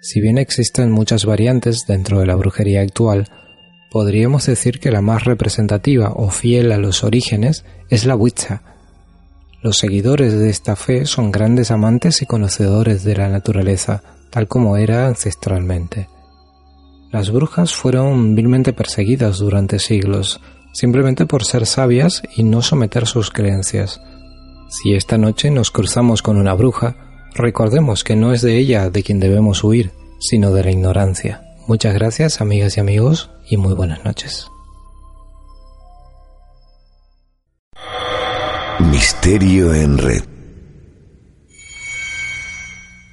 Si 0.00 0.20
bien 0.20 0.38
existen 0.38 0.90
muchas 0.90 1.24
variantes 1.24 1.84
dentro 1.86 2.18
de 2.18 2.26
la 2.26 2.34
brujería 2.34 2.80
actual, 2.80 3.28
podríamos 3.92 4.46
decir 4.46 4.80
que 4.80 4.90
la 4.90 5.00
más 5.00 5.24
representativa 5.24 6.12
o 6.12 6.30
fiel 6.30 6.72
a 6.72 6.78
los 6.78 7.04
orígenes 7.04 7.64
es 7.88 8.04
la 8.04 8.16
Wicca. 8.16 8.73
Los 9.64 9.78
seguidores 9.78 10.38
de 10.38 10.50
esta 10.50 10.76
fe 10.76 11.06
son 11.06 11.32
grandes 11.32 11.70
amantes 11.70 12.20
y 12.20 12.26
conocedores 12.26 13.02
de 13.02 13.16
la 13.16 13.30
naturaleza, 13.30 14.02
tal 14.28 14.46
como 14.46 14.76
era 14.76 15.06
ancestralmente. 15.06 16.10
Las 17.10 17.30
brujas 17.30 17.72
fueron 17.72 18.34
vilmente 18.34 18.74
perseguidas 18.74 19.38
durante 19.38 19.78
siglos, 19.78 20.42
simplemente 20.74 21.24
por 21.24 21.46
ser 21.46 21.64
sabias 21.64 22.22
y 22.36 22.42
no 22.42 22.60
someter 22.60 23.06
sus 23.06 23.30
creencias. 23.30 24.02
Si 24.68 24.92
esta 24.92 25.16
noche 25.16 25.50
nos 25.50 25.70
cruzamos 25.70 26.20
con 26.20 26.36
una 26.36 26.52
bruja, 26.52 26.96
recordemos 27.34 28.04
que 28.04 28.16
no 28.16 28.34
es 28.34 28.42
de 28.42 28.58
ella 28.58 28.90
de 28.90 29.02
quien 29.02 29.18
debemos 29.18 29.64
huir, 29.64 29.92
sino 30.20 30.52
de 30.52 30.62
la 30.62 30.72
ignorancia. 30.72 31.42
Muchas 31.66 31.94
gracias 31.94 32.42
amigas 32.42 32.76
y 32.76 32.80
amigos 32.80 33.30
y 33.48 33.56
muy 33.56 33.72
buenas 33.72 34.04
noches. 34.04 34.46
Misterio 38.80 39.72
en 39.72 39.98
red. 39.98 40.24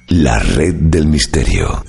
La 0.08 0.38
red 0.40 0.74
del 0.74 1.06
misterio. 1.06 1.84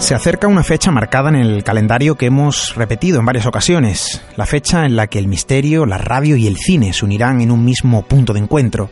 Se 0.00 0.14
acerca 0.14 0.48
una 0.48 0.64
fecha 0.64 0.90
marcada 0.90 1.28
en 1.28 1.36
el 1.36 1.62
calendario 1.62 2.16
que 2.16 2.26
hemos 2.26 2.74
repetido 2.74 3.20
en 3.20 3.26
varias 3.26 3.46
ocasiones, 3.46 4.22
la 4.34 4.46
fecha 4.46 4.86
en 4.86 4.96
la 4.96 5.06
que 5.06 5.18
el 5.18 5.28
misterio, 5.28 5.84
la 5.84 5.98
radio 5.98 6.36
y 6.36 6.46
el 6.46 6.56
cine 6.56 6.94
se 6.94 7.04
unirán 7.04 7.42
en 7.42 7.50
un 7.50 7.64
mismo 7.64 8.02
punto 8.02 8.32
de 8.32 8.40
encuentro. 8.40 8.90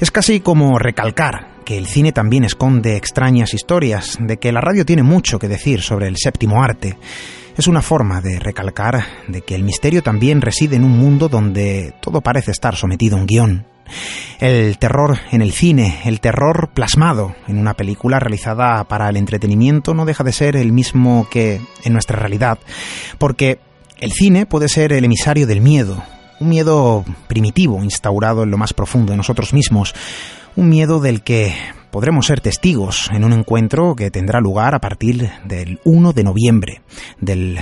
Es 0.00 0.12
casi 0.12 0.40
como 0.40 0.78
recalcar 0.78 1.58
que 1.64 1.76
el 1.76 1.86
cine 1.86 2.12
también 2.12 2.44
esconde 2.44 2.96
extrañas 2.96 3.52
historias, 3.52 4.16
de 4.20 4.38
que 4.38 4.52
la 4.52 4.60
radio 4.60 4.86
tiene 4.86 5.02
mucho 5.02 5.40
que 5.40 5.48
decir 5.48 5.82
sobre 5.82 6.06
el 6.06 6.16
séptimo 6.16 6.62
arte. 6.62 6.96
Es 7.58 7.66
una 7.66 7.82
forma 7.82 8.20
de 8.20 8.38
recalcar 8.38 9.04
de 9.26 9.42
que 9.42 9.56
el 9.56 9.64
misterio 9.64 10.02
también 10.02 10.40
reside 10.40 10.76
en 10.76 10.84
un 10.84 10.96
mundo 10.96 11.28
donde 11.28 11.94
todo 12.00 12.20
parece 12.20 12.52
estar 12.52 12.76
sometido 12.76 13.16
a 13.16 13.20
un 13.20 13.26
guion. 13.26 13.66
El 14.40 14.78
terror 14.78 15.18
en 15.30 15.42
el 15.42 15.52
cine, 15.52 16.00
el 16.04 16.20
terror 16.20 16.70
plasmado 16.72 17.34
en 17.46 17.58
una 17.58 17.74
película 17.74 18.18
realizada 18.18 18.84
para 18.84 19.08
el 19.08 19.16
entretenimiento 19.16 19.94
no 19.94 20.04
deja 20.04 20.24
de 20.24 20.32
ser 20.32 20.56
el 20.56 20.72
mismo 20.72 21.28
que 21.30 21.60
en 21.84 21.92
nuestra 21.92 22.18
realidad, 22.18 22.58
porque 23.18 23.58
el 23.98 24.12
cine 24.12 24.46
puede 24.46 24.68
ser 24.68 24.92
el 24.92 25.04
emisario 25.04 25.46
del 25.46 25.60
miedo, 25.60 26.02
un 26.40 26.48
miedo 26.48 27.04
primitivo 27.26 27.82
instaurado 27.82 28.44
en 28.44 28.50
lo 28.50 28.58
más 28.58 28.72
profundo 28.72 29.12
de 29.12 29.16
nosotros 29.16 29.52
mismos, 29.52 29.94
un 30.56 30.68
miedo 30.68 31.00
del 31.00 31.22
que 31.22 31.54
podremos 31.90 32.26
ser 32.26 32.40
testigos 32.40 33.10
en 33.12 33.24
un 33.24 33.32
encuentro 33.32 33.94
que 33.96 34.10
tendrá 34.10 34.40
lugar 34.40 34.74
a 34.74 34.80
partir 34.80 35.30
del 35.44 35.80
1 35.84 36.12
de 36.12 36.24
noviembre 36.24 36.82
del 37.20 37.58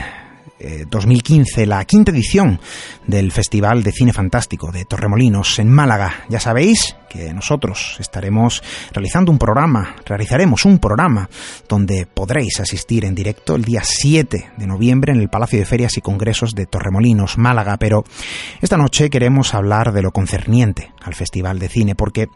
2015, 0.59 1.67
la 1.67 1.85
quinta 1.85 2.13
edición 2.13 2.61
del 3.07 3.33
Festival 3.33 3.83
de 3.83 3.93
Cine 3.93 4.13
Fantástico 4.13 4.73
de 4.73 4.85
Torremolinos 4.85 5.59
en 5.59 5.69
Málaga. 5.69 6.25
Ya 6.29 6.41
sabéis 6.41 6.97
que 7.09 7.33
nosotros 7.33 7.97
estaremos 7.99 8.63
realizando 8.93 9.31
un 9.31 9.39
programa, 9.39 9.97
realizaremos 10.05 10.65
un 10.65 10.79
programa 10.79 11.29
donde 11.69 12.07
podréis 12.07 12.61
asistir 12.61 13.05
en 13.05 13.15
directo 13.15 13.55
el 13.55 13.65
día 13.65 13.83
7 13.85 14.51
de 14.57 14.67
noviembre 14.67 15.13
en 15.13 15.21
el 15.21 15.29
Palacio 15.29 15.59
de 15.59 15.65
Ferias 15.65 15.97
y 15.97 16.01
Congresos 16.01 16.55
de 16.55 16.67
Torremolinos, 16.67 17.39
Málaga, 17.39 17.77
pero 17.77 18.05
esta 18.61 18.77
noche 18.77 19.11
queremos 19.11 19.55
hablar 19.55 19.93
de 19.93 20.03
lo 20.03 20.11
concerniente 20.11 20.93
al 21.03 21.15
Festival 21.15 21.59
de 21.59 21.69
Cine 21.69 21.95
porque 21.95 22.29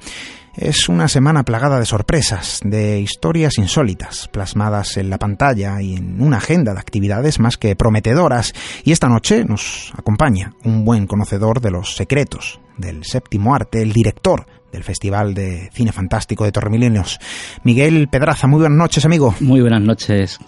es 0.56 0.88
una 0.88 1.08
semana 1.08 1.44
plagada 1.44 1.78
de 1.78 1.86
sorpresas, 1.86 2.60
de 2.64 3.00
historias 3.00 3.58
insólitas, 3.58 4.28
plasmadas 4.28 4.96
en 4.96 5.10
la 5.10 5.18
pantalla 5.18 5.80
y 5.80 5.94
en 5.94 6.20
una 6.20 6.38
agenda 6.38 6.74
de 6.74 6.80
actividades 6.80 7.38
más 7.38 7.56
que 7.56 7.76
prometedoras. 7.76 8.52
Y 8.84 8.92
esta 8.92 9.08
noche 9.08 9.44
nos 9.44 9.92
acompaña 9.96 10.54
un 10.64 10.84
buen 10.84 11.06
conocedor 11.06 11.60
de 11.60 11.70
los 11.70 11.94
secretos 11.94 12.60
del 12.76 13.04
séptimo 13.04 13.54
arte, 13.54 13.82
el 13.82 13.92
director 13.92 14.46
del 14.72 14.84
Festival 14.84 15.34
de 15.34 15.68
Cine 15.72 15.92
Fantástico 15.92 16.44
de 16.44 16.52
Torremolinos, 16.52 17.18
Miguel 17.64 18.08
Pedraza. 18.08 18.46
Muy 18.46 18.60
buenas 18.60 18.78
noches, 18.78 19.04
amigo. 19.04 19.34
Muy 19.40 19.60
buenas 19.60 19.82
noches. 19.82 20.38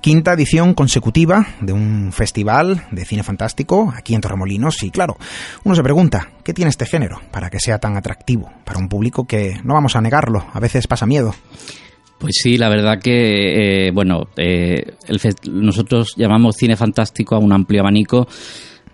Quinta 0.00 0.34
edición 0.34 0.74
consecutiva 0.74 1.46
de 1.60 1.72
un 1.72 2.12
festival 2.12 2.86
de 2.90 3.04
cine 3.04 3.22
fantástico 3.22 3.92
aquí 3.96 4.14
en 4.14 4.20
Torremolinos 4.20 4.82
y 4.82 4.90
claro, 4.90 5.16
uno 5.64 5.74
se 5.74 5.82
pregunta, 5.82 6.30
¿qué 6.44 6.52
tiene 6.52 6.68
este 6.68 6.86
género 6.86 7.20
para 7.30 7.50
que 7.50 7.60
sea 7.60 7.78
tan 7.78 7.96
atractivo 7.96 8.52
para 8.64 8.78
un 8.78 8.88
público 8.88 9.26
que, 9.26 9.60
no 9.64 9.74
vamos 9.74 9.96
a 9.96 10.00
negarlo, 10.00 10.46
a 10.52 10.60
veces 10.60 10.86
pasa 10.86 11.06
miedo? 11.06 11.34
Pues 12.18 12.36
sí, 12.42 12.56
la 12.56 12.68
verdad 12.68 13.00
que, 13.02 13.88
eh, 13.88 13.90
bueno, 13.92 14.28
eh, 14.36 14.94
nosotros 15.50 16.14
llamamos 16.16 16.56
cine 16.56 16.76
fantástico 16.76 17.34
a 17.34 17.38
un 17.38 17.52
amplio 17.52 17.80
abanico, 17.80 18.26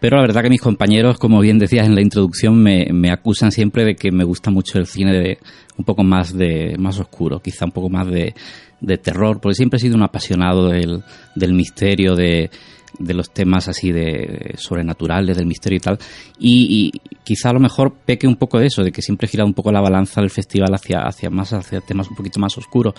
pero 0.00 0.16
la 0.16 0.22
verdad 0.22 0.42
que 0.42 0.50
mis 0.50 0.60
compañeros, 0.60 1.18
como 1.18 1.40
bien 1.40 1.58
decías 1.58 1.86
en 1.86 1.94
la 1.94 2.02
introducción, 2.02 2.60
me, 2.60 2.86
me 2.92 3.10
acusan 3.10 3.52
siempre 3.52 3.84
de 3.84 3.94
que 3.94 4.10
me 4.10 4.24
gusta 4.24 4.50
mucho 4.50 4.78
el 4.78 4.86
cine 4.86 5.12
de 5.12 5.38
un 5.76 5.84
poco 5.84 6.02
más 6.02 6.36
de 6.36 6.76
más 6.78 6.98
oscuro, 6.98 7.40
quizá 7.40 7.66
un 7.66 7.72
poco 7.72 7.88
más 7.88 8.06
de, 8.06 8.34
de 8.80 8.98
terror, 8.98 9.40
porque 9.40 9.54
siempre 9.54 9.76
he 9.76 9.80
sido 9.80 9.96
un 9.96 10.02
apasionado 10.02 10.68
del, 10.68 11.02
del 11.34 11.52
misterio, 11.52 12.16
de, 12.16 12.50
de 12.98 13.14
los 13.14 13.30
temas 13.30 13.68
así 13.68 13.92
de 13.92 14.54
sobrenaturales, 14.56 15.36
del 15.36 15.46
misterio 15.46 15.76
y 15.76 15.80
tal. 15.80 15.98
Y, 16.38 16.92
quizá 17.24 17.50
a 17.50 17.52
lo 17.52 17.60
mejor 17.60 17.94
peque 18.04 18.26
un 18.26 18.36
poco 18.36 18.58
de 18.58 18.66
eso, 18.66 18.82
de 18.82 18.92
que 18.92 19.02
siempre 19.02 19.26
he 19.26 19.30
girado 19.30 19.48
un 19.48 19.54
poco 19.54 19.70
la 19.70 19.80
balanza 19.80 20.20
del 20.20 20.30
festival 20.30 20.74
hacia, 20.74 21.00
hacia 21.02 21.30
más, 21.30 21.52
hacia 21.52 21.80
temas 21.80 22.08
un 22.08 22.16
poquito 22.16 22.40
más 22.40 22.56
oscuros. 22.58 22.94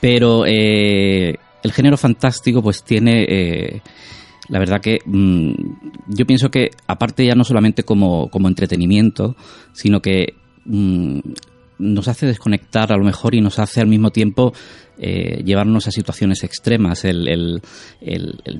Pero 0.00 0.44
eh, 0.46 1.34
el 1.62 1.72
género 1.72 1.96
fantástico, 1.96 2.62
pues 2.62 2.82
tiene. 2.82 3.24
Eh, 3.28 3.82
la 4.50 4.58
verdad 4.58 4.80
que 4.80 4.98
mm, 5.04 5.52
yo 6.08 6.26
pienso 6.26 6.50
que, 6.50 6.70
aparte 6.86 7.24
ya 7.24 7.34
no 7.34 7.44
solamente 7.44 7.84
como, 7.84 8.28
como 8.28 8.48
entretenimiento, 8.48 9.36
sino 9.72 10.00
que 10.00 10.34
mm, 10.64 11.20
nos 11.78 12.08
hace 12.08 12.26
desconectar 12.26 12.92
a 12.92 12.96
lo 12.96 13.04
mejor 13.04 13.34
y 13.34 13.40
nos 13.40 13.58
hace 13.58 13.80
al 13.80 13.86
mismo 13.86 14.10
tiempo 14.10 14.52
eh, 14.98 15.42
llevarnos 15.44 15.86
a 15.86 15.92
situaciones 15.92 16.44
extremas, 16.44 17.04
el, 17.04 17.26
el, 17.28 17.62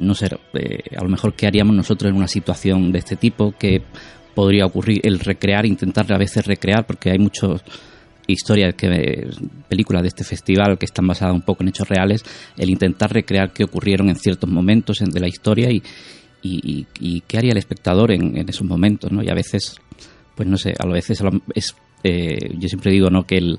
no 0.00 0.14
ser, 0.14 0.40
eh, 0.54 0.96
a 0.96 1.02
lo 1.02 1.10
mejor 1.10 1.34
qué 1.34 1.46
haríamos 1.46 1.76
nosotros 1.76 2.10
en 2.10 2.16
una 2.16 2.28
situación 2.28 2.92
de 2.92 3.00
este 3.00 3.16
tipo, 3.16 3.52
que 3.58 3.82
podría 4.34 4.66
ocurrir, 4.66 5.00
el 5.02 5.18
recrear, 5.18 5.66
intentar 5.66 6.10
a 6.12 6.18
veces 6.18 6.46
recrear, 6.46 6.86
porque 6.86 7.10
hay 7.10 7.18
muchas 7.18 7.62
historias, 8.32 8.74
que, 8.74 9.28
películas 9.68 10.02
de 10.02 10.08
este 10.08 10.24
festival 10.24 10.78
que 10.78 10.86
están 10.86 11.06
basadas 11.06 11.34
un 11.34 11.42
poco 11.42 11.62
en 11.62 11.68
hechos 11.68 11.88
reales, 11.88 12.24
el 12.56 12.70
intentar 12.70 13.12
recrear 13.12 13.52
qué 13.52 13.64
ocurrieron 13.64 14.08
en 14.08 14.16
ciertos 14.16 14.48
momentos 14.48 14.98
de 14.98 15.20
la 15.20 15.28
historia 15.28 15.70
y, 15.70 15.82
y, 16.42 17.20
qué 17.26 17.38
haría 17.38 17.52
el 17.52 17.58
espectador 17.58 18.12
en, 18.12 18.36
en, 18.36 18.48
esos 18.48 18.66
momentos, 18.66 19.12
¿no? 19.12 19.22
Y 19.22 19.28
a 19.28 19.34
veces, 19.34 19.76
pues 20.34 20.48
no 20.48 20.56
sé, 20.56 20.74
a 20.78 20.86
veces 20.88 21.22
es 21.54 21.74
eh, 22.02 22.54
yo 22.58 22.68
siempre 22.68 22.92
digo 22.92 23.10
¿no? 23.10 23.26
que 23.26 23.56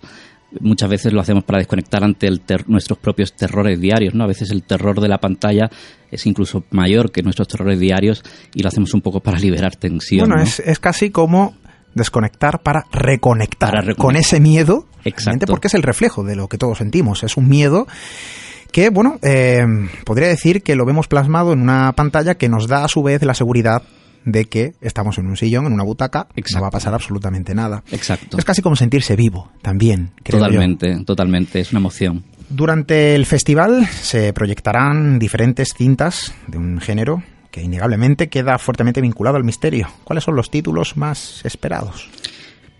muchas 0.59 0.89
veces 0.89 1.13
lo 1.13 1.21
hacemos 1.21 1.43
para 1.43 1.59
desconectar 1.59 2.03
ante 2.03 2.29
nuestros 2.67 2.97
propios 2.99 3.33
terrores 3.33 3.79
diarios, 3.79 4.13
¿no? 4.13 4.25
A 4.25 4.27
veces 4.27 4.51
el 4.51 4.63
terror 4.63 4.99
de 4.99 5.07
la 5.07 5.19
pantalla 5.19 5.69
es 6.09 6.25
incluso 6.25 6.65
mayor 6.71 7.11
que 7.11 7.23
nuestros 7.23 7.47
terrores 7.47 7.79
diarios 7.79 8.21
y 8.53 8.61
lo 8.61 8.67
hacemos 8.67 8.93
un 8.93 9.01
poco 9.01 9.21
para 9.21 9.39
liberar 9.39 9.75
tensión. 9.77 10.27
Bueno, 10.27 10.43
es, 10.43 10.79
casi 10.79 11.09
como 11.09 11.55
desconectar 11.93 12.61
para 12.61 12.85
reconectar, 12.91 13.95
con 13.95 14.15
ese 14.15 14.39
miedo, 14.39 14.85
Exactamente 15.03 15.47
porque 15.47 15.67
es 15.67 15.73
el 15.73 15.83
reflejo 15.83 16.23
de 16.23 16.35
lo 16.35 16.47
que 16.47 16.57
todos 16.57 16.77
sentimos, 16.77 17.23
es 17.23 17.37
un 17.37 17.49
miedo 17.49 17.87
que, 18.71 18.89
bueno, 18.89 19.19
eh, 19.21 19.65
podría 20.05 20.27
decir 20.27 20.63
que 20.63 20.75
lo 20.75 20.85
vemos 20.85 21.07
plasmado 21.07 21.53
en 21.53 21.61
una 21.61 21.91
pantalla 21.93 22.35
que 22.35 22.49
nos 22.49 22.67
da 22.67 22.85
a 22.85 22.87
su 22.87 23.03
vez 23.03 23.21
la 23.23 23.33
seguridad 23.33 23.83
de 24.23 24.45
que 24.45 24.73
estamos 24.81 25.17
en 25.17 25.27
un 25.27 25.35
sillón, 25.35 25.65
en 25.65 25.73
una 25.73 25.83
butaca, 25.83 26.27
no 26.53 26.61
va 26.61 26.67
a 26.67 26.71
pasar 26.71 26.93
absolutamente 26.93 27.55
nada. 27.55 27.83
Exacto. 27.91 28.37
Es 28.37 28.45
casi 28.45 28.61
como 28.61 28.75
sentirse 28.75 29.15
vivo 29.15 29.51
también. 29.61 30.11
totalmente, 30.23 31.03
totalmente, 31.05 31.59
es 31.59 31.71
una 31.71 31.79
emoción. 31.79 32.23
Durante 32.49 33.15
el 33.15 33.25
festival 33.25 33.87
se 33.87 34.33
proyectarán 34.33 35.19
diferentes 35.19 35.73
cintas 35.75 36.33
de 36.47 36.57
un 36.57 36.79
género 36.79 37.23
que 37.51 37.61
innegablemente 37.61 38.29
queda 38.29 38.57
fuertemente 38.57 39.01
vinculado 39.01 39.37
al 39.37 39.43
misterio. 39.43 39.87
¿Cuáles 40.03 40.23
son 40.23 40.35
los 40.35 40.49
títulos 40.49 40.97
más 40.97 41.45
esperados? 41.45 42.09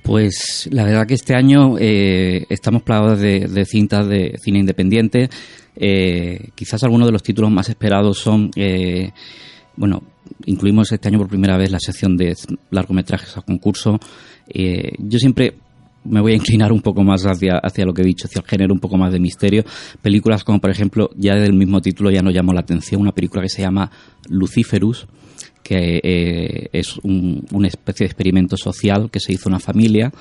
Pues 0.01 0.67
la 0.71 0.85
verdad 0.85 1.05
que 1.05 1.13
este 1.13 1.35
año 1.35 1.77
eh, 1.77 2.45
estamos 2.49 2.81
plagados 2.81 3.19
de, 3.19 3.65
cintas 3.65 4.07
de 4.07 4.37
cine 4.41 4.59
independiente. 4.59 5.29
Eh, 5.75 6.49
quizás 6.55 6.83
algunos 6.83 7.07
de 7.07 7.11
los 7.11 7.21
títulos 7.21 7.51
más 7.51 7.69
esperados 7.69 8.17
son, 8.17 8.49
eh, 8.55 9.11
bueno, 9.75 10.01
incluimos 10.45 10.91
este 10.91 11.09
año 11.09 11.19
por 11.19 11.27
primera 11.27 11.57
vez 11.57 11.69
la 11.69 11.79
sección 11.79 12.17
de 12.17 12.35
largometrajes 12.71 13.37
a 13.37 13.41
concurso. 13.41 13.99
Yo 14.47 15.19
siempre 15.19 15.53
me 16.03 16.21
voy 16.21 16.33
a 16.33 16.35
inclinar 16.35 16.71
un 16.71 16.81
poco 16.81 17.03
más 17.03 17.23
hacia, 17.25 17.57
hacia 17.57 17.85
lo 17.85 17.93
que 17.93 18.01
he 18.01 18.05
dicho, 18.05 18.27
hacia 18.27 18.41
el 18.41 18.47
género 18.47 18.73
un 18.73 18.79
poco 18.79 18.97
más 18.97 19.11
de 19.11 19.19
misterio. 19.19 19.63
Películas 20.01 20.43
como, 20.43 20.59
por 20.59 20.71
ejemplo, 20.71 21.09
ya 21.15 21.35
del 21.35 21.53
mismo 21.53 21.81
título 21.81 22.11
ya 22.11 22.21
nos 22.21 22.33
llamó 22.33 22.53
la 22.53 22.61
atención, 22.61 23.01
una 23.01 23.11
película 23.11 23.43
que 23.43 23.49
se 23.49 23.61
llama 23.61 23.91
Luciferus, 24.29 25.07
que 25.63 25.99
eh, 26.03 26.69
es 26.73 26.97
una 27.03 27.67
especie 27.67 28.05
de 28.05 28.07
experimento 28.11 28.57
social 28.57 29.09
que 29.11 29.19
se 29.19 29.33
hizo 29.33 29.47
una 29.47 29.59
familia 29.59 30.11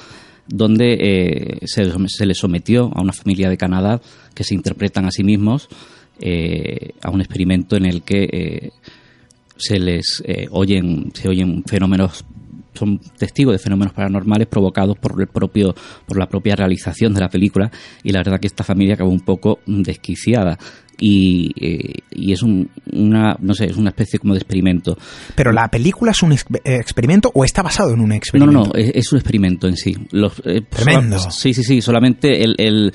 donde 0.46 0.94
eh, 0.94 1.58
se, 1.64 1.90
se 2.08 2.26
le 2.26 2.34
sometió 2.34 2.90
a 2.94 3.00
una 3.00 3.12
familia 3.12 3.48
de 3.48 3.56
Canadá 3.56 4.00
que 4.34 4.44
se 4.44 4.54
interpretan 4.54 5.06
a 5.06 5.10
sí 5.10 5.22
mismos 5.22 5.68
a 7.02 7.10
un 7.10 7.22
experimento 7.22 7.76
en 7.76 7.86
el 7.86 8.02
que 8.02 8.72
se 9.60 9.78
les 9.78 10.22
eh, 10.26 10.48
oyen, 10.50 11.12
se 11.14 11.28
oyen 11.28 11.62
fenómenos 11.64 12.24
son 12.74 13.00
testigos 13.18 13.52
de 13.54 13.58
fenómenos 13.58 13.92
paranormales 13.92 14.46
provocados 14.48 14.98
por 14.98 15.20
el 15.20 15.28
propio 15.28 15.74
por 16.06 16.18
la 16.18 16.26
propia 16.26 16.56
realización 16.56 17.14
de 17.14 17.20
la 17.20 17.28
película 17.28 17.70
y 18.02 18.10
la 18.12 18.20
verdad 18.20 18.38
que 18.40 18.46
esta 18.46 18.64
familia 18.64 18.94
acabó 18.94 19.10
un 19.10 19.20
poco 19.20 19.60
desquiciada. 19.66 20.58
Y, 21.02 21.50
eh, 21.58 21.94
y 22.10 22.32
es 22.32 22.42
un, 22.42 22.68
una 22.92 23.34
no 23.40 23.54
sé 23.54 23.64
es 23.64 23.78
una 23.78 23.88
especie 23.88 24.18
como 24.18 24.34
de 24.34 24.40
experimento. 24.40 24.98
Pero 25.34 25.50
la 25.50 25.68
película 25.68 26.10
es 26.10 26.22
un 26.22 26.32
experimento 26.32 27.30
o 27.32 27.42
está 27.42 27.62
basado 27.62 27.94
en 27.94 28.00
un 28.00 28.12
experimento 28.12 28.52
no 28.52 28.64
no, 28.66 28.72
es, 28.74 29.10
un 29.10 29.18
experimento 29.18 29.66
en 29.66 29.78
sí. 29.78 29.96
Los, 30.10 30.42
eh, 30.44 30.60
tremendo. 30.68 31.18
Sí 31.30 31.54
sí 31.54 31.64
sí 31.64 31.80
solamente 31.80 32.44
el, 32.44 32.54
el 32.58 32.92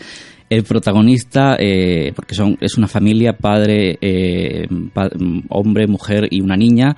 el 0.49 0.63
protagonista, 0.63 1.55
eh, 1.59 2.11
porque 2.15 2.35
son, 2.35 2.57
es 2.61 2.77
una 2.77 2.87
familia, 2.87 3.33
padre, 3.33 3.97
eh, 3.99 4.67
hombre, 5.49 5.87
mujer 5.87 6.27
y 6.29 6.41
una 6.41 6.55
niña, 6.55 6.95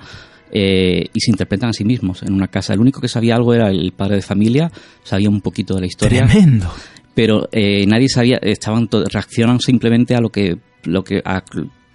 eh, 0.52 1.06
y 1.12 1.20
se 1.20 1.30
interpretan 1.30 1.70
a 1.70 1.72
sí 1.72 1.84
mismos 1.84 2.22
en 2.22 2.32
una 2.32 2.48
casa. 2.48 2.74
El 2.74 2.80
único 2.80 3.00
que 3.00 3.08
sabía 3.08 3.36
algo 3.36 3.54
era 3.54 3.70
el 3.70 3.92
padre 3.92 4.16
de 4.16 4.22
familia, 4.22 4.70
sabía 5.02 5.28
un 5.28 5.40
poquito 5.40 5.74
de 5.74 5.80
la 5.80 5.86
historia. 5.86 6.26
Tremendo. 6.26 6.72
Pero 7.14 7.48
nadie 7.52 8.08
sabía, 8.08 8.38
estaban 8.40 8.88
reaccionan 9.10 9.58
simplemente 9.58 10.14
a 10.14 10.20
lo 10.20 10.30
que, 10.30 10.56
lo 10.84 11.02
que 11.02 11.20
a, 11.24 11.42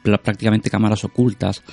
prácticamente 0.04 0.70
cámaras 0.70 1.04
ocultas 1.04 1.64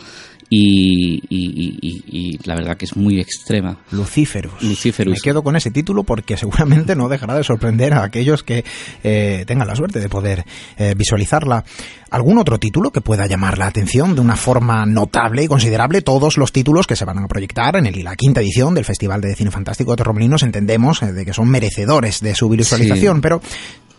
y, 0.52 2.38
la 2.44 2.56
verdad 2.56 2.76
que 2.76 2.84
es 2.84 2.96
muy 2.96 3.20
extrema. 3.20 3.78
Luciferus. 3.92 4.60
Luciferus. 4.62 5.14
Me 5.14 5.20
quedo 5.20 5.42
con 5.42 5.54
ese 5.54 5.70
título 5.70 6.02
porque 6.02 6.36
seguramente 6.36 6.96
no 6.96 7.08
dejará 7.08 7.34
de 7.34 7.44
sorprender 7.44 7.94
a 7.94 8.02
aquellos 8.02 8.42
que 8.42 8.64
eh, 9.04 9.44
tengan 9.46 9.68
la 9.68 9.76
suerte 9.76 10.00
de 10.00 10.08
poder 10.08 10.44
eh, 10.76 10.94
visualizarla. 10.96 11.64
¿Algún 12.10 12.38
otro 12.38 12.58
título 12.58 12.90
que 12.90 13.00
pueda 13.00 13.26
llamar 13.26 13.58
la 13.58 13.68
atención 13.68 14.16
de 14.16 14.20
una 14.20 14.34
forma 14.34 14.84
notable 14.84 15.44
y 15.44 15.46
considerable? 15.46 16.02
Todos 16.02 16.36
los 16.38 16.50
títulos 16.50 16.88
que 16.88 16.96
se 16.96 17.04
van 17.04 17.18
a 17.18 17.28
proyectar 17.28 17.76
en 17.76 18.04
la 18.04 18.16
quinta 18.16 18.40
edición 18.40 18.74
del 18.74 18.84
Festival 18.84 19.20
de 19.20 19.36
Cine 19.36 19.52
Fantástico 19.52 19.92
de 19.92 19.98
Torremolinos 19.98 20.42
entendemos 20.42 21.02
eh, 21.02 21.12
de 21.12 21.24
que 21.24 21.32
son 21.32 21.48
merecedores 21.48 22.20
de 22.20 22.34
su 22.34 22.48
visualización, 22.48 23.20
pero 23.20 23.40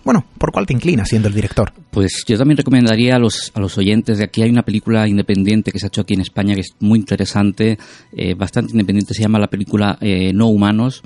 bueno, 0.03 0.25
¿por 0.37 0.51
cuál 0.51 0.65
te 0.65 0.73
inclinas 0.73 1.09
siendo 1.09 1.27
el 1.27 1.33
director? 1.33 1.71
Pues 1.91 2.23
yo 2.27 2.37
también 2.37 2.57
recomendaría 2.57 3.15
a 3.15 3.19
los, 3.19 3.51
a 3.53 3.59
los 3.59 3.77
oyentes 3.77 4.17
de 4.17 4.23
aquí 4.23 4.41
hay 4.41 4.49
una 4.49 4.63
película 4.63 5.07
independiente 5.07 5.71
que 5.71 5.79
se 5.79 5.85
ha 5.85 5.89
hecho 5.89 6.01
aquí 6.01 6.13
en 6.13 6.21
España 6.21 6.55
que 6.55 6.61
es 6.61 6.75
muy 6.79 6.99
interesante, 6.99 7.77
eh, 8.11 8.33
bastante 8.33 8.71
independiente, 8.71 9.13
se 9.13 9.21
llama 9.21 9.39
la 9.39 9.47
película 9.47 9.97
eh, 10.01 10.31
No 10.33 10.47
Humanos. 10.47 11.03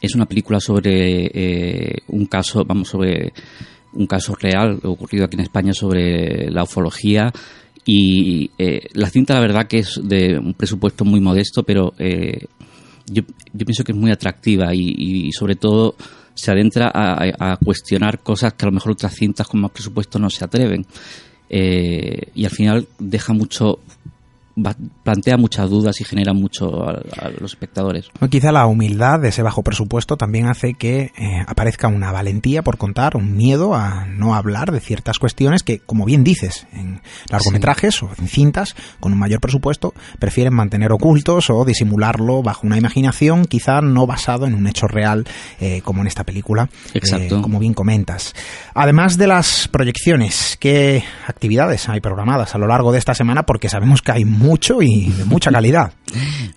Es 0.00 0.14
una 0.14 0.26
película 0.26 0.60
sobre 0.60 1.26
eh, 1.26 2.02
un 2.08 2.26
caso, 2.26 2.64
vamos, 2.64 2.88
sobre 2.88 3.32
un 3.92 4.06
caso 4.06 4.34
real 4.34 4.78
ocurrido 4.84 5.24
aquí 5.24 5.36
en 5.36 5.42
España 5.42 5.72
sobre 5.72 6.50
la 6.50 6.62
ufología 6.62 7.32
Y 7.84 8.50
eh, 8.58 8.88
la 8.92 9.08
cinta, 9.08 9.34
la 9.34 9.40
verdad, 9.40 9.66
que 9.66 9.78
es 9.78 10.00
de 10.02 10.38
un 10.38 10.54
presupuesto 10.54 11.04
muy 11.04 11.20
modesto, 11.20 11.62
pero 11.62 11.94
eh, 11.98 12.46
yo, 13.10 13.22
yo, 13.54 13.64
pienso 13.64 13.82
que 13.82 13.92
es 13.92 13.98
muy 13.98 14.10
atractiva 14.10 14.74
y, 14.74 14.94
y 15.28 15.32
sobre 15.32 15.56
todo 15.56 15.96
se 16.38 16.52
adentra 16.52 16.92
a, 16.94 17.56
cuestionar 17.56 18.20
cosas 18.20 18.54
que 18.54 18.64
a 18.64 18.68
lo 18.68 18.72
mejor 18.72 18.92
otras 18.92 19.12
cintas 19.12 19.48
con 19.48 19.60
más 19.60 19.72
presupuesto 19.72 20.20
no 20.20 20.30
se 20.30 20.44
atreven. 20.44 20.86
Eh, 21.50 22.30
y 22.32 22.44
al 22.44 22.52
final 22.52 22.86
deja 23.00 23.32
mucho 23.32 23.80
plantea 25.02 25.36
muchas 25.36 25.70
dudas 25.70 26.00
y 26.00 26.04
genera 26.04 26.32
mucho 26.32 26.88
a, 26.88 27.00
los 27.40 27.52
espectadores. 27.52 28.10
quizá 28.30 28.52
la 28.52 28.66
humildad 28.66 29.20
de 29.20 29.28
ese 29.28 29.42
bajo 29.42 29.62
presupuesto 29.62 30.16
también 30.16 30.46
hace 30.46 30.74
que 30.74 31.12
eh, 31.16 31.44
aparezca 31.46 31.88
una 31.88 32.12
valentía 32.12 32.62
por 32.62 32.78
contar, 32.78 33.16
un 33.16 33.36
miedo 33.36 33.74
a 33.74 34.06
no 34.06 34.34
hablar 34.34 34.72
de 34.72 34.80
ciertas 34.80 35.18
cuestiones 35.18 35.62
que, 35.62 35.78
como 35.78 36.04
bien 36.04 36.24
dices, 36.24 36.66
en 36.72 37.00
largometrajes 37.30 38.02
o 38.02 38.10
en 38.18 38.28
cintas 38.28 38.74
con 39.00 39.12
un 39.12 39.18
mayor 39.18 39.40
presupuesto 39.40 39.94
prefieren 40.18 40.54
mantener 40.54 40.92
ocultos 40.92 41.50
o 41.50 41.64
disimularlo 41.64 42.42
bajo 42.42 42.66
una 42.66 42.76
imaginación 42.76 43.44
quizá 43.44 43.80
no 43.80 44.06
basado 44.06 44.46
en 44.46 44.54
un 44.54 44.66
hecho 44.66 44.86
real 44.86 45.26
eh, 45.60 45.82
como 45.82 46.02
en 46.02 46.06
esta 46.06 46.24
película, 46.24 46.68
Exacto. 46.94 47.38
Eh, 47.38 47.42
como 47.42 47.58
bien 47.58 47.74
comentas. 47.74 48.34
Además 48.74 49.18
de 49.18 49.26
las 49.26 49.68
proyecciones, 49.68 50.56
¿qué 50.60 51.04
actividades 51.26 51.88
hay 51.88 52.00
programadas 52.00 52.54
a 52.54 52.58
lo 52.58 52.66
largo 52.66 52.92
de 52.92 52.98
esta 52.98 53.14
semana? 53.14 53.44
Porque 53.44 53.68
sabemos 53.68 54.02
que 54.02 54.12
hay 54.12 54.24
mucho 54.48 54.80
y 54.82 55.10
de 55.10 55.24
mucha 55.24 55.50
calidad. 55.50 55.92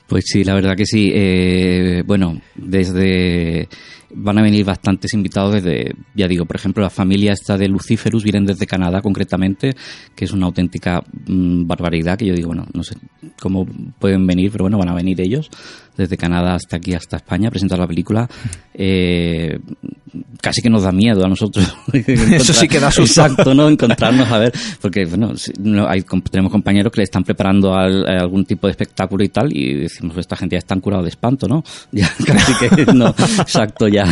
Pues 0.08 0.24
sí, 0.28 0.44
la 0.44 0.54
verdad 0.54 0.76
que 0.76 0.86
sí. 0.86 1.12
Eh, 1.14 2.04
bueno, 2.06 2.40
desde 2.56 3.68
van 4.14 4.38
a 4.38 4.42
venir 4.42 4.66
bastantes 4.66 5.14
invitados 5.14 5.54
desde, 5.54 5.94
ya 6.16 6.28
digo, 6.28 6.46
por 6.46 6.56
ejemplo, 6.56 6.84
la 6.84 6.90
familia 6.90 7.34
esta 7.34 7.58
de 7.58 7.68
Luciferus 7.68 8.24
vienen 8.24 8.46
desde 8.46 8.68
Canadá 8.68 9.02
concretamente, 9.02 9.74
que 10.16 10.26
es 10.26 10.32
una 10.32 10.48
auténtica 10.48 11.02
mmm, 11.28 11.66
barbaridad, 11.66 12.18
que 12.18 12.26
yo 12.26 12.34
digo, 12.34 12.50
bueno, 12.50 12.66
no 12.74 12.84
sé 12.84 12.96
cómo 13.40 13.66
pueden 14.00 14.26
venir, 14.28 14.52
pero 14.52 14.66
bueno, 14.66 14.78
van 14.78 14.90
a 14.90 14.96
venir 14.96 15.22
ellos 15.22 15.50
desde 15.98 16.18
Canadá 16.18 16.56
hasta 16.56 16.78
aquí, 16.78 16.94
hasta 16.94 17.18
España, 17.18 17.50
presentar 17.50 17.80
la 17.80 17.88
película. 17.88 18.30
Eh, 18.74 19.60
casi 20.42 20.62
que 20.62 20.70
nos 20.70 20.84
da 20.84 20.92
miedo 20.92 21.24
a 21.26 21.30
nosotros. 21.30 21.74
Eso 21.94 22.54
sí 22.54 22.68
que 22.68 22.80
da 22.80 22.92
susto. 22.92 23.22
Exacto, 23.22 23.54
¿no? 23.54 23.70
Encontrarnos 23.70 24.30
a 24.32 24.38
ver, 24.38 24.54
porque 24.82 25.06
bueno, 25.06 25.32
no, 25.60 25.88
hay, 25.88 26.04
tenemos 26.30 26.52
compañeros 26.52 26.92
que 26.92 27.02
le 27.02 27.04
están 27.04 27.24
preparando 27.24 27.74
al, 27.74 28.06
a 28.08 28.22
algún 28.22 28.46
tipo 28.46 28.68
de 28.68 28.72
espectáculo 28.72 29.24
y 29.24 29.30
tal, 29.30 29.56
y 29.56 29.76
decimos, 29.76 30.18
esta 30.18 30.36
gente 30.36 30.56
ya 30.56 30.60
están 30.60 30.80
curados 30.80 31.06
de 31.06 31.10
espanto, 31.10 31.48
¿no? 31.48 31.64
Ya, 31.92 32.10
casi 32.26 32.54
que 32.54 32.86
no, 32.94 33.10
exacto, 33.10 33.88
ya. 33.88 34.06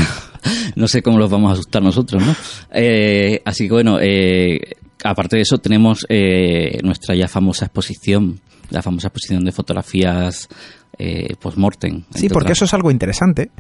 No 0.75 0.88
sé 0.88 1.01
cómo 1.01 1.17
los 1.17 1.30
vamos 1.30 1.49
a 1.49 1.53
asustar 1.53 1.82
nosotros, 1.82 2.21
¿no? 2.23 2.36
Eh, 2.71 3.41
así 3.45 3.67
que 3.67 3.73
bueno, 3.73 3.97
eh, 4.01 4.59
aparte 5.03 5.38
de 5.38 5.43
eso 5.43 5.57
tenemos 5.57 6.05
eh, 6.09 6.80
nuestra 6.84 7.15
ya 7.15 7.27
famosa 7.27 7.65
exposición, 7.65 8.39
la 8.69 8.82
famosa 8.82 9.07
exposición 9.07 9.43
de 9.43 9.51
fotografías 9.51 10.47
eh, 11.00 11.36
post-mortem. 11.39 12.04
Sí, 12.14 12.30
porque 12.30 12.52
eso 12.52 12.66
es 12.66 12.74
algo 12.74 12.91
interesante. 12.91 13.52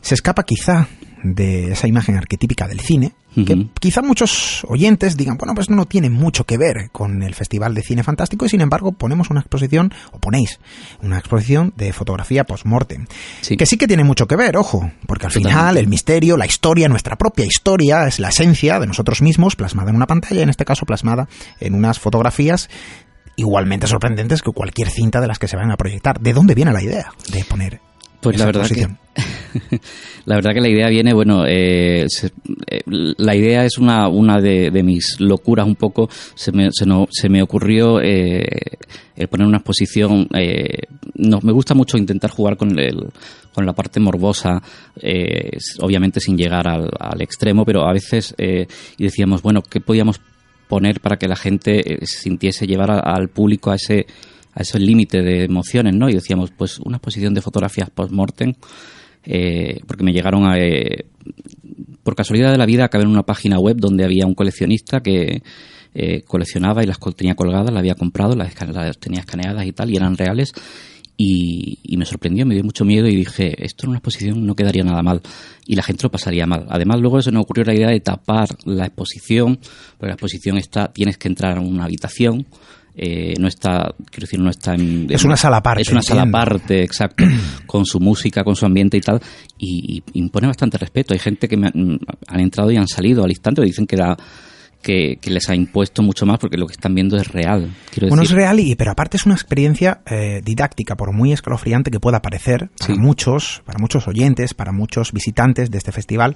Se 0.00 0.14
escapa 0.14 0.44
quizá 0.44 0.86
de 1.24 1.72
esa 1.72 1.88
imagen 1.88 2.16
arquetípica 2.16 2.68
del 2.68 2.80
cine, 2.80 3.12
uh 3.34 3.40
-huh. 3.40 3.44
que 3.44 3.66
quizá 3.80 4.02
muchos 4.02 4.64
oyentes 4.68 5.16
digan, 5.16 5.36
bueno, 5.36 5.54
pues 5.54 5.70
no 5.70 5.86
tiene 5.86 6.10
mucho 6.10 6.44
que 6.44 6.56
ver 6.56 6.90
con 6.92 7.22
el 7.22 7.34
Festival 7.34 7.74
de 7.74 7.82
Cine 7.82 8.02
Fantástico 8.04 8.46
y 8.46 8.48
sin 8.48 8.60
embargo 8.60 8.92
ponemos 8.92 9.30
una 9.30 9.40
exposición, 9.40 9.92
o 10.12 10.18
ponéis 10.18 10.60
una 11.02 11.18
exposición 11.18 11.72
de 11.76 11.92
fotografía 11.92 12.44
post-mortem, 12.44 13.06
sí. 13.40 13.56
que 13.56 13.66
sí 13.66 13.76
que 13.76 13.88
tiene 13.88 14.04
mucho 14.04 14.26
que 14.26 14.36
ver, 14.36 14.56
ojo, 14.56 14.92
porque 15.06 15.26
al 15.26 15.32
Totalmente. 15.32 15.58
final 15.58 15.76
el 15.76 15.88
misterio, 15.88 16.36
la 16.36 16.46
historia, 16.46 16.88
nuestra 16.88 17.16
propia 17.16 17.46
historia 17.46 18.06
es 18.06 18.20
la 18.20 18.28
esencia 18.28 18.78
de 18.78 18.86
nosotros 18.86 19.22
mismos 19.22 19.56
plasmada 19.56 19.90
en 19.90 19.96
una 19.96 20.06
pantalla, 20.06 20.42
en 20.42 20.50
este 20.50 20.64
caso 20.64 20.86
plasmada 20.86 21.28
en 21.60 21.74
unas 21.74 21.98
fotografías 21.98 22.68
igualmente 23.38 23.86
sorprendentes 23.86 24.42
que 24.42 24.50
cualquier 24.52 24.90
cinta 24.90 25.20
de 25.20 25.28
las 25.28 25.38
que 25.38 25.48
se 25.48 25.56
van 25.56 25.70
a 25.70 25.76
proyectar. 25.76 26.20
¿De 26.20 26.32
dónde 26.32 26.54
viene 26.54 26.72
la 26.72 26.82
idea 26.82 27.12
de 27.32 27.44
poner 27.44 27.80
pues 28.20 28.36
la 28.36 28.46
verdad 28.46 28.62
exposición? 28.62 28.98
que 29.14 29.80
la 30.24 30.34
verdad 30.34 30.50
que 30.52 30.60
la 30.60 30.68
idea 30.68 30.88
viene 30.88 31.14
bueno 31.14 31.44
eh, 31.46 32.04
se, 32.08 32.32
eh, 32.66 32.80
la 32.86 33.34
idea 33.36 33.64
es 33.64 33.78
una 33.78 34.08
una 34.08 34.40
de, 34.40 34.70
de, 34.70 34.82
mis 34.82 35.20
locuras 35.20 35.66
un 35.66 35.76
poco 35.76 36.08
se 36.34 36.52
me, 36.52 36.68
se 36.72 36.84
no, 36.84 37.06
se 37.10 37.28
me 37.28 37.42
ocurrió 37.42 38.00
eh, 38.00 38.44
el 39.16 39.28
poner 39.28 39.46
una 39.46 39.58
exposición 39.58 40.28
eh, 40.36 40.78
no 41.14 41.38
me 41.42 41.52
gusta 41.52 41.74
mucho 41.74 41.96
intentar 41.96 42.30
jugar 42.30 42.56
con 42.56 42.78
el 42.78 43.08
con 43.52 43.64
la 43.64 43.72
parte 43.72 44.00
morbosa 44.00 44.60
eh, 45.00 45.56
obviamente 45.80 46.20
sin 46.20 46.36
llegar 46.36 46.68
al, 46.68 46.90
al, 46.98 47.22
extremo 47.22 47.64
pero 47.64 47.88
a 47.88 47.92
veces 47.92 48.34
eh, 48.38 48.66
y 48.96 49.04
decíamos 49.04 49.42
bueno 49.42 49.62
qué 49.62 49.80
podíamos 49.80 50.20
poner 50.68 51.00
para 51.00 51.16
que 51.16 51.26
la 51.26 51.36
gente 51.36 51.98
sintiese 52.04 52.66
llevar 52.66 52.90
a, 52.90 53.00
al 53.00 53.28
público 53.28 53.70
a 53.70 53.74
ese 53.74 54.06
a 54.58 54.62
ese 54.62 54.80
límite 54.80 55.22
de 55.22 55.44
emociones, 55.44 55.94
¿no? 55.94 56.08
Y 56.08 56.14
decíamos, 56.14 56.50
pues 56.50 56.80
una 56.80 56.96
exposición 56.96 57.32
de 57.32 57.42
fotografías 57.42 57.90
post-mortem, 57.90 58.54
eh, 59.24 59.80
porque 59.86 60.02
me 60.02 60.12
llegaron 60.12 60.46
a... 60.46 60.58
Eh, 60.58 61.06
por 62.02 62.16
casualidad 62.16 62.50
de 62.50 62.58
la 62.58 62.66
vida 62.66 62.84
acabé 62.84 63.04
en 63.04 63.10
una 63.10 63.22
página 63.22 63.58
web 63.58 63.76
donde 63.78 64.04
había 64.04 64.26
un 64.26 64.34
coleccionista 64.34 65.00
que 65.00 65.42
eh, 65.94 66.22
coleccionaba 66.22 66.82
y 66.82 66.86
las 66.86 66.98
tenía 67.14 67.34
colgadas, 67.34 67.70
las 67.70 67.78
había 67.78 67.94
comprado, 67.94 68.34
las, 68.34 68.52
tenía 68.98 69.20
escaneadas 69.20 69.64
y 69.64 69.72
tal, 69.72 69.90
y 69.90 69.96
eran 69.96 70.16
reales. 70.16 70.52
Y, 71.20 71.80
y, 71.82 71.96
me 71.96 72.04
sorprendió, 72.04 72.46
me 72.46 72.54
dio 72.54 72.62
mucho 72.62 72.84
miedo 72.84 73.08
y 73.08 73.16
dije, 73.16 73.64
esto 73.64 73.86
en 73.86 73.88
una 73.90 73.98
exposición 73.98 74.46
no 74.46 74.54
quedaría 74.54 74.84
nada 74.84 75.02
mal 75.02 75.20
y 75.66 75.74
la 75.74 75.82
gente 75.82 76.04
lo 76.04 76.12
pasaría 76.12 76.46
mal. 76.46 76.66
Además, 76.68 77.00
luego 77.00 77.20
se 77.20 77.32
nos 77.32 77.42
ocurrió 77.42 77.64
la 77.64 77.74
idea 77.74 77.88
de 77.88 77.98
tapar 77.98 78.48
la 78.64 78.86
exposición, 78.86 79.58
porque 79.98 80.06
la 80.06 80.12
exposición 80.12 80.58
está, 80.58 80.92
tienes 80.92 81.18
que 81.18 81.26
entrar 81.26 81.58
a 81.58 81.60
una 81.60 81.86
habitación, 81.86 82.46
eh, 83.00 83.34
no 83.38 83.46
está, 83.46 83.94
quiero 84.10 84.26
decir, 84.26 84.40
no 84.40 84.50
está 84.50 84.74
en... 84.74 85.06
Es 85.08 85.24
una 85.24 85.36
sala 85.36 85.58
aparte. 85.58 85.82
Es 85.82 85.90
una 85.90 86.02
sala 86.02 86.22
aparte, 86.22 86.82
exacto, 86.82 87.24
con 87.66 87.86
su 87.86 88.00
música, 88.00 88.42
con 88.42 88.56
su 88.56 88.66
ambiente 88.66 88.96
y 88.96 89.00
tal, 89.00 89.20
y, 89.56 90.02
y 90.12 90.18
impone 90.18 90.48
bastante 90.48 90.78
respeto. 90.78 91.14
Hay 91.14 91.20
gente 91.20 91.46
que 91.46 91.56
me 91.56 91.68
han, 91.68 92.00
han, 92.26 92.40
entrado 92.40 92.72
y 92.72 92.76
han 92.76 92.88
salido 92.88 93.22
al 93.22 93.30
instante, 93.30 93.62
dicen 93.62 93.86
que 93.86 93.96
da 93.96 94.16
que, 94.82 95.18
que, 95.20 95.30
les 95.30 95.48
ha 95.48 95.54
impuesto 95.54 96.02
mucho 96.02 96.24
más 96.26 96.38
porque 96.38 96.56
lo 96.56 96.66
que 96.66 96.72
están 96.72 96.94
viendo 96.94 97.16
es 97.16 97.28
real. 97.28 97.74
Quiero 97.90 98.08
bueno, 98.08 98.22
decir. 98.22 98.36
es 98.36 98.42
real, 98.42 98.60
y, 98.60 98.74
pero 98.76 98.92
aparte 98.92 99.16
es 99.16 99.26
una 99.26 99.34
experiencia 99.34 100.00
eh, 100.06 100.40
didáctica, 100.44 100.96
por 100.96 101.12
muy 101.12 101.32
escalofriante 101.32 101.90
que 101.90 102.00
pueda 102.00 102.22
parecer 102.22 102.70
para 102.78 102.94
Sí. 102.94 102.98
muchos, 102.98 103.62
para 103.66 103.78
muchos 103.78 104.06
oyentes, 104.08 104.54
para 104.54 104.72
muchos 104.72 105.12
visitantes 105.12 105.70
de 105.70 105.78
este 105.78 105.92
festival. 105.92 106.34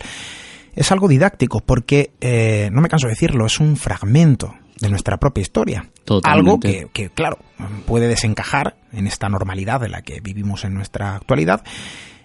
Es 0.74 0.90
algo 0.90 1.07
didáctico 1.09 1.61
porque, 1.61 2.12
eh, 2.20 2.70
no 2.72 2.80
me 2.80 2.88
canso 2.88 3.07
de 3.07 3.12
decirlo, 3.12 3.47
es 3.47 3.61
un 3.61 3.76
fragmento 3.76 4.55
de 4.80 4.88
nuestra 4.88 5.18
propia 5.18 5.43
historia. 5.43 5.90
Totalmente. 6.05 6.40
Algo 6.51 6.61
que, 6.61 6.88
que, 6.93 7.11
claro, 7.11 7.38
puede 7.86 8.09
desencajar 8.09 8.76
en 8.93 9.07
esta 9.07 9.28
normalidad 9.28 9.84
en 9.84 9.93
la 9.93 10.03
que 10.03 10.20
vivimos 10.20 10.64
en 10.64 10.74
nuestra 10.74 11.14
actualidad. 11.16 11.62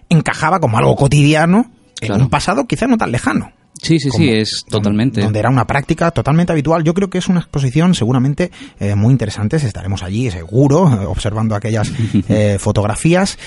Encajaba 0.08 0.58
como 0.58 0.78
algo 0.78 0.96
cotidiano 0.96 1.70
en 2.00 2.08
Claro. 2.08 2.22
un 2.22 2.30
pasado 2.30 2.64
quizá 2.66 2.86
no 2.86 2.96
tan 2.96 3.12
lejano. 3.12 3.52
Sí, 3.82 3.98
sí, 3.98 4.08
como 4.08 4.24
sí, 4.24 4.30
es 4.30 4.64
totalmente. 4.68 5.20
Donde 5.20 5.38
era 5.38 5.50
una 5.50 5.66
práctica 5.66 6.10
totalmente 6.10 6.52
habitual. 6.52 6.84
Yo 6.84 6.94
creo 6.94 7.10
que 7.10 7.18
es 7.18 7.28
una 7.28 7.40
exposición 7.40 7.94
seguramente 7.94 8.50
eh, 8.78 8.94
muy 8.94 9.12
interesante. 9.12 9.56
Estaremos 9.56 10.02
allí, 10.02 10.30
seguro, 10.30 10.82
observando 11.10 11.54
aquellas 11.54 11.90
eh, 12.28 12.56
fotografías. 12.58 13.38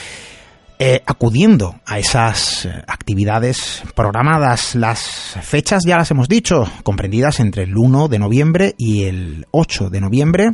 eh, 0.84 1.00
acudiendo 1.06 1.76
a 1.86 2.00
esas 2.00 2.68
actividades 2.88 3.84
programadas. 3.94 4.74
Las 4.74 5.38
fechas 5.44 5.84
ya 5.86 5.98
las 5.98 6.10
hemos 6.10 6.28
dicho, 6.28 6.68
comprendidas 6.82 7.40
entre 7.40 7.64
el 7.64 7.78
1 7.78 8.08
de 8.08 8.18
noviembre 8.18 8.74
y 8.80 9.04
el 9.04 9.46
8 9.52 9.92
de 9.92 10.02
noviembre. 10.02 10.54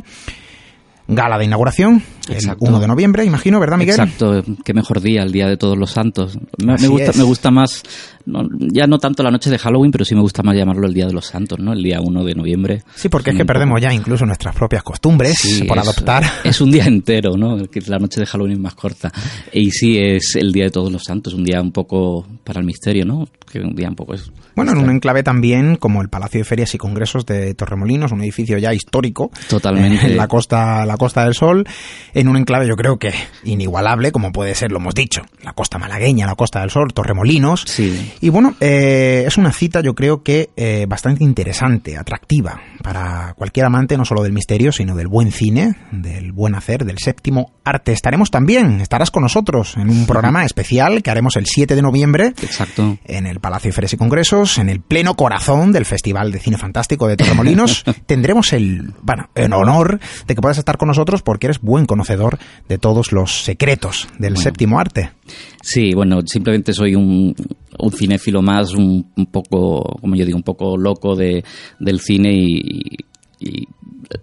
Gala 1.10 1.38
de 1.38 1.46
inauguración, 1.46 2.02
Exacto. 2.28 2.66
el 2.66 2.70
1 2.70 2.80
de 2.80 2.86
noviembre, 2.86 3.24
imagino, 3.24 3.58
¿verdad, 3.58 3.78
Miguel? 3.78 3.94
Exacto, 3.98 4.44
qué 4.62 4.74
mejor 4.74 5.00
día, 5.00 5.22
el 5.22 5.32
día 5.32 5.48
de 5.48 5.56
todos 5.56 5.78
los 5.78 5.90
santos. 5.90 6.38
Me, 6.58 6.86
gusta, 6.86 7.12
me 7.16 7.22
gusta 7.24 7.50
más, 7.50 7.82
no, 8.26 8.46
ya 8.58 8.86
no 8.86 8.98
tanto 8.98 9.22
la 9.22 9.30
noche 9.30 9.48
de 9.48 9.56
Halloween, 9.58 9.90
pero 9.90 10.04
sí 10.04 10.14
me 10.14 10.20
gusta 10.20 10.42
más 10.42 10.54
llamarlo 10.54 10.86
el 10.86 10.92
día 10.92 11.06
de 11.06 11.14
los 11.14 11.24
santos, 11.24 11.58
¿no? 11.60 11.72
El 11.72 11.82
día 11.82 12.00
1 12.02 12.24
de 12.24 12.34
noviembre. 12.34 12.82
Sí, 12.94 13.08
porque 13.08 13.30
es 13.30 13.36
que 13.36 13.44
poco- 13.44 13.54
perdemos 13.54 13.80
ya 13.80 13.90
incluso 13.94 14.26
nuestras 14.26 14.54
propias 14.54 14.82
costumbres 14.82 15.34
Sí, 15.38 15.64
por 15.64 15.78
es- 15.78 15.84
adoptar. 15.84 16.24
Es 16.44 16.60
un 16.60 16.70
día 16.70 16.84
entero, 16.84 17.38
¿no? 17.38 17.56
La 17.86 17.98
noche 17.98 18.20
de 18.20 18.26
Halloween 18.26 18.52
es 18.52 18.58
más 18.60 18.74
corta. 18.74 19.10
Y 19.52 19.70
sí, 19.70 19.96
es 19.98 20.36
el 20.36 20.52
día 20.52 20.64
de 20.64 20.70
todos 20.70 20.92
los 20.92 21.02
santos, 21.04 21.32
un 21.32 21.42
día 21.42 21.62
un 21.62 21.72
poco 21.72 22.26
para 22.44 22.60
el 22.60 22.66
misterio, 22.66 23.06
¿no? 23.06 23.26
Que 23.48 23.60
un 23.60 23.74
día 23.74 23.88
un 23.88 23.94
poco 23.94 24.14
es. 24.14 24.30
Bueno, 24.54 24.72
en 24.72 24.78
un 24.78 24.90
enclave 24.90 25.22
también 25.22 25.76
como 25.76 26.02
el 26.02 26.08
Palacio 26.08 26.40
de 26.40 26.44
Ferias 26.44 26.74
y 26.74 26.78
Congresos 26.78 27.24
de 27.26 27.54
Torremolinos, 27.54 28.12
un 28.12 28.20
edificio 28.22 28.58
ya 28.58 28.72
histórico. 28.74 29.30
Totalmente. 29.48 30.06
eh, 30.06 30.10
En 30.12 30.16
la 30.16 30.28
costa, 30.28 30.84
la 30.86 30.96
costa 30.96 31.24
del 31.24 31.34
Sol, 31.34 31.66
en 32.14 32.28
un 32.28 32.36
enclave 32.36 32.66
yo 32.66 32.76
creo 32.76 32.98
que 32.98 33.12
inigualable, 33.44 34.12
como 34.12 34.32
puede 34.32 34.54
ser, 34.54 34.70
lo 34.72 34.78
hemos 34.78 34.94
dicho, 34.94 35.22
la 35.42 35.52
costa 35.52 35.78
malagueña, 35.78 36.26
la 36.26 36.34
costa 36.34 36.60
del 36.60 36.70
Sol, 36.70 36.92
Torremolinos. 36.92 37.62
Sí. 37.66 38.12
Y 38.20 38.28
bueno, 38.28 38.54
eh, 38.60 39.24
es 39.26 39.36
una 39.38 39.52
cita 39.52 39.80
yo 39.80 39.94
creo 39.94 40.22
que 40.22 40.50
eh, 40.56 40.86
bastante 40.88 41.24
interesante, 41.24 41.96
atractiva 41.96 42.60
para 42.82 43.34
cualquier 43.36 43.66
amante 43.66 43.96
no 43.96 44.04
solo 44.04 44.22
del 44.22 44.32
misterio, 44.32 44.72
sino 44.72 44.94
del 44.94 45.08
buen 45.08 45.32
cine, 45.32 45.74
del 45.92 46.32
buen 46.32 46.54
hacer, 46.54 46.84
del 46.84 46.98
séptimo 46.98 47.52
arte. 47.64 47.92
Estaremos 47.92 48.30
también, 48.30 48.80
estarás 48.80 49.10
con 49.10 49.22
nosotros 49.22 49.76
en 49.76 49.88
un 49.90 50.06
programa 50.06 50.44
especial 50.44 51.02
que 51.02 51.10
haremos 51.10 51.36
el 51.36 51.46
7 51.46 51.74
de 51.74 51.82
noviembre 51.82 52.26
exacto. 52.42 52.98
En 53.04 53.26
el 53.26 53.37
Palacio 53.38 53.68
de 53.68 53.72
Ferias 53.72 53.92
y 53.92 53.96
Congresos, 53.96 54.58
en 54.58 54.68
el 54.68 54.80
pleno 54.80 55.14
corazón 55.14 55.72
del 55.72 55.84
Festival 55.84 56.32
de 56.32 56.38
Cine 56.38 56.58
Fantástico 56.58 57.06
de 57.06 57.16
Torremolinos, 57.16 57.84
tendremos 58.06 58.52
el, 58.52 58.92
bueno, 59.02 59.30
el 59.34 59.52
honor 59.52 60.00
de 60.26 60.34
que 60.34 60.40
puedas 60.40 60.58
estar 60.58 60.78
con 60.78 60.88
nosotros 60.88 61.22
porque 61.22 61.46
eres 61.46 61.60
buen 61.60 61.86
conocedor 61.86 62.38
de 62.68 62.78
todos 62.78 63.12
los 63.12 63.44
secretos 63.44 64.08
del 64.18 64.36
séptimo 64.36 64.78
arte. 64.78 65.10
Sí, 65.62 65.92
bueno, 65.94 66.20
simplemente 66.24 66.72
soy 66.72 66.94
un, 66.94 67.34
un 67.78 67.92
cinéfilo 67.92 68.42
más, 68.42 68.72
un, 68.72 69.06
un, 69.16 69.26
poco, 69.26 69.82
como 70.00 70.14
yo 70.16 70.24
digo, 70.24 70.36
un 70.36 70.42
poco 70.42 70.76
loco 70.76 71.14
de, 71.14 71.44
del 71.78 72.00
cine 72.00 72.32
y, 72.32 72.80
y 73.38 73.68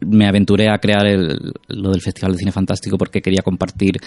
me 0.01 0.28
aventuré 0.28 0.70
a 0.70 0.78
crear 0.78 1.05
el, 1.05 1.53
lo 1.68 1.91
del 1.91 2.01
Festival 2.01 2.34
de 2.34 2.39
Cine 2.39 2.51
Fantástico 2.51 2.97
porque 2.97 3.22
quería 3.22 3.41
compartir 3.43 3.99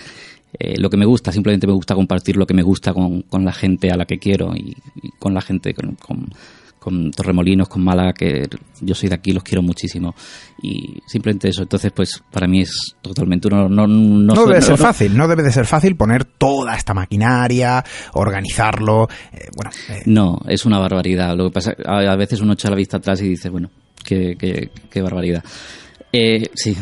eh, 0.59 0.79
lo 0.79 0.89
que 0.89 0.97
me 0.97 1.05
gusta, 1.05 1.31
simplemente 1.31 1.67
me 1.67 1.75
gusta 1.75 1.95
compartir 1.95 2.37
lo 2.37 2.47
que 2.47 2.55
me 2.55 2.63
gusta 2.63 2.93
con, 2.93 3.23
con 3.23 3.45
la 3.45 3.53
gente 3.53 3.91
a 3.91 3.97
la 3.97 4.07
que 4.07 4.19
quiero 4.19 4.55
y, 4.55 4.75
y 5.03 5.11
con 5.19 5.35
la 5.35 5.43
gente, 5.43 5.75
con, 5.75 5.95
con, 5.97 6.29
con, 6.79 7.11
Torremolinos, 7.11 7.69
con 7.69 7.85
Málaga, 7.85 8.15
que 8.15 8.49
yo 8.81 8.95
soy 8.95 9.11
de 9.11 9.17
aquí, 9.17 9.33
los 9.33 9.43
quiero 9.43 9.63
muchísimo. 9.63 10.15
Y 10.63 11.03
simplemente 11.07 11.51
eso, 11.51 11.63
entonces 11.63 11.93
pues 11.95 12.23
para 12.33 12.49
mí 12.49 12.63
es 12.63 12.95
totalmente 13.03 13.49
uno... 13.49 13.69
No, 13.69 13.87
no, 13.87 14.35
no 14.35 14.47
debe 14.47 14.63
ser 14.63 14.79
fácil, 14.79 15.15
no 15.15 15.29
debe 15.29 15.43
de 15.43 15.53
ser 15.53 15.67
fácil 15.67 15.97
poner 15.97 16.25
toda 16.25 16.75
esta 16.75 16.95
maquinaria, 16.95 17.85
organizarlo, 18.15 19.07
eh, 19.33 19.49
bueno... 19.55 19.71
Eh. 19.91 20.03
No, 20.07 20.41
es 20.49 20.65
una 20.65 20.79
barbaridad. 20.79 21.37
Lo 21.37 21.49
que 21.49 21.53
pasa, 21.53 21.75
a, 21.85 21.99
a 22.11 22.17
veces 22.17 22.41
uno 22.41 22.55
echa 22.55 22.71
la 22.71 22.77
vista 22.77 22.97
atrás 22.97 23.21
y 23.21 23.29
dice, 23.29 23.51
bueno, 23.51 23.71
qué, 24.09 24.37
qué, 24.39 24.71
qué 24.91 25.03
barbaridad. 25.03 25.45
Eh, 26.13 26.49
sí, 26.55 26.75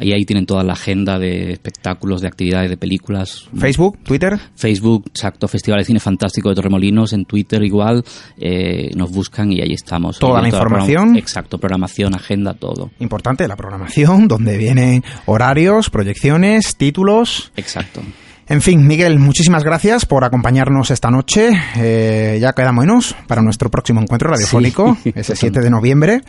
Y 0.00 0.12
ahí 0.12 0.24
tienen 0.24 0.46
toda 0.46 0.64
la 0.64 0.72
agenda 0.72 1.18
de 1.18 1.52
espectáculos, 1.52 2.20
de 2.20 2.28
actividades, 2.28 2.70
de 2.70 2.76
películas. 2.76 3.48
Facebook, 3.56 3.98
Twitter. 4.02 4.38
Facebook, 4.54 5.04
exacto. 5.08 5.48
Festival 5.48 5.80
de 5.80 5.84
Cine 5.84 5.98
Fantástico 6.00 6.48
de 6.48 6.54
Torremolinos. 6.54 7.12
En 7.12 7.24
Twitter 7.24 7.62
igual. 7.62 8.04
Eh, 8.38 8.90
nos 8.96 9.12
buscan 9.12 9.52
y 9.52 9.60
ahí 9.60 9.72
estamos. 9.72 10.18
Toda 10.18 10.42
la 10.42 10.48
toda 10.48 10.62
información. 10.62 11.12
La 11.14 11.18
exacto. 11.18 11.58
Programación, 11.58 12.14
agenda, 12.14 12.54
todo. 12.54 12.90
Importante 13.00 13.46
la 13.46 13.56
programación, 13.56 14.28
donde 14.32 14.56
vienen 14.58 15.04
horarios, 15.26 15.90
proyecciones, 15.90 16.76
títulos. 16.76 17.52
Exacto. 17.56 18.00
En 18.48 18.60
fin, 18.60 18.86
Miguel, 18.86 19.18
muchísimas 19.18 19.64
gracias 19.64 20.04
por 20.04 20.24
acompañarnos 20.24 20.90
esta 20.90 21.10
noche. 21.10 21.50
Eh, 21.76 22.38
ya 22.40 22.52
queda 22.52 22.72
menos 22.72 23.14
para 23.26 23.42
nuestro 23.42 23.70
próximo 23.70 24.00
encuentro 24.00 24.30
radiofónico, 24.30 24.96
sí, 25.02 25.12
ese 25.16 25.36
7 25.36 25.60
de 25.60 25.70
noviembre. 25.70 26.20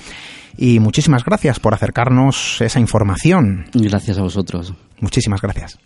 Y 0.58 0.80
muchísimas 0.80 1.24
gracias 1.24 1.60
por 1.60 1.74
acercarnos 1.74 2.62
esa 2.62 2.80
información. 2.80 3.66
Gracias 3.74 4.18
a 4.20 4.22
vosotros. 4.22 4.74
Muchísimas 5.00 5.42
gracias. 5.42 5.80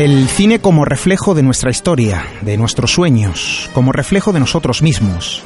El 0.00 0.30
cine 0.30 0.60
como 0.60 0.86
reflejo 0.86 1.34
de 1.34 1.42
nuestra 1.42 1.70
historia, 1.70 2.24
de 2.40 2.56
nuestros 2.56 2.90
sueños, 2.90 3.68
como 3.74 3.92
reflejo 3.92 4.32
de 4.32 4.40
nosotros 4.40 4.80
mismos. 4.80 5.42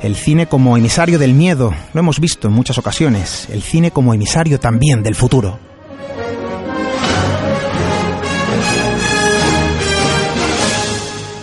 El 0.00 0.14
cine 0.14 0.46
como 0.46 0.76
emisario 0.76 1.18
del 1.18 1.34
miedo, 1.34 1.74
lo 1.92 1.98
hemos 1.98 2.20
visto 2.20 2.46
en 2.46 2.54
muchas 2.54 2.78
ocasiones. 2.78 3.48
El 3.50 3.62
cine 3.62 3.90
como 3.90 4.14
emisario 4.14 4.60
también 4.60 5.02
del 5.02 5.16
futuro. 5.16 5.58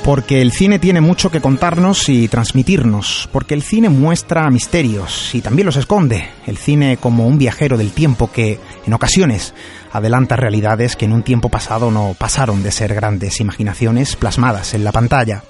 Porque 0.06 0.42
el 0.42 0.54
cine 0.54 0.80
tiene 0.80 1.02
mucho 1.02 1.32
que 1.32 1.42
contarnos 1.42 2.08
y 2.08 2.30
transmitirnos, 2.30 3.30
porque 3.34 3.54
el 3.56 3.62
cine 3.62 3.90
muestra 3.90 4.50
misterios 4.50 5.36
y 5.36 5.42
también 5.42 5.66
los 5.66 5.76
esconde. 5.76 6.30
El 6.46 6.58
cine 6.58 6.96
como 6.96 7.28
un 7.28 7.38
viajero 7.38 7.78
del 7.78 7.92
tiempo 7.92 8.32
que, 8.32 8.60
en 8.86 8.94
ocasiones, 8.94 9.54
adelanta 9.94 10.36
realidades 10.36 10.98
que 10.98 11.06
en 11.06 11.14
un 11.14 11.24
tiempo 11.24 11.48
pasado 11.48 11.92
no 11.92 12.16
pasaron 12.18 12.64
de 12.64 12.72
ser 12.72 12.94
grandes 12.94 13.40
imaginaciones 13.40 14.18
plasmadas 14.18 14.74
en 14.74 14.84
la 14.84 14.92
pantalla. 14.92 15.44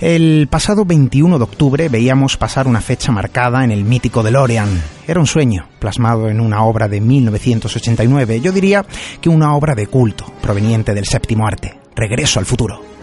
El 0.00 0.48
pasado 0.50 0.84
21 0.84 1.38
de 1.38 1.44
octubre 1.44 1.88
veíamos 1.88 2.36
pasar 2.36 2.66
una 2.66 2.82
fecha 2.82 3.12
marcada 3.12 3.64
en 3.64 3.70
el 3.70 3.84
mítico 3.84 4.22
DeLorean. 4.22 4.82
Era 5.06 5.20
un 5.20 5.26
sueño, 5.26 5.68
plasmado 5.78 6.28
en 6.28 6.40
una 6.40 6.64
obra 6.64 6.88
de 6.88 7.00
1989, 7.00 8.40
yo 8.40 8.52
diría 8.52 8.84
que 9.20 9.30
una 9.30 9.54
obra 9.54 9.74
de 9.74 9.86
culto, 9.86 10.26
proveniente 10.42 10.92
del 10.92 11.06
séptimo 11.06 11.46
arte, 11.46 11.78
Regreso 11.98 12.38
al 12.38 12.46
futuro. 12.46 12.97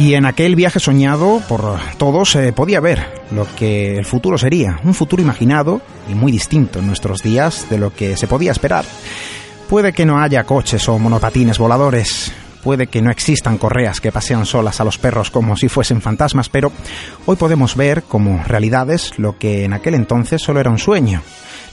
Y 0.00 0.14
en 0.14 0.24
aquel 0.24 0.56
viaje 0.56 0.80
soñado 0.80 1.42
por 1.46 1.78
todos 1.98 2.30
se 2.30 2.48
eh, 2.48 2.52
podía 2.54 2.80
ver 2.80 3.06
lo 3.32 3.46
que 3.54 3.98
el 3.98 4.06
futuro 4.06 4.38
sería, 4.38 4.80
un 4.82 4.94
futuro 4.94 5.20
imaginado 5.20 5.82
y 6.08 6.14
muy 6.14 6.32
distinto 6.32 6.78
en 6.78 6.86
nuestros 6.86 7.22
días 7.22 7.66
de 7.68 7.76
lo 7.76 7.94
que 7.94 8.16
se 8.16 8.26
podía 8.26 8.50
esperar. 8.50 8.86
Puede 9.68 9.92
que 9.92 10.06
no 10.06 10.18
haya 10.18 10.44
coches 10.44 10.88
o 10.88 10.98
monopatines 10.98 11.58
voladores, 11.58 12.32
puede 12.64 12.86
que 12.86 13.02
no 13.02 13.10
existan 13.10 13.58
correas 13.58 14.00
que 14.00 14.10
pasean 14.10 14.46
solas 14.46 14.80
a 14.80 14.84
los 14.84 14.96
perros 14.96 15.30
como 15.30 15.54
si 15.54 15.68
fuesen 15.68 16.00
fantasmas, 16.00 16.48
pero 16.48 16.72
hoy 17.26 17.36
podemos 17.36 17.76
ver 17.76 18.02
como 18.04 18.42
realidades 18.44 19.18
lo 19.18 19.36
que 19.36 19.64
en 19.64 19.74
aquel 19.74 19.94
entonces 19.94 20.40
solo 20.40 20.60
era 20.60 20.70
un 20.70 20.78
sueño. 20.78 21.20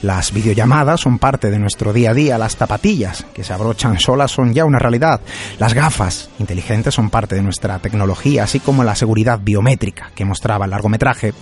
Las 0.02 0.32
videollamadas 0.32 1.00
son 1.00 1.18
parte 1.18 1.50
de 1.50 1.58
nuestro 1.58 1.92
día 1.92 2.10
a 2.10 2.14
día, 2.14 2.38
las 2.38 2.56
zapatillas 2.56 3.26
que 3.34 3.42
se 3.42 3.52
abrochan 3.52 3.98
solas 3.98 4.30
son 4.30 4.54
ya 4.54 4.64
una 4.64 4.78
realidad, 4.78 5.20
las 5.58 5.74
gafas 5.74 6.30
inteligentes 6.38 6.94
son 6.94 7.10
parte 7.10 7.34
de 7.34 7.42
nuestra 7.42 7.80
tecnología, 7.80 8.44
así 8.44 8.60
como 8.60 8.84
la 8.84 8.94
seguridad 8.94 9.40
biométrica 9.42 10.12
que 10.14 10.24
mostraba 10.24 10.66
el 10.66 10.70
largometraje. 10.70 11.34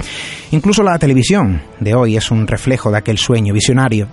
Incluso 0.52 0.82
la 0.82 0.98
televisión 0.98 1.62
de 1.80 1.94
hoy 1.94 2.16
es 2.16 2.30
un 2.30 2.46
reflejo 2.46 2.90
de 2.90 2.98
aquel 2.98 3.18
sueño 3.18 3.52
visionario. 3.52 4.08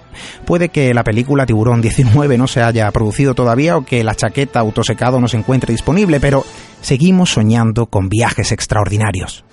Puede 0.45 0.69
que 0.69 0.93
la 0.93 1.05
película 1.05 1.45
Tiburón 1.45 1.81
19 1.81 2.37
no 2.37 2.47
se 2.47 2.61
haya 2.61 2.91
producido 2.91 3.33
todavía 3.35 3.77
o 3.77 3.85
que 3.85 4.03
la 4.03 4.15
chaqueta 4.15 4.59
autosecado 4.59 5.21
no 5.21 5.29
se 5.29 5.37
encuentre 5.37 5.71
disponible, 5.71 6.19
pero 6.19 6.43
seguimos 6.81 7.31
soñando 7.31 7.85
con 7.85 8.09
viajes 8.09 8.51
extraordinarios. 8.51 9.45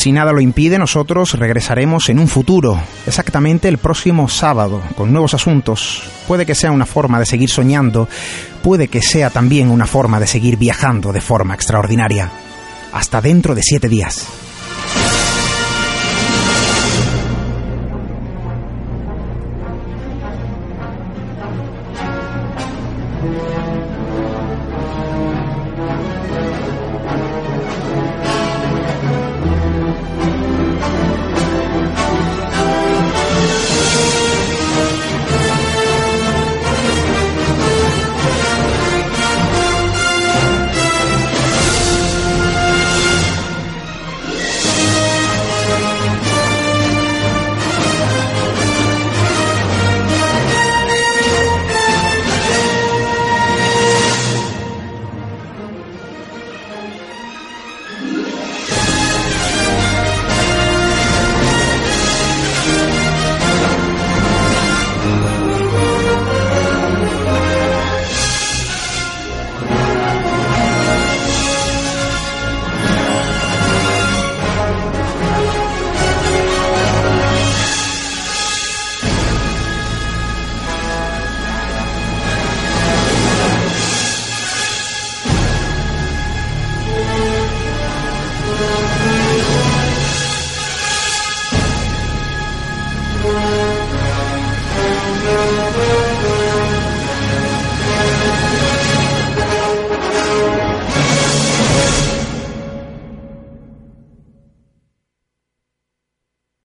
Si 0.00 0.12
nada 0.12 0.32
lo 0.32 0.40
impide, 0.40 0.78
nosotros 0.78 1.34
regresaremos 1.34 2.08
en 2.08 2.18
un 2.18 2.26
futuro, 2.26 2.82
exactamente 3.06 3.68
el 3.68 3.76
próximo 3.76 4.30
sábado, 4.30 4.82
con 4.96 5.12
nuevos 5.12 5.34
asuntos. 5.34 6.02
Puede 6.26 6.46
que 6.46 6.54
sea 6.54 6.72
una 6.72 6.86
forma 6.86 7.20
de 7.20 7.26
seguir 7.26 7.50
soñando, 7.50 8.08
puede 8.62 8.88
que 8.88 9.02
sea 9.02 9.28
también 9.28 9.70
una 9.70 9.86
forma 9.86 10.18
de 10.18 10.26
seguir 10.26 10.56
viajando 10.56 11.12
de 11.12 11.20
forma 11.20 11.52
extraordinaria. 11.52 12.30
Hasta 12.94 13.20
dentro 13.20 13.54
de 13.54 13.62
siete 13.62 13.90
días. 13.90 14.26